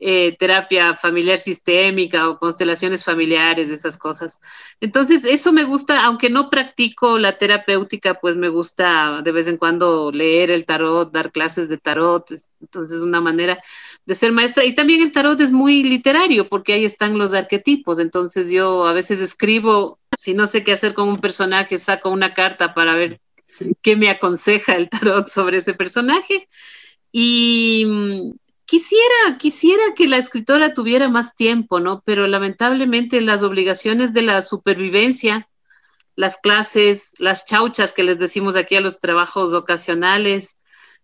eh, 0.00 0.36
terapia 0.38 0.94
familiar 0.94 1.38
sistémica 1.38 2.28
o 2.28 2.38
constelaciones 2.38 3.04
familiares, 3.04 3.70
esas 3.70 3.96
cosas. 3.96 4.40
Entonces, 4.80 5.24
eso 5.24 5.52
me 5.52 5.64
gusta, 5.64 6.04
aunque 6.04 6.30
no 6.30 6.50
practico 6.50 7.18
la 7.18 7.38
terapéutica, 7.38 8.14
pues 8.14 8.36
me 8.36 8.48
gusta 8.48 9.22
de 9.22 9.32
vez 9.32 9.48
en 9.48 9.56
cuando 9.56 10.10
leer 10.10 10.50
el 10.50 10.64
tarot, 10.64 11.12
dar 11.12 11.32
clases 11.32 11.68
de 11.68 11.78
tarot, 11.78 12.30
entonces 12.60 12.98
es 12.98 13.02
una 13.02 13.20
manera 13.20 13.60
de 14.06 14.14
ser 14.14 14.32
maestra. 14.32 14.64
Y 14.64 14.74
también 14.74 15.02
el 15.02 15.12
tarot 15.12 15.40
es 15.40 15.52
muy 15.52 15.82
literario 15.82 16.48
porque 16.48 16.74
ahí 16.74 16.84
están 16.84 17.18
los 17.18 17.32
arquetipos. 17.34 17.98
Entonces 17.98 18.50
yo 18.50 18.86
a 18.86 18.92
veces 18.92 19.20
escribo, 19.20 19.98
si 20.16 20.34
no 20.34 20.46
sé 20.46 20.64
qué 20.64 20.72
hacer 20.72 20.94
con 20.94 21.08
un 21.08 21.18
personaje, 21.18 21.78
saco 21.78 22.10
una 22.10 22.34
carta 22.34 22.74
para 22.74 22.96
ver 22.96 23.20
qué 23.82 23.96
me 23.96 24.10
aconseja 24.10 24.74
el 24.74 24.88
tarot 24.88 25.28
sobre 25.28 25.58
ese 25.58 25.74
personaje. 25.74 26.48
Y 27.12 27.84
mm, 27.86 28.32
quisiera, 28.66 29.38
quisiera 29.38 29.94
que 29.94 30.08
la 30.08 30.16
escritora 30.16 30.74
tuviera 30.74 31.08
más 31.08 31.34
tiempo, 31.36 31.80
¿no? 31.80 32.02
Pero 32.04 32.26
lamentablemente 32.26 33.20
las 33.20 33.42
obligaciones 33.42 34.12
de 34.12 34.22
la 34.22 34.42
supervivencia, 34.42 35.48
las 36.16 36.38
clases, 36.38 37.14
las 37.18 37.46
chauchas 37.46 37.92
que 37.92 38.04
les 38.04 38.18
decimos 38.18 38.56
aquí 38.56 38.76
a 38.76 38.80
los 38.80 39.00
trabajos 39.00 39.52
ocasionales, 39.52 40.60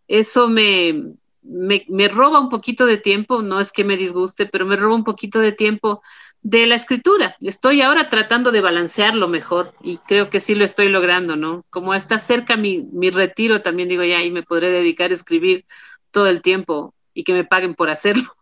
eso 0.08 0.48
me, 0.48 1.14
me, 1.42 2.08
roba 2.08 2.40
un 2.40 2.48
poquito 2.48 2.86
de 2.86 2.96
tiempo, 2.96 3.42
no 3.42 3.60
es 3.60 3.72
que 3.72 3.84
me 3.84 3.96
disguste, 3.96 4.46
pero 4.46 4.66
me 4.66 4.76
roba 4.76 4.94
un 4.94 5.04
poquito 5.04 5.40
de 5.40 5.52
tiempo 5.52 6.02
de 6.42 6.66
la 6.66 6.74
escritura. 6.74 7.36
Estoy 7.40 7.82
ahora 7.82 8.08
tratando 8.08 8.50
de 8.50 8.60
balancearlo 8.60 9.28
mejor 9.28 9.74
y 9.82 9.98
creo 9.98 10.30
que 10.30 10.40
sí 10.40 10.54
lo 10.54 10.64
estoy 10.64 10.88
logrando, 10.88 11.36
¿no? 11.36 11.64
Como 11.70 11.94
está 11.94 12.18
cerca 12.18 12.56
mi, 12.56 12.88
mi 12.92 13.10
retiro, 13.10 13.62
también 13.62 13.88
digo, 13.88 14.04
ya 14.04 14.18
ahí 14.18 14.30
me 14.30 14.42
podré 14.42 14.70
dedicar 14.70 15.10
a 15.10 15.14
escribir 15.14 15.66
todo 16.10 16.28
el 16.28 16.42
tiempo 16.42 16.94
y 17.14 17.24
que 17.24 17.32
me 17.32 17.44
paguen 17.44 17.74
por 17.74 17.90
hacerlo. 17.90 18.34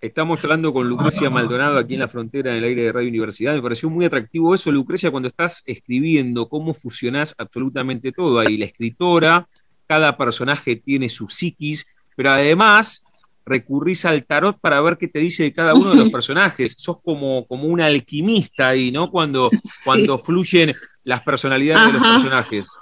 Estamos 0.00 0.42
hablando 0.42 0.72
con 0.72 0.88
Lucrecia 0.88 1.30
Maldonado 1.30 1.78
aquí 1.78 1.94
en 1.94 2.00
la 2.00 2.08
frontera 2.08 2.50
en 2.50 2.56
el 2.56 2.64
aire 2.64 2.82
de 2.82 2.92
Radio 2.92 3.08
Universidad. 3.08 3.54
Me 3.54 3.62
pareció 3.62 3.88
muy 3.88 4.04
atractivo 4.04 4.52
eso, 4.52 4.72
Lucrecia, 4.72 5.12
cuando 5.12 5.28
estás 5.28 5.62
escribiendo, 5.64 6.48
cómo 6.48 6.74
fusionás 6.74 7.36
absolutamente 7.38 8.10
todo. 8.10 8.40
Ahí 8.40 8.56
la 8.56 8.64
escritora, 8.64 9.48
cada 9.86 10.16
personaje 10.16 10.74
tiene 10.74 11.08
su 11.08 11.28
psiquis, 11.28 11.86
pero 12.16 12.30
además 12.30 13.04
recurrís 13.46 14.04
al 14.04 14.24
tarot 14.24 14.58
para 14.60 14.80
ver 14.80 14.98
qué 14.98 15.08
te 15.08 15.20
dice 15.20 15.44
de 15.44 15.52
cada 15.52 15.74
uno 15.74 15.90
de 15.90 15.96
los 15.96 16.10
personajes. 16.12 16.74
Sos 16.78 16.96
como, 17.00 17.46
como 17.46 17.64
un 17.64 17.80
alquimista 17.80 18.70
ahí, 18.70 18.90
¿no? 18.90 19.08
Cuando, 19.08 19.50
cuando 19.84 20.18
fluyen 20.18 20.74
las 21.04 21.22
personalidades 21.22 21.92
de 21.92 21.98
los 22.00 22.08
personajes. 22.08 22.76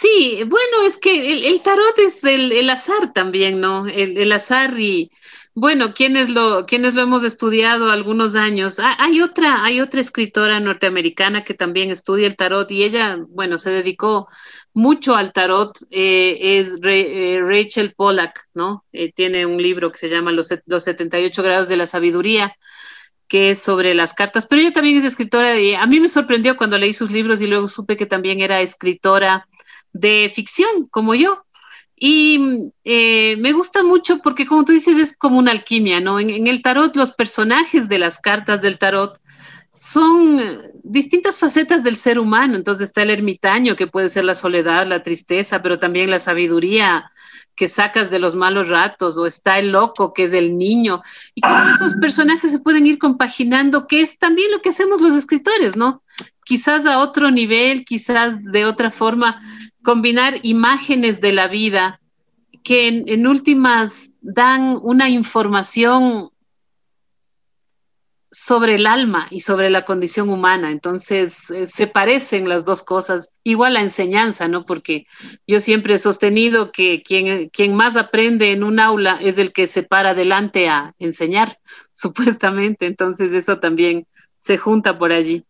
Sí, 0.00 0.44
bueno, 0.46 0.86
es 0.86 0.96
que 0.96 1.48
el, 1.48 1.60
tarot 1.60 1.98
es 1.98 2.22
el, 2.22 2.70
azar 2.70 3.12
también, 3.12 3.60
¿no? 3.60 3.88
El, 3.88 4.30
azar 4.30 4.78
y, 4.78 5.10
bueno, 5.54 5.92
quienes 5.92 6.28
lo, 6.28 6.66
quienes 6.66 6.94
lo 6.94 7.02
hemos 7.02 7.24
estudiado 7.24 7.90
algunos 7.90 8.36
años. 8.36 8.78
Ah, 8.78 8.94
hay 9.00 9.20
otra, 9.22 9.64
hay 9.64 9.80
otra 9.80 10.00
escritora 10.00 10.60
norteamericana 10.60 11.42
que 11.42 11.54
también 11.54 11.90
estudia 11.90 12.28
el 12.28 12.36
tarot 12.36 12.70
y 12.70 12.84
ella, 12.84 13.18
bueno, 13.30 13.58
se 13.58 13.70
dedicó 13.70 14.28
mucho 14.72 15.16
al 15.16 15.32
tarot 15.32 15.76
eh, 15.90 16.58
es 16.60 16.78
eh, 16.84 17.40
Rachel 17.42 17.94
Pollack, 17.94 18.46
¿no? 18.54 18.84
Eh, 18.92 19.12
tiene 19.12 19.46
un 19.46 19.60
libro 19.60 19.90
que 19.90 19.98
se 19.98 20.08
llama 20.08 20.30
Los, 20.30 20.54
los 20.66 20.84
78 20.84 21.42
grados 21.42 21.68
de 21.68 21.76
la 21.76 21.86
sabiduría, 21.86 22.56
que 23.26 23.50
es 23.50 23.58
sobre 23.60 23.94
las 23.94 24.14
cartas, 24.14 24.46
pero 24.46 24.62
ella 24.62 24.72
también 24.72 24.96
es 24.96 25.04
escritora 25.04 25.58
y 25.58 25.74
a 25.74 25.86
mí 25.86 25.98
me 25.98 26.08
sorprendió 26.08 26.56
cuando 26.56 26.78
leí 26.78 26.94
sus 26.94 27.10
libros 27.10 27.40
y 27.40 27.48
luego 27.48 27.66
supe 27.66 27.96
que 27.96 28.06
también 28.06 28.40
era 28.40 28.60
escritora 28.60 29.48
de 29.98 30.30
ficción, 30.34 30.86
como 30.90 31.14
yo. 31.14 31.44
Y 32.00 32.72
me 32.84 33.52
gusta 33.52 33.82
mucho 33.82 34.18
porque, 34.18 34.46
como 34.46 34.64
tú 34.64 34.72
dices, 34.72 34.98
es 34.98 35.16
como 35.16 35.38
una 35.38 35.50
alquimia, 35.50 36.00
¿no? 36.00 36.20
en, 36.20 36.46
el 36.46 36.62
tarot, 36.62 36.94
los 36.94 37.12
personajes 37.12 37.88
de 37.88 37.98
las 37.98 38.20
cartas 38.20 38.62
del 38.62 38.78
tarot 38.78 39.18
son 39.70 40.62
distintas 40.82 41.38
facetas 41.38 41.84
del 41.84 41.96
ser 41.96 42.18
humano. 42.18 42.56
Entonces 42.56 42.88
está 42.88 43.02
el 43.02 43.10
ermitaño, 43.10 43.76
que 43.76 43.86
puede 43.86 44.08
ser 44.08 44.24
la 44.24 44.34
soledad, 44.34 44.86
la 44.86 45.02
tristeza, 45.02 45.62
pero 45.62 45.78
también 45.78 46.10
la 46.10 46.18
sabiduría 46.18 47.10
que 47.54 47.68
sacas 47.68 48.08
de 48.08 48.20
los 48.20 48.36
malos 48.36 48.68
ratos, 48.68 49.18
o 49.18 49.26
está 49.26 49.58
el 49.58 49.72
loco, 49.72 50.14
que 50.14 50.22
es 50.22 50.32
el 50.32 50.56
niño, 50.56 51.02
y 51.34 51.40
cómo 51.40 51.68
esos 51.74 51.94
personajes 51.94 52.52
se 52.52 52.60
pueden 52.60 52.86
ir 52.86 52.98
compaginando, 52.98 53.88
que 53.88 54.00
es 54.00 54.16
también 54.16 54.52
lo 54.52 54.62
que 54.62 54.68
hacemos 54.68 55.00
los 55.00 55.14
escritores, 55.14 55.76
¿no? 55.76 56.04
Quizás 56.44 56.86
a 56.86 57.00
otro 57.00 57.32
nivel, 57.32 57.84
quizás 57.84 58.44
de 58.44 58.64
otra 58.64 58.92
forma, 58.92 59.40
combinar 59.82 60.40
imágenes 60.42 61.20
de 61.20 61.32
la 61.32 61.48
vida 61.48 62.00
que 62.64 62.88
en 62.88 63.26
últimas 63.26 64.12
dan 64.20 64.78
una 64.82 65.08
información 65.08 66.30
sobre 68.30 68.74
el 68.74 68.86
alma 68.86 69.26
y 69.30 69.40
sobre 69.40 69.70
la 69.70 69.84
condición 69.84 70.28
humana. 70.28 70.70
Entonces, 70.70 71.50
eh, 71.50 71.66
se 71.66 71.86
parecen 71.86 72.48
las 72.48 72.64
dos 72.64 72.82
cosas, 72.82 73.32
igual 73.42 73.74
la 73.74 73.80
enseñanza, 73.80 74.48
¿no? 74.48 74.64
Porque 74.64 75.06
yo 75.46 75.60
siempre 75.60 75.94
he 75.94 75.98
sostenido 75.98 76.70
que 76.70 77.02
quien, 77.02 77.48
quien 77.48 77.74
más 77.74 77.96
aprende 77.96 78.52
en 78.52 78.64
un 78.64 78.80
aula 78.80 79.18
es 79.20 79.38
el 79.38 79.52
que 79.52 79.66
se 79.66 79.82
para 79.82 80.10
adelante 80.10 80.68
a 80.68 80.94
enseñar, 80.98 81.58
supuestamente. 81.92 82.86
Entonces, 82.86 83.32
eso 83.32 83.58
también 83.58 84.06
se 84.36 84.58
junta 84.58 84.98
por 84.98 85.12
allí. 85.12 85.44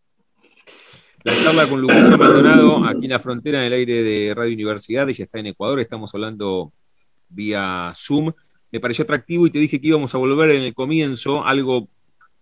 La 1.23 1.33
charla 1.43 1.67
con 1.67 1.81
Lucrecia 1.81 2.15
Maldonado, 2.15 2.85
aquí 2.85 3.05
en 3.05 3.11
la 3.11 3.19
frontera, 3.19 3.59
en 3.59 3.67
el 3.67 3.73
aire 3.73 4.03
de 4.03 4.33
Radio 4.33 4.53
Universidad, 4.53 5.09
ella 5.09 5.25
está 5.25 5.37
en 5.39 5.47
Ecuador, 5.47 5.79
estamos 5.81 6.13
hablando 6.13 6.71
vía 7.27 7.91
Zoom. 7.93 8.31
Me 8.71 8.79
pareció 8.79 9.03
atractivo 9.03 9.45
y 9.45 9.49
te 9.49 9.59
dije 9.59 9.81
que 9.81 9.87
íbamos 9.87 10.15
a 10.15 10.17
volver 10.17 10.51
en 10.51 10.63
el 10.63 10.73
comienzo, 10.73 11.43
algo 11.43 11.89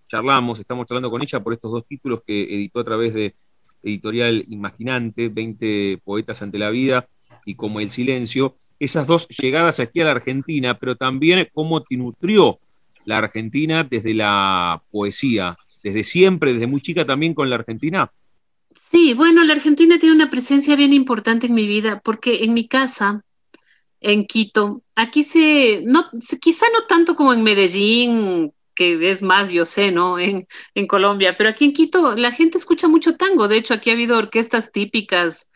charlamos, 0.07 0.59
estamos 0.59 0.85
charlando 0.85 1.09
con 1.09 1.23
ella 1.23 1.39
por 1.39 1.53
estos 1.53 1.71
dos 1.71 1.87
títulos 1.87 2.21
que 2.25 2.43
editó 2.43 2.81
a 2.81 2.83
través 2.83 3.15
de 3.15 3.33
Editorial 3.81 4.45
Imaginante, 4.47 5.29
20 5.29 6.01
poetas 6.03 6.43
ante 6.43 6.59
la 6.59 6.69
vida 6.69 7.07
y 7.45 7.55
como 7.55 7.79
el 7.79 7.89
silencio, 7.89 8.57
esas 8.79 9.07
dos 9.07 9.27
llegadas 9.27 9.79
aquí 9.79 10.01
a 10.01 10.05
la 10.05 10.11
Argentina, 10.11 10.77
pero 10.77 10.95
también 10.95 11.47
cómo 11.51 11.81
te 11.81 11.97
nutrió 11.97 12.59
la 13.05 13.17
Argentina 13.17 13.83
desde 13.83 14.13
la 14.13 14.83
poesía, 14.91 15.57
desde 15.81 16.03
siempre, 16.03 16.53
desde 16.53 16.67
muy 16.67 16.81
chica 16.81 17.05
también 17.05 17.33
con 17.33 17.49
la 17.49 17.55
Argentina. 17.55 18.11
Sí, 18.79 19.13
bueno, 19.13 19.43
la 19.43 19.53
Argentina 19.53 19.97
tiene 19.99 20.15
una 20.15 20.29
presencia 20.29 20.75
bien 20.75 20.93
importante 20.93 21.47
en 21.47 21.55
mi 21.55 21.67
vida, 21.67 21.99
porque 22.03 22.43
en 22.43 22.53
mi 22.53 22.67
casa, 22.67 23.21
en 23.99 24.25
Quito, 24.25 24.83
aquí 24.95 25.23
se, 25.23 25.81
no, 25.85 26.05
quizá 26.39 26.65
no 26.73 26.85
tanto 26.87 27.15
como 27.15 27.33
en 27.33 27.43
Medellín, 27.43 28.53
que 28.75 29.09
es 29.09 29.21
más, 29.23 29.51
yo 29.51 29.65
sé, 29.65 29.91
¿no? 29.91 30.19
En, 30.19 30.47
en 30.75 30.87
Colombia, 30.87 31.35
pero 31.37 31.49
aquí 31.49 31.65
en 31.65 31.73
Quito 31.73 32.15
la 32.15 32.31
gente 32.31 32.57
escucha 32.57 32.87
mucho 32.87 33.17
tango, 33.17 33.47
de 33.47 33.57
hecho 33.57 33.73
aquí 33.73 33.89
ha 33.89 33.93
habido 33.93 34.17
orquestas 34.17 34.71
típicas 34.71 35.49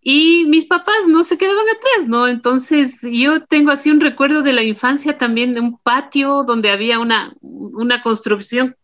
y 0.00 0.44
mis 0.46 0.66
papás 0.66 1.06
no 1.08 1.24
se 1.24 1.38
quedaban 1.38 1.66
atrás, 1.68 2.08
¿no? 2.08 2.28
Entonces 2.28 3.00
yo 3.02 3.44
tengo 3.46 3.70
así 3.72 3.90
un 3.90 4.00
recuerdo 4.00 4.42
de 4.42 4.52
la 4.52 4.62
infancia 4.62 5.18
también 5.18 5.54
de 5.54 5.60
un 5.60 5.78
patio 5.78 6.44
donde 6.44 6.70
había 6.70 6.98
una, 6.98 7.34
una 7.40 8.02
construcción 8.02 8.76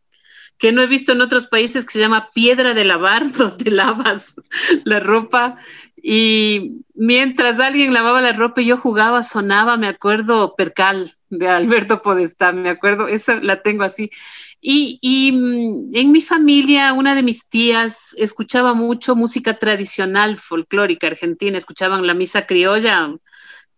que 0.60 0.72
no 0.72 0.82
he 0.82 0.86
visto 0.86 1.12
en 1.12 1.22
otros 1.22 1.46
países 1.46 1.86
que 1.86 1.92
se 1.92 1.98
llama 1.98 2.28
piedra 2.32 2.74
de 2.74 2.84
lavar, 2.84 3.32
donde 3.36 3.70
lavas 3.70 4.36
la 4.84 5.00
ropa. 5.00 5.56
Y 6.02 6.82
mientras 6.94 7.58
alguien 7.58 7.92
lavaba 7.92 8.20
la 8.20 8.32
ropa 8.32 8.60
y 8.60 8.66
yo 8.66 8.76
jugaba, 8.76 9.22
sonaba, 9.22 9.76
me 9.76 9.88
acuerdo, 9.88 10.54
Percal, 10.56 11.16
de 11.30 11.48
Alberto 11.48 12.00
Podestá, 12.02 12.52
me 12.52 12.68
acuerdo, 12.68 13.08
esa 13.08 13.36
la 13.36 13.62
tengo 13.62 13.84
así. 13.84 14.10
Y, 14.60 14.98
y, 15.00 15.32
mm, 15.32 15.96
en 15.96 16.12
mi 16.12 16.20
familia, 16.20 16.92
una 16.92 17.14
de 17.14 17.22
mis 17.22 17.48
tías 17.48 18.14
escuchaba 18.18 18.74
mucho 18.74 19.16
música 19.16 19.54
tradicional 19.58 20.36
folclórica 20.36 21.06
argentina, 21.06 21.56
escuchaban 21.56 22.06
la 22.06 22.14
misa 22.14 22.46
criolla 22.46 23.14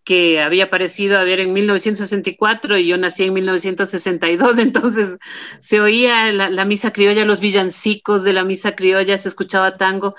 que 0.04 0.40
había 0.40 0.64
aparecido 0.64 1.18
a 1.18 1.24
ver 1.24 1.40
en 1.40 1.52
1964 1.52 2.78
y 2.78 2.88
yo 2.88 2.98
nací 2.98 3.24
en 3.24 3.34
1962, 3.34 4.58
entonces 4.58 5.18
se 5.60 5.80
oía 5.80 6.32
la, 6.32 6.50
la 6.50 6.64
misa 6.64 6.92
criolla, 6.92 7.24
los 7.24 7.40
villancicos 7.40 8.24
de 8.24 8.32
la 8.32 8.44
misa 8.44 8.74
criolla, 8.74 9.16
se 9.18 9.28
escuchaba 9.28 9.76
tango. 9.76 10.14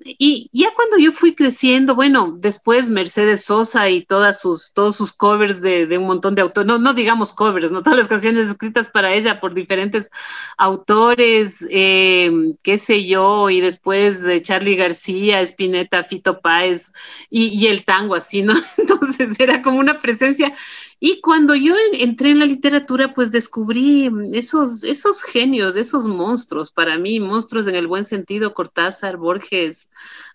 Y 0.00 0.50
ya 0.52 0.74
cuando 0.74 0.98
yo 0.98 1.12
fui 1.12 1.34
creciendo, 1.34 1.94
bueno, 1.94 2.36
después 2.38 2.88
Mercedes 2.88 3.44
Sosa 3.44 3.88
y 3.88 4.04
todas 4.04 4.40
sus, 4.40 4.72
todos 4.72 4.96
sus 4.96 5.12
covers 5.12 5.62
de, 5.62 5.86
un 5.96 6.06
montón 6.06 6.34
de 6.34 6.42
autores, 6.42 6.66
no, 6.66 6.78
no 6.78 6.92
digamos 6.94 7.32
covers, 7.32 7.72
no 7.72 7.82
todas 7.82 7.96
las 7.96 8.08
canciones 8.08 8.48
escritas 8.48 8.88
para 8.88 9.14
ella 9.14 9.40
por 9.40 9.54
diferentes 9.54 10.10
autores, 10.58 11.64
eh, 11.70 12.30
qué 12.62 12.76
sé 12.76 13.06
yo, 13.06 13.48
y 13.50 13.60
después 13.60 14.24
de 14.24 14.42
Charlie 14.42 14.76
García, 14.76 15.40
Spinetta, 15.40 16.04
Fito 16.04 16.40
Páez 16.40 16.92
y 17.30 17.66
el 17.68 17.84
tango 17.84 18.14
así, 18.14 18.42
¿no? 18.42 18.54
Entonces 18.76 19.38
era 19.38 19.62
como 19.62 19.78
una 19.78 19.98
presencia 19.98 20.52
y 21.00 21.20
cuando 21.20 21.54
yo 21.54 21.74
entré 21.92 22.30
en 22.30 22.38
la 22.38 22.46
literatura, 22.46 23.14
pues 23.14 23.32
descubrí 23.32 24.10
esos, 24.32 24.84
esos 24.84 25.22
genios, 25.22 25.76
esos 25.76 26.06
monstruos, 26.06 26.70
para 26.70 26.98
mí, 26.98 27.20
monstruos 27.20 27.66
en 27.66 27.74
el 27.74 27.86
buen 27.86 28.04
sentido, 28.04 28.54
Cortázar, 28.54 29.16
Borges, 29.16 29.90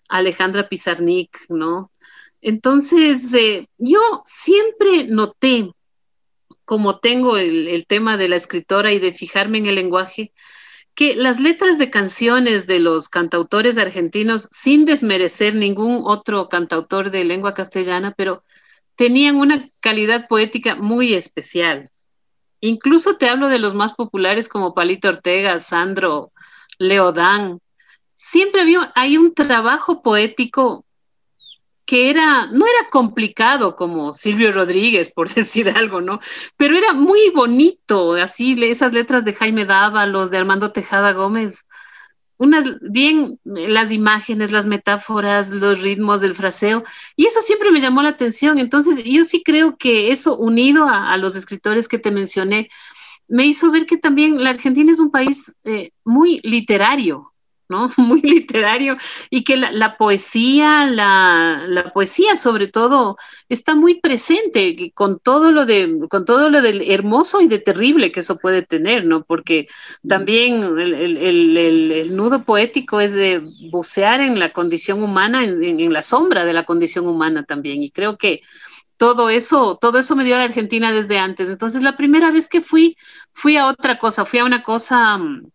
Alejandra 0.08 0.68
Pizarnik, 0.68 1.38
¿no? 1.48 1.90
Entonces, 2.40 3.32
eh, 3.34 3.68
yo 3.78 4.00
siempre 4.24 5.04
noté, 5.04 5.72
como 6.64 7.00
tengo 7.00 7.36
el 7.36 7.84
tema 7.88 8.16
de 8.16 8.28
la 8.28 8.36
escritora 8.36 8.92
y 8.92 8.98
de 9.00 9.12
fijarme 9.12 9.58
en 9.58 9.66
el 9.66 9.74
lenguaje, 9.74 10.32
que 10.94 11.16
las 11.16 11.40
letras 11.40 11.78
de 11.78 11.90
canciones 11.90 12.66
de 12.66 12.78
los 12.78 13.08
cantautores 13.08 13.78
argentinos, 13.78 14.48
sin 14.50 14.84
desmerecer 14.84 15.54
ningún 15.54 16.02
otro 16.04 16.48
cantautor 16.48 17.10
de 17.10 17.24
lengua 17.24 17.54
castellana, 17.54 18.12
pero 18.16 18.44
tenían 19.00 19.36
una 19.36 19.66
calidad 19.80 20.28
poética 20.28 20.74
muy 20.74 21.14
especial. 21.14 21.88
Incluso 22.60 23.16
te 23.16 23.30
hablo 23.30 23.48
de 23.48 23.58
los 23.58 23.72
más 23.72 23.94
populares 23.94 24.46
como 24.46 24.74
Palito 24.74 25.08
Ortega, 25.08 25.58
Sandro, 25.58 26.32
Leodán. 26.76 27.60
Siempre 28.12 28.60
había, 28.60 28.92
hay 28.94 29.16
un 29.16 29.32
trabajo 29.32 30.02
poético 30.02 30.84
que 31.86 32.10
era, 32.10 32.48
no 32.48 32.66
era 32.66 32.90
complicado 32.90 33.74
como 33.74 34.12
Silvio 34.12 34.52
Rodríguez, 34.52 35.10
por 35.10 35.30
decir 35.34 35.70
algo, 35.70 36.02
¿no? 36.02 36.20
Pero 36.58 36.76
era 36.76 36.92
muy 36.92 37.30
bonito, 37.34 38.16
así 38.16 38.62
esas 38.62 38.92
letras 38.92 39.24
de 39.24 39.32
Jaime 39.32 39.64
Dávalos, 39.64 40.30
de 40.30 40.36
Armando 40.36 40.72
Tejada 40.72 41.12
Gómez, 41.12 41.64
unas 42.40 42.64
bien 42.80 43.38
las 43.44 43.92
imágenes, 43.92 44.50
las 44.50 44.64
metáforas, 44.64 45.50
los 45.50 45.82
ritmos 45.82 46.22
del 46.22 46.34
fraseo, 46.34 46.84
y 47.14 47.26
eso 47.26 47.42
siempre 47.42 47.70
me 47.70 47.82
llamó 47.82 48.00
la 48.02 48.08
atención. 48.08 48.58
Entonces, 48.58 49.04
yo 49.04 49.24
sí 49.24 49.42
creo 49.44 49.76
que 49.76 50.10
eso, 50.10 50.38
unido 50.38 50.86
a, 50.86 51.14
los 51.18 51.36
escritores 51.36 51.86
que 51.86 51.98
te 51.98 52.10
mencioné, 52.10 52.70
me 53.28 53.44
hizo 53.44 53.70
ver 53.70 53.84
que 53.84 53.98
también 53.98 54.42
la 54.42 54.50
Argentina 54.50 54.90
es 54.90 55.00
un 55.00 55.10
país 55.10 55.54
eh, 55.64 55.90
muy 56.02 56.40
literario, 56.42 57.34
¿no? 57.70 57.90
Muy 57.96 58.20
literario 58.20 58.96
y 59.30 59.44
que 59.44 59.56
la, 59.56 59.96
poesía, 59.96 60.86
la, 60.86 61.90
poesía 61.94 62.36
sobre 62.36 62.66
todo, 62.66 63.16
está 63.48 63.74
muy 63.74 64.00
presente 64.00 64.92
con 64.94 65.18
todo 65.18 65.52
lo 65.52 65.64
de, 65.64 66.06
con 66.10 66.24
todo 66.24 66.50
lo 66.50 66.60
del 66.60 66.90
hermoso 66.90 67.40
y 67.40 67.48
de 67.48 67.58
terrible 67.58 68.12
que 68.12 68.20
eso 68.20 68.38
puede 68.38 68.62
tener, 68.62 69.06
¿no? 69.06 69.24
Porque 69.24 69.68
también 70.06 70.62
el, 70.78 72.16
nudo 72.16 72.44
poético 72.44 73.00
es 73.00 73.14
de 73.14 73.40
bucear 73.70 74.20
en 74.20 74.38
la 74.38 74.52
condición 74.52 75.02
humana, 75.02 75.44
en, 75.44 75.92
la 75.92 76.02
sombra 76.02 76.44
de 76.44 76.52
la 76.52 76.64
condición 76.64 77.06
humana 77.06 77.44
también. 77.44 77.82
Y 77.82 77.90
creo 77.90 78.16
que 78.18 78.42
todo 78.96 79.30
eso, 79.30 79.78
todo 79.80 79.98
eso 79.98 80.14
me 80.16 80.24
dio 80.24 80.34
a 80.34 80.38
la 80.38 80.44
Argentina 80.44 80.92
desde 80.92 81.18
antes. 81.18 81.48
Entonces, 81.48 81.82
la 81.82 81.96
primera 81.96 82.30
vez 82.30 82.48
que 82.48 82.60
fui, 82.60 82.96
fui 83.32 83.56
a 83.56 83.66
otra 83.66 83.98
cosa, 83.98 84.24
fui 84.24 84.40
a 84.40 84.44
una 84.44 84.62
cosa 84.62 85.16
mm, 85.16 85.50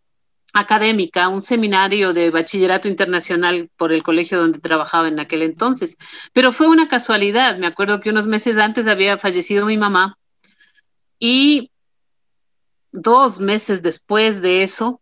académica, 0.55 1.27
un 1.29 1.41
seminario 1.41 2.13
de 2.13 2.31
bachillerato 2.31 2.87
internacional 2.87 3.69
por 3.77 3.91
el 3.91 4.03
colegio 4.03 4.39
donde 4.39 4.59
trabajaba 4.59 5.07
en 5.07 5.19
aquel 5.19 5.41
entonces. 5.41 5.97
Pero 6.33 6.51
fue 6.51 6.67
una 6.67 6.87
casualidad. 6.87 7.57
Me 7.57 7.67
acuerdo 7.67 7.99
que 7.99 8.09
unos 8.09 8.25
meses 8.25 8.57
antes 8.57 8.87
había 8.87 9.17
fallecido 9.17 9.65
mi 9.65 9.77
mamá 9.77 10.17
y 11.19 11.71
dos 12.91 13.39
meses 13.39 13.83
después 13.83 14.41
de 14.41 14.63
eso 14.63 15.01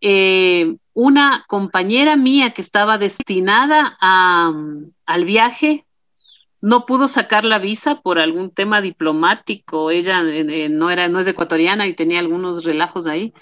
eh, 0.00 0.76
una 0.94 1.44
compañera 1.48 2.16
mía 2.16 2.50
que 2.50 2.62
estaba 2.62 2.98
destinada 2.98 3.96
a, 4.00 4.52
al 5.06 5.24
viaje 5.24 5.84
no 6.60 6.86
pudo 6.86 7.08
sacar 7.08 7.44
la 7.44 7.58
visa 7.58 8.00
por 8.00 8.18
algún 8.18 8.50
tema 8.50 8.80
diplomático. 8.80 9.90
Ella 9.90 10.22
eh, 10.24 10.68
no 10.68 10.90
era, 10.90 11.08
no 11.08 11.20
es 11.20 11.26
ecuatoriana 11.26 11.86
y 11.86 11.94
tenía 11.94 12.18
algunos 12.18 12.64
relajos 12.64 13.06
ahí. 13.06 13.32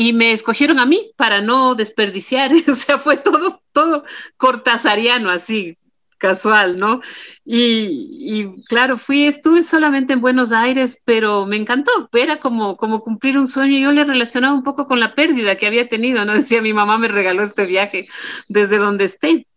Y 0.00 0.12
me 0.12 0.30
escogieron 0.30 0.78
a 0.78 0.86
mí 0.86 1.10
para 1.16 1.40
no 1.40 1.74
desperdiciar. 1.74 2.52
o 2.68 2.74
sea, 2.74 3.00
fue 3.00 3.16
todo, 3.16 3.60
todo 3.72 4.04
cortasariano, 4.36 5.28
así, 5.28 5.76
casual, 6.18 6.78
¿no? 6.78 7.00
Y, 7.44 8.62
claro, 8.66 8.96
fui, 8.96 9.24
estuve 9.24 9.64
solamente 9.64 10.12
en 10.12 10.20
Buenos 10.20 10.52
Aires, 10.52 11.02
pero 11.04 11.46
me 11.46 11.56
encantó, 11.56 12.08
era 12.12 12.38
como, 12.38 12.76
como 12.76 13.02
cumplir 13.02 13.36
un 13.38 13.48
sueño. 13.48 13.80
Yo 13.80 13.90
le 13.90 14.04
relacionaba 14.04 14.54
un 14.54 14.62
poco 14.62 14.86
con 14.86 15.00
la 15.00 15.16
pérdida 15.16 15.56
que 15.56 15.66
había 15.66 15.88
tenido, 15.88 16.24
¿no? 16.24 16.32
Decía, 16.36 16.62
mi 16.62 16.72
mamá 16.72 16.96
me 16.96 17.08
regaló 17.08 17.42
este 17.42 17.66
viaje 17.66 18.06
desde 18.46 18.78
donde 18.78 19.02
esté. 19.02 19.48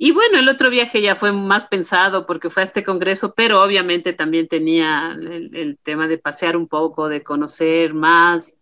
Y 0.00 0.12
bueno, 0.12 0.38
el 0.38 0.48
otro 0.48 0.70
viaje 0.70 1.02
ya 1.02 1.16
fue 1.16 1.32
más 1.32 1.66
pensado 1.66 2.24
porque 2.24 2.50
fue 2.50 2.62
a 2.62 2.66
este 2.66 2.84
congreso, 2.84 3.34
pero 3.36 3.60
obviamente 3.64 4.12
también 4.12 4.46
tenía 4.46 5.16
el, 5.20 5.50
el 5.56 5.76
tema 5.82 6.06
de 6.06 6.18
pasear 6.18 6.56
un 6.56 6.68
poco, 6.68 7.08
de 7.08 7.24
conocer 7.24 7.94
más. 7.94 8.58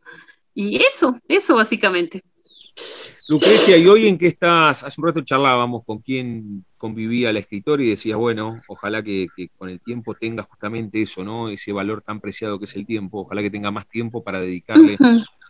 Y 0.57 0.82
eso, 0.82 1.20
eso 1.28 1.57
básicamente. 1.57 2.22
Lucrecia, 3.28 3.76
¿y 3.76 3.86
hoy 3.86 4.09
en 4.09 4.16
qué 4.16 4.28
estás? 4.28 4.84
Hace 4.84 4.98
un 4.98 5.07
rato 5.07 5.20
charlábamos 5.20 5.84
con 5.84 5.98
quién 5.98 6.64
convivía 6.78 7.30
la 7.30 7.40
escritora 7.40 7.82
y 7.82 7.90
decías, 7.90 8.16
bueno, 8.16 8.62
ojalá 8.66 9.02
que, 9.02 9.28
con 9.59 9.68
el 9.68 9.80
tiempo 9.80 10.14
tenga 10.14 10.44
justamente 10.44 11.02
eso, 11.02 11.22
¿no? 11.22 11.50
Ese 11.50 11.72
valor 11.72 12.00
tan 12.00 12.20
preciado 12.20 12.59
que 12.59 12.64
es 12.64 12.74
el 12.74 12.86
tiempo, 12.86 13.20
ojalá 13.20 13.42
que 13.42 13.50
tenga 13.50 13.70
más 13.70 13.86
tiempo 13.86 14.24
para 14.24 14.40
dedicarle 14.40 14.96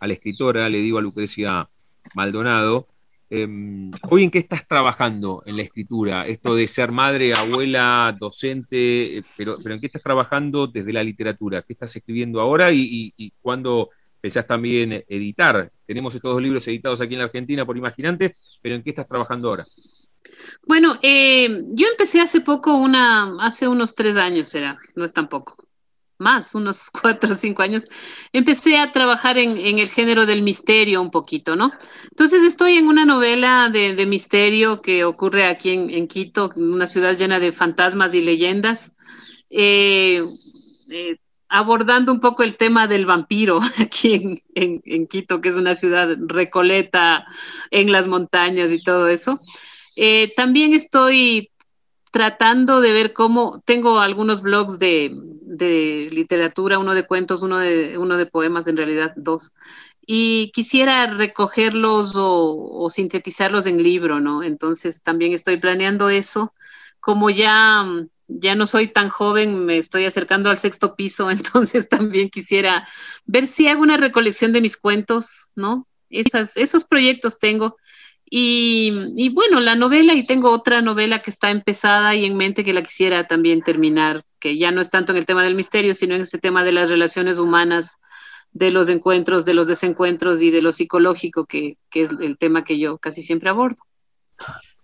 a 0.01 0.07
la 0.07 0.13
escritora, 0.13 0.67
le 0.67 0.79
digo 0.79 0.97
a 0.97 1.01
Lucrecia 1.01 1.69
Maldonado. 2.13 2.89
Em, 3.29 3.91
hoy 4.09 4.23
en 4.23 4.31
qué 4.31 4.39
estás 4.39 4.67
trabajando 4.67 5.41
en 5.45 5.55
la 5.55 5.63
escritura? 5.63 6.27
Esto 6.27 6.53
de 6.53 6.67
ser 6.67 6.91
madre, 6.91 7.33
abuela, 7.33 8.13
docente, 8.19 9.19
eh, 9.19 9.23
pero, 9.37 9.57
pero 9.63 9.75
¿en 9.75 9.79
qué 9.79 9.87
estás 9.87 10.03
trabajando 10.03 10.67
desde 10.67 10.91
la 10.91 11.03
literatura? 11.03 11.61
¿Qué 11.61 11.71
estás 11.71 11.95
escribiendo 11.95 12.41
ahora 12.41 12.73
y, 12.73 13.13
y 13.15 13.31
cuándo 13.41 13.89
pensás 14.27 14.45
también 14.45 15.05
editar? 15.07 15.71
Tenemos 15.85 16.13
estos 16.13 16.33
dos 16.33 16.41
libros 16.41 16.67
editados 16.67 16.99
aquí 16.99 17.13
en 17.13 17.19
la 17.19 17.25
Argentina 17.25 17.65
por 17.65 17.77
Imaginante, 17.77 18.33
pero 18.61 18.75
¿en 18.75 18.83
qué 18.83 18.89
estás 18.89 19.07
trabajando 19.07 19.47
ahora? 19.47 19.65
Bueno, 20.65 20.99
eh, 21.01 21.63
yo 21.69 21.87
empecé 21.87 22.19
hace 22.19 22.41
poco, 22.41 22.75
una, 22.75 23.37
hace 23.39 23.69
unos 23.69 23.95
tres 23.95 24.17
años 24.17 24.53
era, 24.53 24.77
no 24.95 25.05
es 25.05 25.13
tampoco, 25.13 25.55
más, 26.17 26.55
unos 26.55 26.89
cuatro 27.01 27.31
o 27.31 27.35
cinco 27.35 27.61
años, 27.61 27.85
empecé 28.33 28.77
a 28.77 28.91
trabajar 28.91 29.37
en, 29.37 29.57
el 29.57 29.87
género 29.87 30.25
del 30.25 30.41
misterio 30.41 31.01
un 31.01 31.09
poquito, 31.09 31.55
¿no? 31.55 31.71
Entonces 32.11 32.43
estoy 32.43 32.73
en 32.73 32.87
una 32.87 33.05
novela 33.05 33.69
de, 33.71 34.05
misterio 34.05 34.81
que 34.81 35.05
ocurre 35.05 35.45
aquí 35.45 35.69
en, 35.69 36.07
Quito, 36.07 36.51
una 36.57 36.85
ciudad 36.85 37.15
llena 37.15 37.39
de 37.39 37.53
fantasmas 37.53 38.13
y 38.13 38.21
leyendas. 38.21 38.91
Eh, 39.49 40.21
eh, 40.89 41.17
abordando 41.49 42.11
un 42.11 42.19
poco 42.19 42.43
el 42.43 42.57
tema 42.57 42.87
del 42.87 43.05
vampiro 43.05 43.59
aquí 43.79 44.43
en, 44.53 45.07
Quito, 45.07 45.41
que 45.41 45.49
es 45.49 45.55
una 45.55 45.75
ciudad 45.75 46.15
recoleta 46.19 47.25
en 47.71 47.91
las 47.91 48.07
montañas 48.07 48.71
y 48.71 48.83
todo 48.83 49.07
eso. 49.07 49.39
Eh, 49.95 50.33
también 50.35 50.73
estoy 50.73 51.51
tratando 52.11 52.81
de 52.81 52.93
ver 52.93 53.13
cómo 53.13 53.61
tengo 53.65 53.99
algunos 53.99 54.41
blogs 54.41 54.79
de, 54.79 55.15
literatura, 56.11 56.79
uno 56.79 56.93
de 56.93 57.05
cuentos, 57.05 57.41
uno 57.41 57.59
de, 57.59 57.97
uno 57.97 58.17
de 58.17 58.25
poemas, 58.25 58.67
en 58.67 58.77
realidad 58.77 59.13
dos. 59.15 59.53
Y 60.05 60.51
quisiera 60.51 61.05
recogerlos 61.07 62.15
o, 62.15 62.71
o 62.71 62.89
sintetizarlos 62.89 63.65
en 63.65 63.83
libro, 63.83 64.19
¿no? 64.19 64.41
Entonces 64.43 65.01
también 65.01 65.33
estoy 65.33 65.57
planeando 65.57 66.09
eso. 66.09 66.53
Como 66.99 67.29
ya 67.29 67.85
ya 68.27 68.55
no 68.55 68.67
soy 68.67 68.87
tan 68.87 69.09
joven, 69.09 69.65
me 69.65 69.77
estoy 69.77 70.05
acercando 70.05 70.49
al 70.49 70.57
sexto 70.57 70.95
piso, 70.95 71.31
entonces 71.31 71.89
también 71.89 72.29
quisiera 72.29 72.87
ver 73.25 73.47
si 73.47 73.67
hago 73.67 73.81
una 73.81 73.97
recolección 73.97 74.53
de 74.53 74.61
mis 74.61 74.77
cuentos, 74.77 75.49
¿no? 75.55 75.87
Esos 76.09 76.85
proyectos 76.85 77.37
tengo. 77.37 77.77
Y, 78.29 78.91
y, 79.15 79.33
bueno, 79.33 79.61
la 79.61 79.75
novela, 79.75 80.13
y 80.13 80.25
tengo 80.25 80.51
otra 80.51 80.81
novela 80.81 81.19
que 81.19 81.31
está 81.31 81.49
empezada 81.49 82.13
y 82.15 82.25
en 82.25 82.35
mente 82.35 82.65
que 82.65 82.73
la 82.73 82.83
quisiera 82.83 83.25
también 83.25 83.61
terminar, 83.61 84.23
que 84.39 84.57
ya 84.57 84.71
no 84.71 84.81
es 84.81 84.89
tanto 84.89 85.13
en 85.13 85.17
el 85.17 85.25
tema 85.25 85.43
del 85.43 85.55
misterio, 85.55 85.93
sino 85.93 86.15
en 86.15 86.21
este 86.21 86.37
tema 86.37 86.65
de 86.65 86.73
las 86.73 86.89
relaciones 86.89 87.39
humanas, 87.39 87.97
de 88.51 88.71
los 88.71 88.89
encuentros, 88.89 89.45
de 89.45 89.53
los 89.53 89.67
desencuentros 89.67 90.41
y 90.41 90.51
de 90.51 90.61
lo 90.61 90.71
psicológico, 90.71 91.45
que, 91.45 91.77
que 91.89 92.01
es 92.01 92.09
el 92.09 92.37
tema 92.37 92.63
que 92.63 92.79
yo 92.79 92.97
casi 92.97 93.21
siempre 93.21 93.49
abordo. 93.49 93.77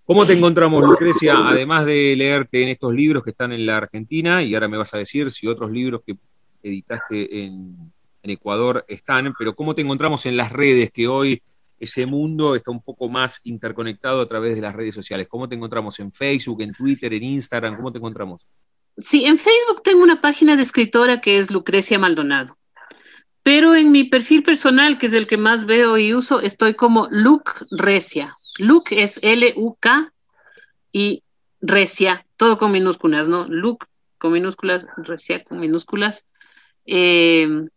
¿Cómo 0.05 0.25
te 0.25 0.33
encontramos, 0.33 0.83
Lucrecia? 0.83 1.47
Además 1.47 1.85
de 1.85 2.13
leerte 2.17 2.61
en 2.61 2.69
estos 2.69 2.93
libros 2.93 3.23
que 3.23 3.29
están 3.29 3.53
en 3.53 3.65
la 3.65 3.77
Argentina, 3.77 4.43
y 4.43 4.53
ahora 4.53 4.67
me 4.67 4.77
vas 4.77 4.93
a 4.93 4.97
decir 4.97 5.31
si 5.31 5.47
otros 5.47 5.71
libros 5.71 6.01
que 6.05 6.17
editaste 6.61 7.45
en, 7.45 7.91
Ecuador 8.25 8.85
están, 8.87 9.33
pero 9.37 9.53
¿cómo 9.53 9.75
te 9.75 9.81
encontramos 9.81 10.25
en 10.25 10.37
las 10.37 10.49
redes 10.49 10.91
que 10.93 11.09
hoy 11.09 11.41
ese 11.77 12.05
mundo 12.05 12.55
está 12.55 12.71
un 12.71 12.81
poco 12.81 13.09
más 13.09 13.41
interconectado 13.43 14.21
a 14.21 14.27
través 14.29 14.55
de 14.55 14.61
las 14.61 14.73
redes 14.73 14.95
sociales? 14.95 15.27
¿Cómo 15.29 15.49
te 15.49 15.55
encontramos 15.55 15.99
en 15.99 16.13
Facebook, 16.13 16.61
en 16.61 16.73
Twitter, 16.73 17.13
en 17.13 17.21
Instagram? 17.21 17.75
¿Cómo 17.75 17.91
te 17.91 17.97
encontramos? 17.97 18.47
Sí, 18.97 19.25
en 19.25 19.37
Facebook 19.37 19.83
tengo 19.83 20.03
una 20.03 20.21
página 20.21 20.55
de 20.55 20.63
escritora 20.63 21.19
que 21.19 21.37
es 21.37 21.51
Lucrecia 21.51 21.99
Maldonado. 21.99 22.57
Pero 23.43 23.75
en 23.75 23.91
mi 23.91 24.05
perfil 24.05 24.41
personal, 24.41 24.97
que 24.97 25.07
es 25.07 25.13
el 25.13 25.27
que 25.27 25.35
más 25.35 25.65
veo 25.65 25.97
y 25.97 26.13
uso, 26.13 26.39
estoy 26.39 26.75
como 26.75 27.09
Lucrecia. 27.11 28.33
Luke 28.57 29.01
es 29.01 29.19
L-U-K 29.21 30.13
y 30.91 31.23
Recia, 31.61 32.25
todo 32.37 32.57
con 32.57 32.71
minúsculas, 32.71 33.27
¿no? 33.27 33.47
Luke 33.47 33.85
con 34.17 34.33
minúsculas, 34.33 34.85
Recia 34.97 35.43
con 35.43 35.59
minúsculas. 35.59 36.25
Eh, 36.85 37.67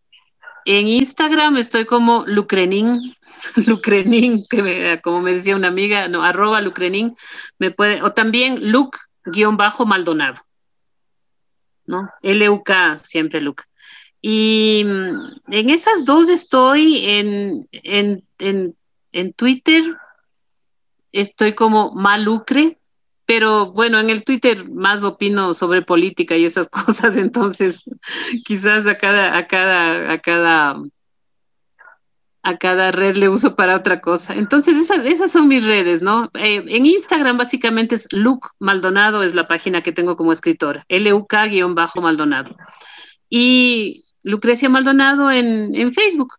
en 0.66 0.88
Instagram 0.88 1.56
estoy 1.58 1.86
como 1.86 2.24
Lucrenin, 2.26 3.14
Lucrenin, 3.66 4.42
que 4.50 5.00
como 5.02 5.20
me 5.20 5.34
decía 5.34 5.54
una 5.54 5.68
amiga, 5.68 6.08
no, 6.08 6.24
arroba 6.24 6.60
Lucrenin, 6.60 7.16
me 7.58 7.70
puede, 7.70 8.02
o 8.02 8.12
también 8.12 8.72
Luke-Maldonado, 8.72 10.42
¿no? 11.86 12.10
L-U-K, 12.20 12.98
siempre 12.98 13.40
Luke. 13.40 13.62
Y 14.20 14.82
mm, 14.84 15.52
en 15.52 15.70
esas 15.70 16.04
dos 16.04 16.28
estoy 16.28 17.06
en, 17.06 17.68
en, 17.70 18.24
en, 18.38 18.76
en 19.12 19.32
Twitter, 19.34 19.84
estoy 21.16 21.54
como 21.54 21.92
malucre, 21.92 22.78
pero 23.24 23.72
bueno, 23.72 23.98
en 23.98 24.10
el 24.10 24.22
Twitter 24.22 24.68
más 24.70 25.02
opino 25.02 25.54
sobre 25.54 25.82
política 25.82 26.36
y 26.36 26.44
esas 26.44 26.68
cosas, 26.86 27.16
entonces 27.16 27.82
quizás 28.44 28.86
a 28.86 28.96
cada, 28.96 29.36
a 29.36 29.46
cada, 29.48 30.12
a 30.12 30.18
cada, 30.18 30.82
a 32.42 32.56
cada 32.58 32.92
red 32.92 33.16
le 33.16 33.28
uso 33.28 33.56
para 33.56 33.76
otra 33.76 34.00
cosa. 34.00 34.34
Entonces 34.34 34.76
esas, 34.76 35.04
esas 35.06 35.32
son 35.32 35.48
mis 35.48 35.64
redes, 35.64 36.02
¿no? 36.02 36.30
Eh, 36.34 36.62
en 36.68 36.86
Instagram 36.86 37.38
básicamente 37.38 37.94
es 37.94 38.06
Luc 38.12 38.50
Maldonado, 38.58 39.22
es 39.22 39.34
la 39.34 39.46
página 39.46 39.82
que 39.82 39.92
tengo 39.92 40.16
como 40.16 40.32
escritora, 40.32 40.84
L-U-K-Maldonado. 40.88 42.56
Y 43.28 44.04
Lucrecia 44.22 44.68
Maldonado 44.68 45.30
en, 45.30 45.74
en 45.74 45.92
Facebook. 45.92 46.34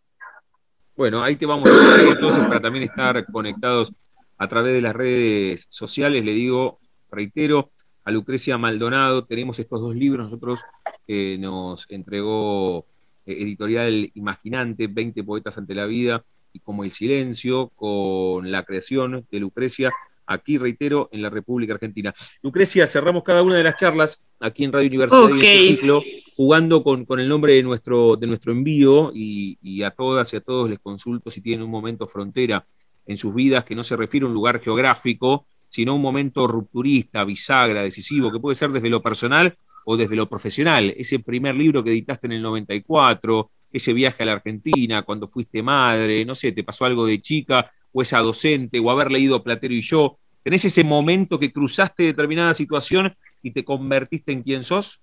Bueno, 0.96 1.22
ahí 1.22 1.36
te 1.36 1.46
vamos 1.46 1.70
a 1.70 2.00
entonces 2.00 2.44
para 2.46 2.60
también 2.60 2.84
estar 2.84 3.24
conectados 3.26 3.92
a 4.38 4.48
través 4.48 4.72
de 4.72 4.80
las 4.80 4.94
redes 4.94 5.66
sociales. 5.68 6.24
Le 6.24 6.32
digo, 6.32 6.78
reitero, 7.10 7.70
a 8.04 8.10
Lucrecia 8.10 8.56
Maldonado, 8.56 9.26
tenemos 9.26 9.58
estos 9.58 9.80
dos 9.80 9.94
libros, 9.94 10.24
nosotros 10.24 10.60
que 11.06 11.36
nos 11.38 11.84
entregó 11.90 12.86
eh, 13.26 13.36
editorial 13.40 14.10
Imaginante, 14.14 14.86
20 14.86 15.24
poetas 15.24 15.58
ante 15.58 15.74
la 15.74 15.84
vida 15.84 16.24
y 16.52 16.60
como 16.60 16.84
el 16.84 16.90
silencio, 16.90 17.68
con 17.76 18.50
la 18.50 18.64
creación 18.64 19.26
de 19.30 19.40
Lucrecia, 19.40 19.92
aquí 20.24 20.56
reitero, 20.56 21.10
en 21.12 21.20
la 21.20 21.28
República 21.28 21.74
Argentina. 21.74 22.14
Lucrecia, 22.42 22.86
cerramos 22.86 23.22
cada 23.24 23.42
una 23.42 23.56
de 23.56 23.64
las 23.64 23.76
charlas 23.76 24.22
aquí 24.40 24.64
en 24.64 24.72
Radio 24.72 24.88
Universidad 24.88 25.30
este 25.30 25.58
ciclo, 25.58 26.02
jugando 26.34 26.82
con, 26.82 27.04
el 27.18 27.28
nombre 27.28 27.54
de 27.54 27.62
nuestro, 27.62 28.16
de 28.16 28.26
nuestro 28.26 28.52
envío 28.52 29.12
y, 29.14 29.58
y 29.60 29.82
a 29.82 29.90
todas 29.90 30.32
y 30.32 30.36
a 30.36 30.40
todos 30.40 30.70
les 30.70 30.78
consulto 30.78 31.30
si 31.30 31.42
tienen 31.42 31.64
un 31.64 31.70
momento 31.70 32.06
frontera 32.06 32.64
en 33.08 33.16
sus 33.16 33.34
vidas 33.34 33.64
que 33.64 33.74
no 33.74 33.82
se 33.82 33.96
refiere 33.96 34.24
a 34.24 34.28
un 34.28 34.34
lugar 34.34 34.60
geográfico, 34.60 35.46
sino 35.66 35.92
a 35.92 35.94
un 35.96 36.02
momento 36.02 36.46
rupturista, 36.46 37.24
bisagra, 37.24 37.82
decisivo, 37.82 38.30
que 38.30 38.38
puede 38.38 38.54
ser 38.54 38.70
desde 38.70 38.90
lo 38.90 39.02
personal 39.02 39.56
o 39.86 39.96
desde 39.96 40.14
lo 40.14 40.28
profesional. 40.28 40.94
Ese 40.96 41.18
primer 41.18 41.56
libro 41.56 41.82
que 41.82 41.90
editaste 41.90 42.26
en 42.26 42.34
el 42.34 42.42
94, 42.42 43.50
ese 43.72 43.92
viaje 43.94 44.22
a 44.22 44.26
la 44.26 44.32
Argentina, 44.32 45.02
cuando 45.02 45.26
fuiste 45.26 45.62
madre, 45.62 46.24
no 46.26 46.34
sé, 46.34 46.52
te 46.52 46.62
pasó 46.62 46.84
algo 46.84 47.06
de 47.06 47.20
chica, 47.20 47.72
o 47.92 48.02
esa 48.02 48.18
docente, 48.18 48.78
o 48.78 48.90
haber 48.90 49.10
leído 49.10 49.42
Platero 49.42 49.74
y 49.74 49.80
yo. 49.80 50.18
¿Tenés 50.42 50.66
ese 50.66 50.84
momento 50.84 51.38
que 51.38 51.52
cruzaste 51.52 52.02
determinada 52.02 52.52
situación 52.52 53.16
y 53.42 53.52
te 53.52 53.64
convertiste 53.64 54.32
en 54.32 54.42
quien 54.42 54.62
sos? 54.64 55.00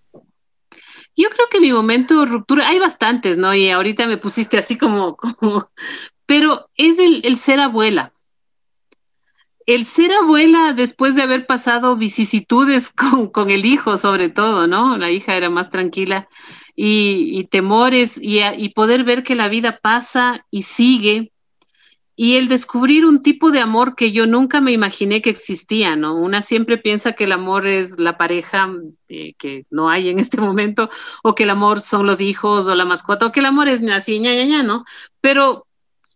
Yo 1.15 1.29
creo 1.29 1.47
que 1.49 1.59
mi 1.59 1.71
momento 1.71 2.19
de 2.19 2.25
ruptura, 2.27 2.67
hay 2.67 2.77
bastantes, 2.77 3.37
¿no? 3.37 3.55
Y 3.55 3.69
ahorita 3.69 4.05
me 4.05 4.17
pusiste 4.17 4.57
así 4.57 4.77
como, 4.77 5.15
como 5.39 5.69
pero 6.25 6.69
es 6.75 6.99
el, 6.99 7.37
ser 7.37 7.59
abuela. 7.59 8.13
El 9.65 9.85
ser 9.85 10.11
abuela 10.11 10.73
después 10.73 11.15
de 11.15 11.23
haber 11.23 11.47
pasado 11.47 11.97
vicisitudes 11.97 12.89
con, 13.33 13.49
el 13.49 13.65
hijo, 13.65 13.97
sobre 13.97 14.29
todo, 14.29 14.67
¿no? 14.67 14.97
La 14.97 15.11
hija 15.11 15.35
era 15.35 15.49
más 15.49 15.69
tranquila 15.69 16.27
y, 16.75 17.45
temores 17.45 18.19
y, 18.21 18.41
y 18.41 18.69
poder 18.69 19.03
ver 19.03 19.23
que 19.23 19.35
la 19.35 19.47
vida 19.47 19.79
pasa 19.81 20.45
y 20.51 20.63
sigue 20.63 21.31
y 22.15 22.37
el 22.37 22.47
descubrir 22.47 23.05
un 23.05 23.21
tipo 23.21 23.51
de 23.51 23.59
amor 23.59 23.95
que 23.95 24.11
yo 24.11 24.25
nunca 24.25 24.61
me 24.61 24.71
imaginé 24.71 25.21
que 25.21 25.29
existía, 25.29 25.95
¿no? 25.97 26.15
Una 26.15 26.41
siempre 26.41 26.77
piensa 26.77 27.11
que 27.11 27.25
el 27.25 27.33
amor 27.33 27.67
es 27.67 27.99
la 27.99 28.17
pareja 28.17 28.73
eh, 29.09 29.33
que 29.37 29.65
no 29.69 29.89
hay 29.89 30.09
en 30.09 30.19
este 30.19 30.39
momento, 30.39 30.89
o 31.23 31.35
que 31.35 31.43
el 31.43 31.49
amor 31.49 31.81
son 31.81 32.05
los 32.05 32.21
hijos 32.21 32.67
o 32.67 32.75
la 32.75 32.85
mascota, 32.85 33.25
o 33.25 33.31
que 33.31 33.41
el 33.41 33.47
amor 33.47 33.67
es 33.67 33.81
así, 33.89 34.19
ña, 34.19 34.33
ña, 34.33 34.45
ña, 34.45 34.63
¿no? 34.63 34.85
Pero 35.19 35.64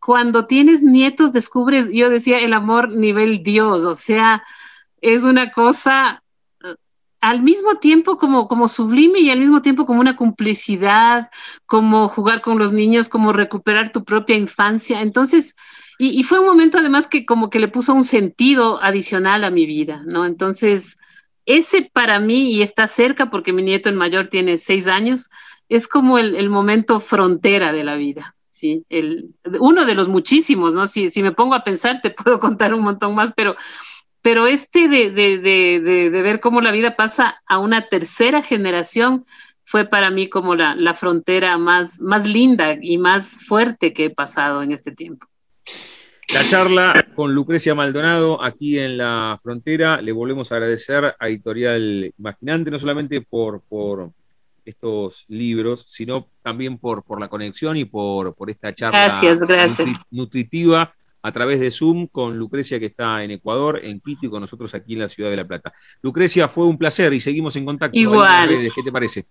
cuando 0.09 0.47
tienes 0.47 0.81
nietos 0.81 1.33
descubres, 1.33 1.91
yo 1.91 2.09
decía, 2.09 2.39
el 2.39 2.53
amor 2.53 2.89
nivel 2.89 3.43
Dios, 3.43 3.83
o 3.83 3.93
sea, 3.93 4.43
es 5.01 5.21
una 5.21 5.51
cosa 5.51 6.23
eh, 6.63 6.73
al 7.21 7.43
mismo 7.43 7.75
tiempo 7.75 8.17
como, 8.17 8.47
como 8.47 8.67
sublime 8.67 9.19
y 9.19 9.29
al 9.29 9.39
mismo 9.39 9.61
tiempo 9.61 9.85
como 9.85 9.99
una 9.99 10.15
complicidad, 10.15 11.29
como 11.67 12.07
jugar 12.07 12.41
con 12.41 12.57
los 12.57 12.73
niños, 12.73 13.07
como 13.07 13.33
recuperar 13.33 13.91
tu 13.91 14.03
propia 14.03 14.35
infancia. 14.35 15.01
Entonces, 15.01 15.55
y, 15.99 16.23
fue 16.23 16.39
un 16.39 16.47
momento 16.47 16.79
además 16.79 17.07
que 17.07 17.23
como 17.23 17.51
que 17.51 17.59
le 17.59 17.67
puso 17.67 17.93
un 17.93 18.03
sentido 18.03 18.81
adicional 18.81 19.43
a 19.43 19.51
mi 19.51 19.67
vida, 19.67 20.01
¿no? 20.07 20.25
Entonces, 20.25 20.97
ese 21.45 21.87
para 21.93 22.17
mí, 22.19 22.51
y 22.53 22.63
está 22.63 22.87
cerca 22.87 23.29
porque 23.29 23.53
mi 23.53 23.61
nieto 23.61 23.89
el 23.89 23.95
mayor 23.95 24.27
tiene 24.27 24.57
seis 24.57 24.87
años, 24.87 25.29
es 25.67 25.87
como 25.87 26.17
el, 26.17 26.49
momento 26.49 26.99
frontera 26.99 27.73
de 27.73 27.83
la 27.83 27.95
vida, 27.95 28.35
¿sí? 28.59 28.85
El, 28.89 29.29
uno 29.59 29.85
de 29.85 29.95
los 29.95 30.07
muchísimos, 30.07 30.73
¿no? 30.73 30.85
Si, 30.85 31.09
si 31.09 31.23
me 31.23 31.31
pongo 31.31 31.55
a 31.55 31.63
pensar, 31.63 32.01
te 32.01 32.09
puedo 32.23 32.39
contar 32.39 32.73
un 32.73 32.83
montón 32.83 33.15
más, 33.15 33.33
pero, 33.35 33.55
pero 34.21 34.47
este 34.47 34.87
de, 34.87 35.09
de, 35.11 35.39
de, 35.39 36.09
de 36.09 36.21
ver 36.21 36.39
cómo 36.39 36.61
la 36.61 36.71
vida 36.71 36.95
pasa 36.95 37.41
a 37.47 37.57
una 37.57 37.87
tercera 37.87 38.41
generación 38.41 39.25
fue 39.63 39.85
para 39.85 40.09
mí 40.09 40.29
como 40.29 40.55
la, 40.55 40.73
la 40.75 40.95
frontera 40.95 41.57
más, 41.59 42.01
más 42.01 42.27
linda 42.27 42.75
y 42.81 42.97
más 42.97 43.45
fuerte 43.45 43.93
que 43.93 44.05
he 44.05 44.09
pasado 44.09 44.63
en 44.63 44.71
este 44.71 44.91
tiempo. 44.91 45.27
La 46.33 46.47
charla 46.47 47.07
con 47.15 47.33
Lucrecia 47.33 47.73
Maldonado 47.73 48.43
aquí 48.43 48.77
en 48.77 48.97
la 48.97 49.39
frontera. 49.41 49.99
Le 50.01 50.11
volvemos 50.11 50.51
a 50.51 50.55
agradecer 50.55 51.15
a 51.17 51.27
Editorial 51.27 52.13
Imaginante, 52.17 52.69
no 52.69 52.77
solamente 52.77 53.21
por, 53.21 53.61
por 53.61 54.11
estos 54.65 55.25
libros, 55.27 55.85
sino 55.87 56.29
también 56.41 56.77
por, 56.77 57.03
por 57.03 57.19
la 57.19 57.27
conexión 57.27 57.77
y 57.77 57.85
por, 57.85 58.35
por 58.35 58.49
esta 58.49 58.73
charla 58.73 59.13
nutritiva 60.11 60.93
a 61.21 61.31
través 61.31 61.59
de 61.59 61.71
Zoom 61.71 62.07
con 62.07 62.37
Lucrecia 62.37 62.79
que 62.79 62.87
está 62.87 63.23
en 63.23 63.31
Ecuador, 63.31 63.79
en 63.83 63.99
Quito 63.99 64.25
y 64.25 64.29
con 64.29 64.41
nosotros 64.41 64.73
aquí 64.73 64.93
en 64.93 64.99
la 64.99 65.09
ciudad 65.09 65.29
de 65.29 65.37
La 65.37 65.47
Plata. 65.47 65.73
Lucrecia, 66.01 66.47
fue 66.47 66.65
un 66.65 66.77
placer 66.77 67.13
y 67.13 67.19
seguimos 67.19 67.55
en 67.55 67.65
contacto. 67.65 67.97
Igual. 67.97 68.49
¿Qué 68.73 68.83
te 68.83 68.91
parece? 68.91 69.25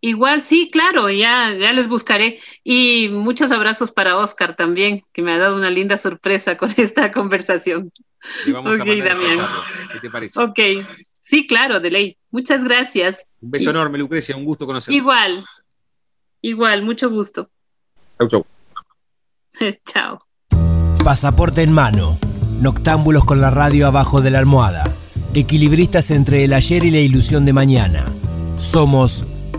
Igual, 0.00 0.42
sí, 0.42 0.70
claro, 0.70 1.10
ya, 1.10 1.54
ya 1.54 1.72
les 1.72 1.88
buscaré. 1.88 2.38
Y 2.62 3.08
muchos 3.10 3.50
abrazos 3.50 3.90
para 3.90 4.16
Oscar 4.16 4.54
también, 4.54 5.02
que 5.12 5.22
me 5.22 5.32
ha 5.32 5.38
dado 5.38 5.56
una 5.56 5.70
linda 5.70 5.98
sorpresa 5.98 6.56
con 6.56 6.70
esta 6.76 7.10
conversación. 7.10 7.90
vamos 8.52 8.78
okay, 8.78 9.00
Damián. 9.00 9.38
¿Qué 9.92 10.00
te 10.00 10.10
parece? 10.10 10.40
Ok, 10.40 10.58
sí, 11.20 11.46
claro, 11.46 11.80
de 11.80 11.90
ley. 11.90 12.18
Muchas 12.30 12.62
gracias. 12.62 13.30
Un 13.40 13.50
beso 13.50 13.70
enorme, 13.70 13.98
Lucrecia, 13.98 14.36
un 14.36 14.44
gusto 14.44 14.66
conocerte. 14.66 14.96
Igual, 14.96 15.44
igual, 16.42 16.82
mucho 16.82 17.10
gusto. 17.10 17.50
Chau, 18.18 18.28
chau. 18.28 18.46
chao. 19.84 20.18
Pasaporte 21.02 21.62
en 21.62 21.72
mano, 21.72 22.18
noctámbulos 22.60 23.24
con 23.24 23.40
la 23.40 23.50
radio 23.50 23.86
abajo 23.86 24.20
de 24.20 24.30
la 24.30 24.38
almohada, 24.38 24.84
equilibristas 25.34 26.10
entre 26.10 26.44
el 26.44 26.52
ayer 26.52 26.84
y 26.84 26.90
la 26.90 26.98
ilusión 26.98 27.44
de 27.44 27.52
mañana. 27.52 28.04
Somos 28.58 29.26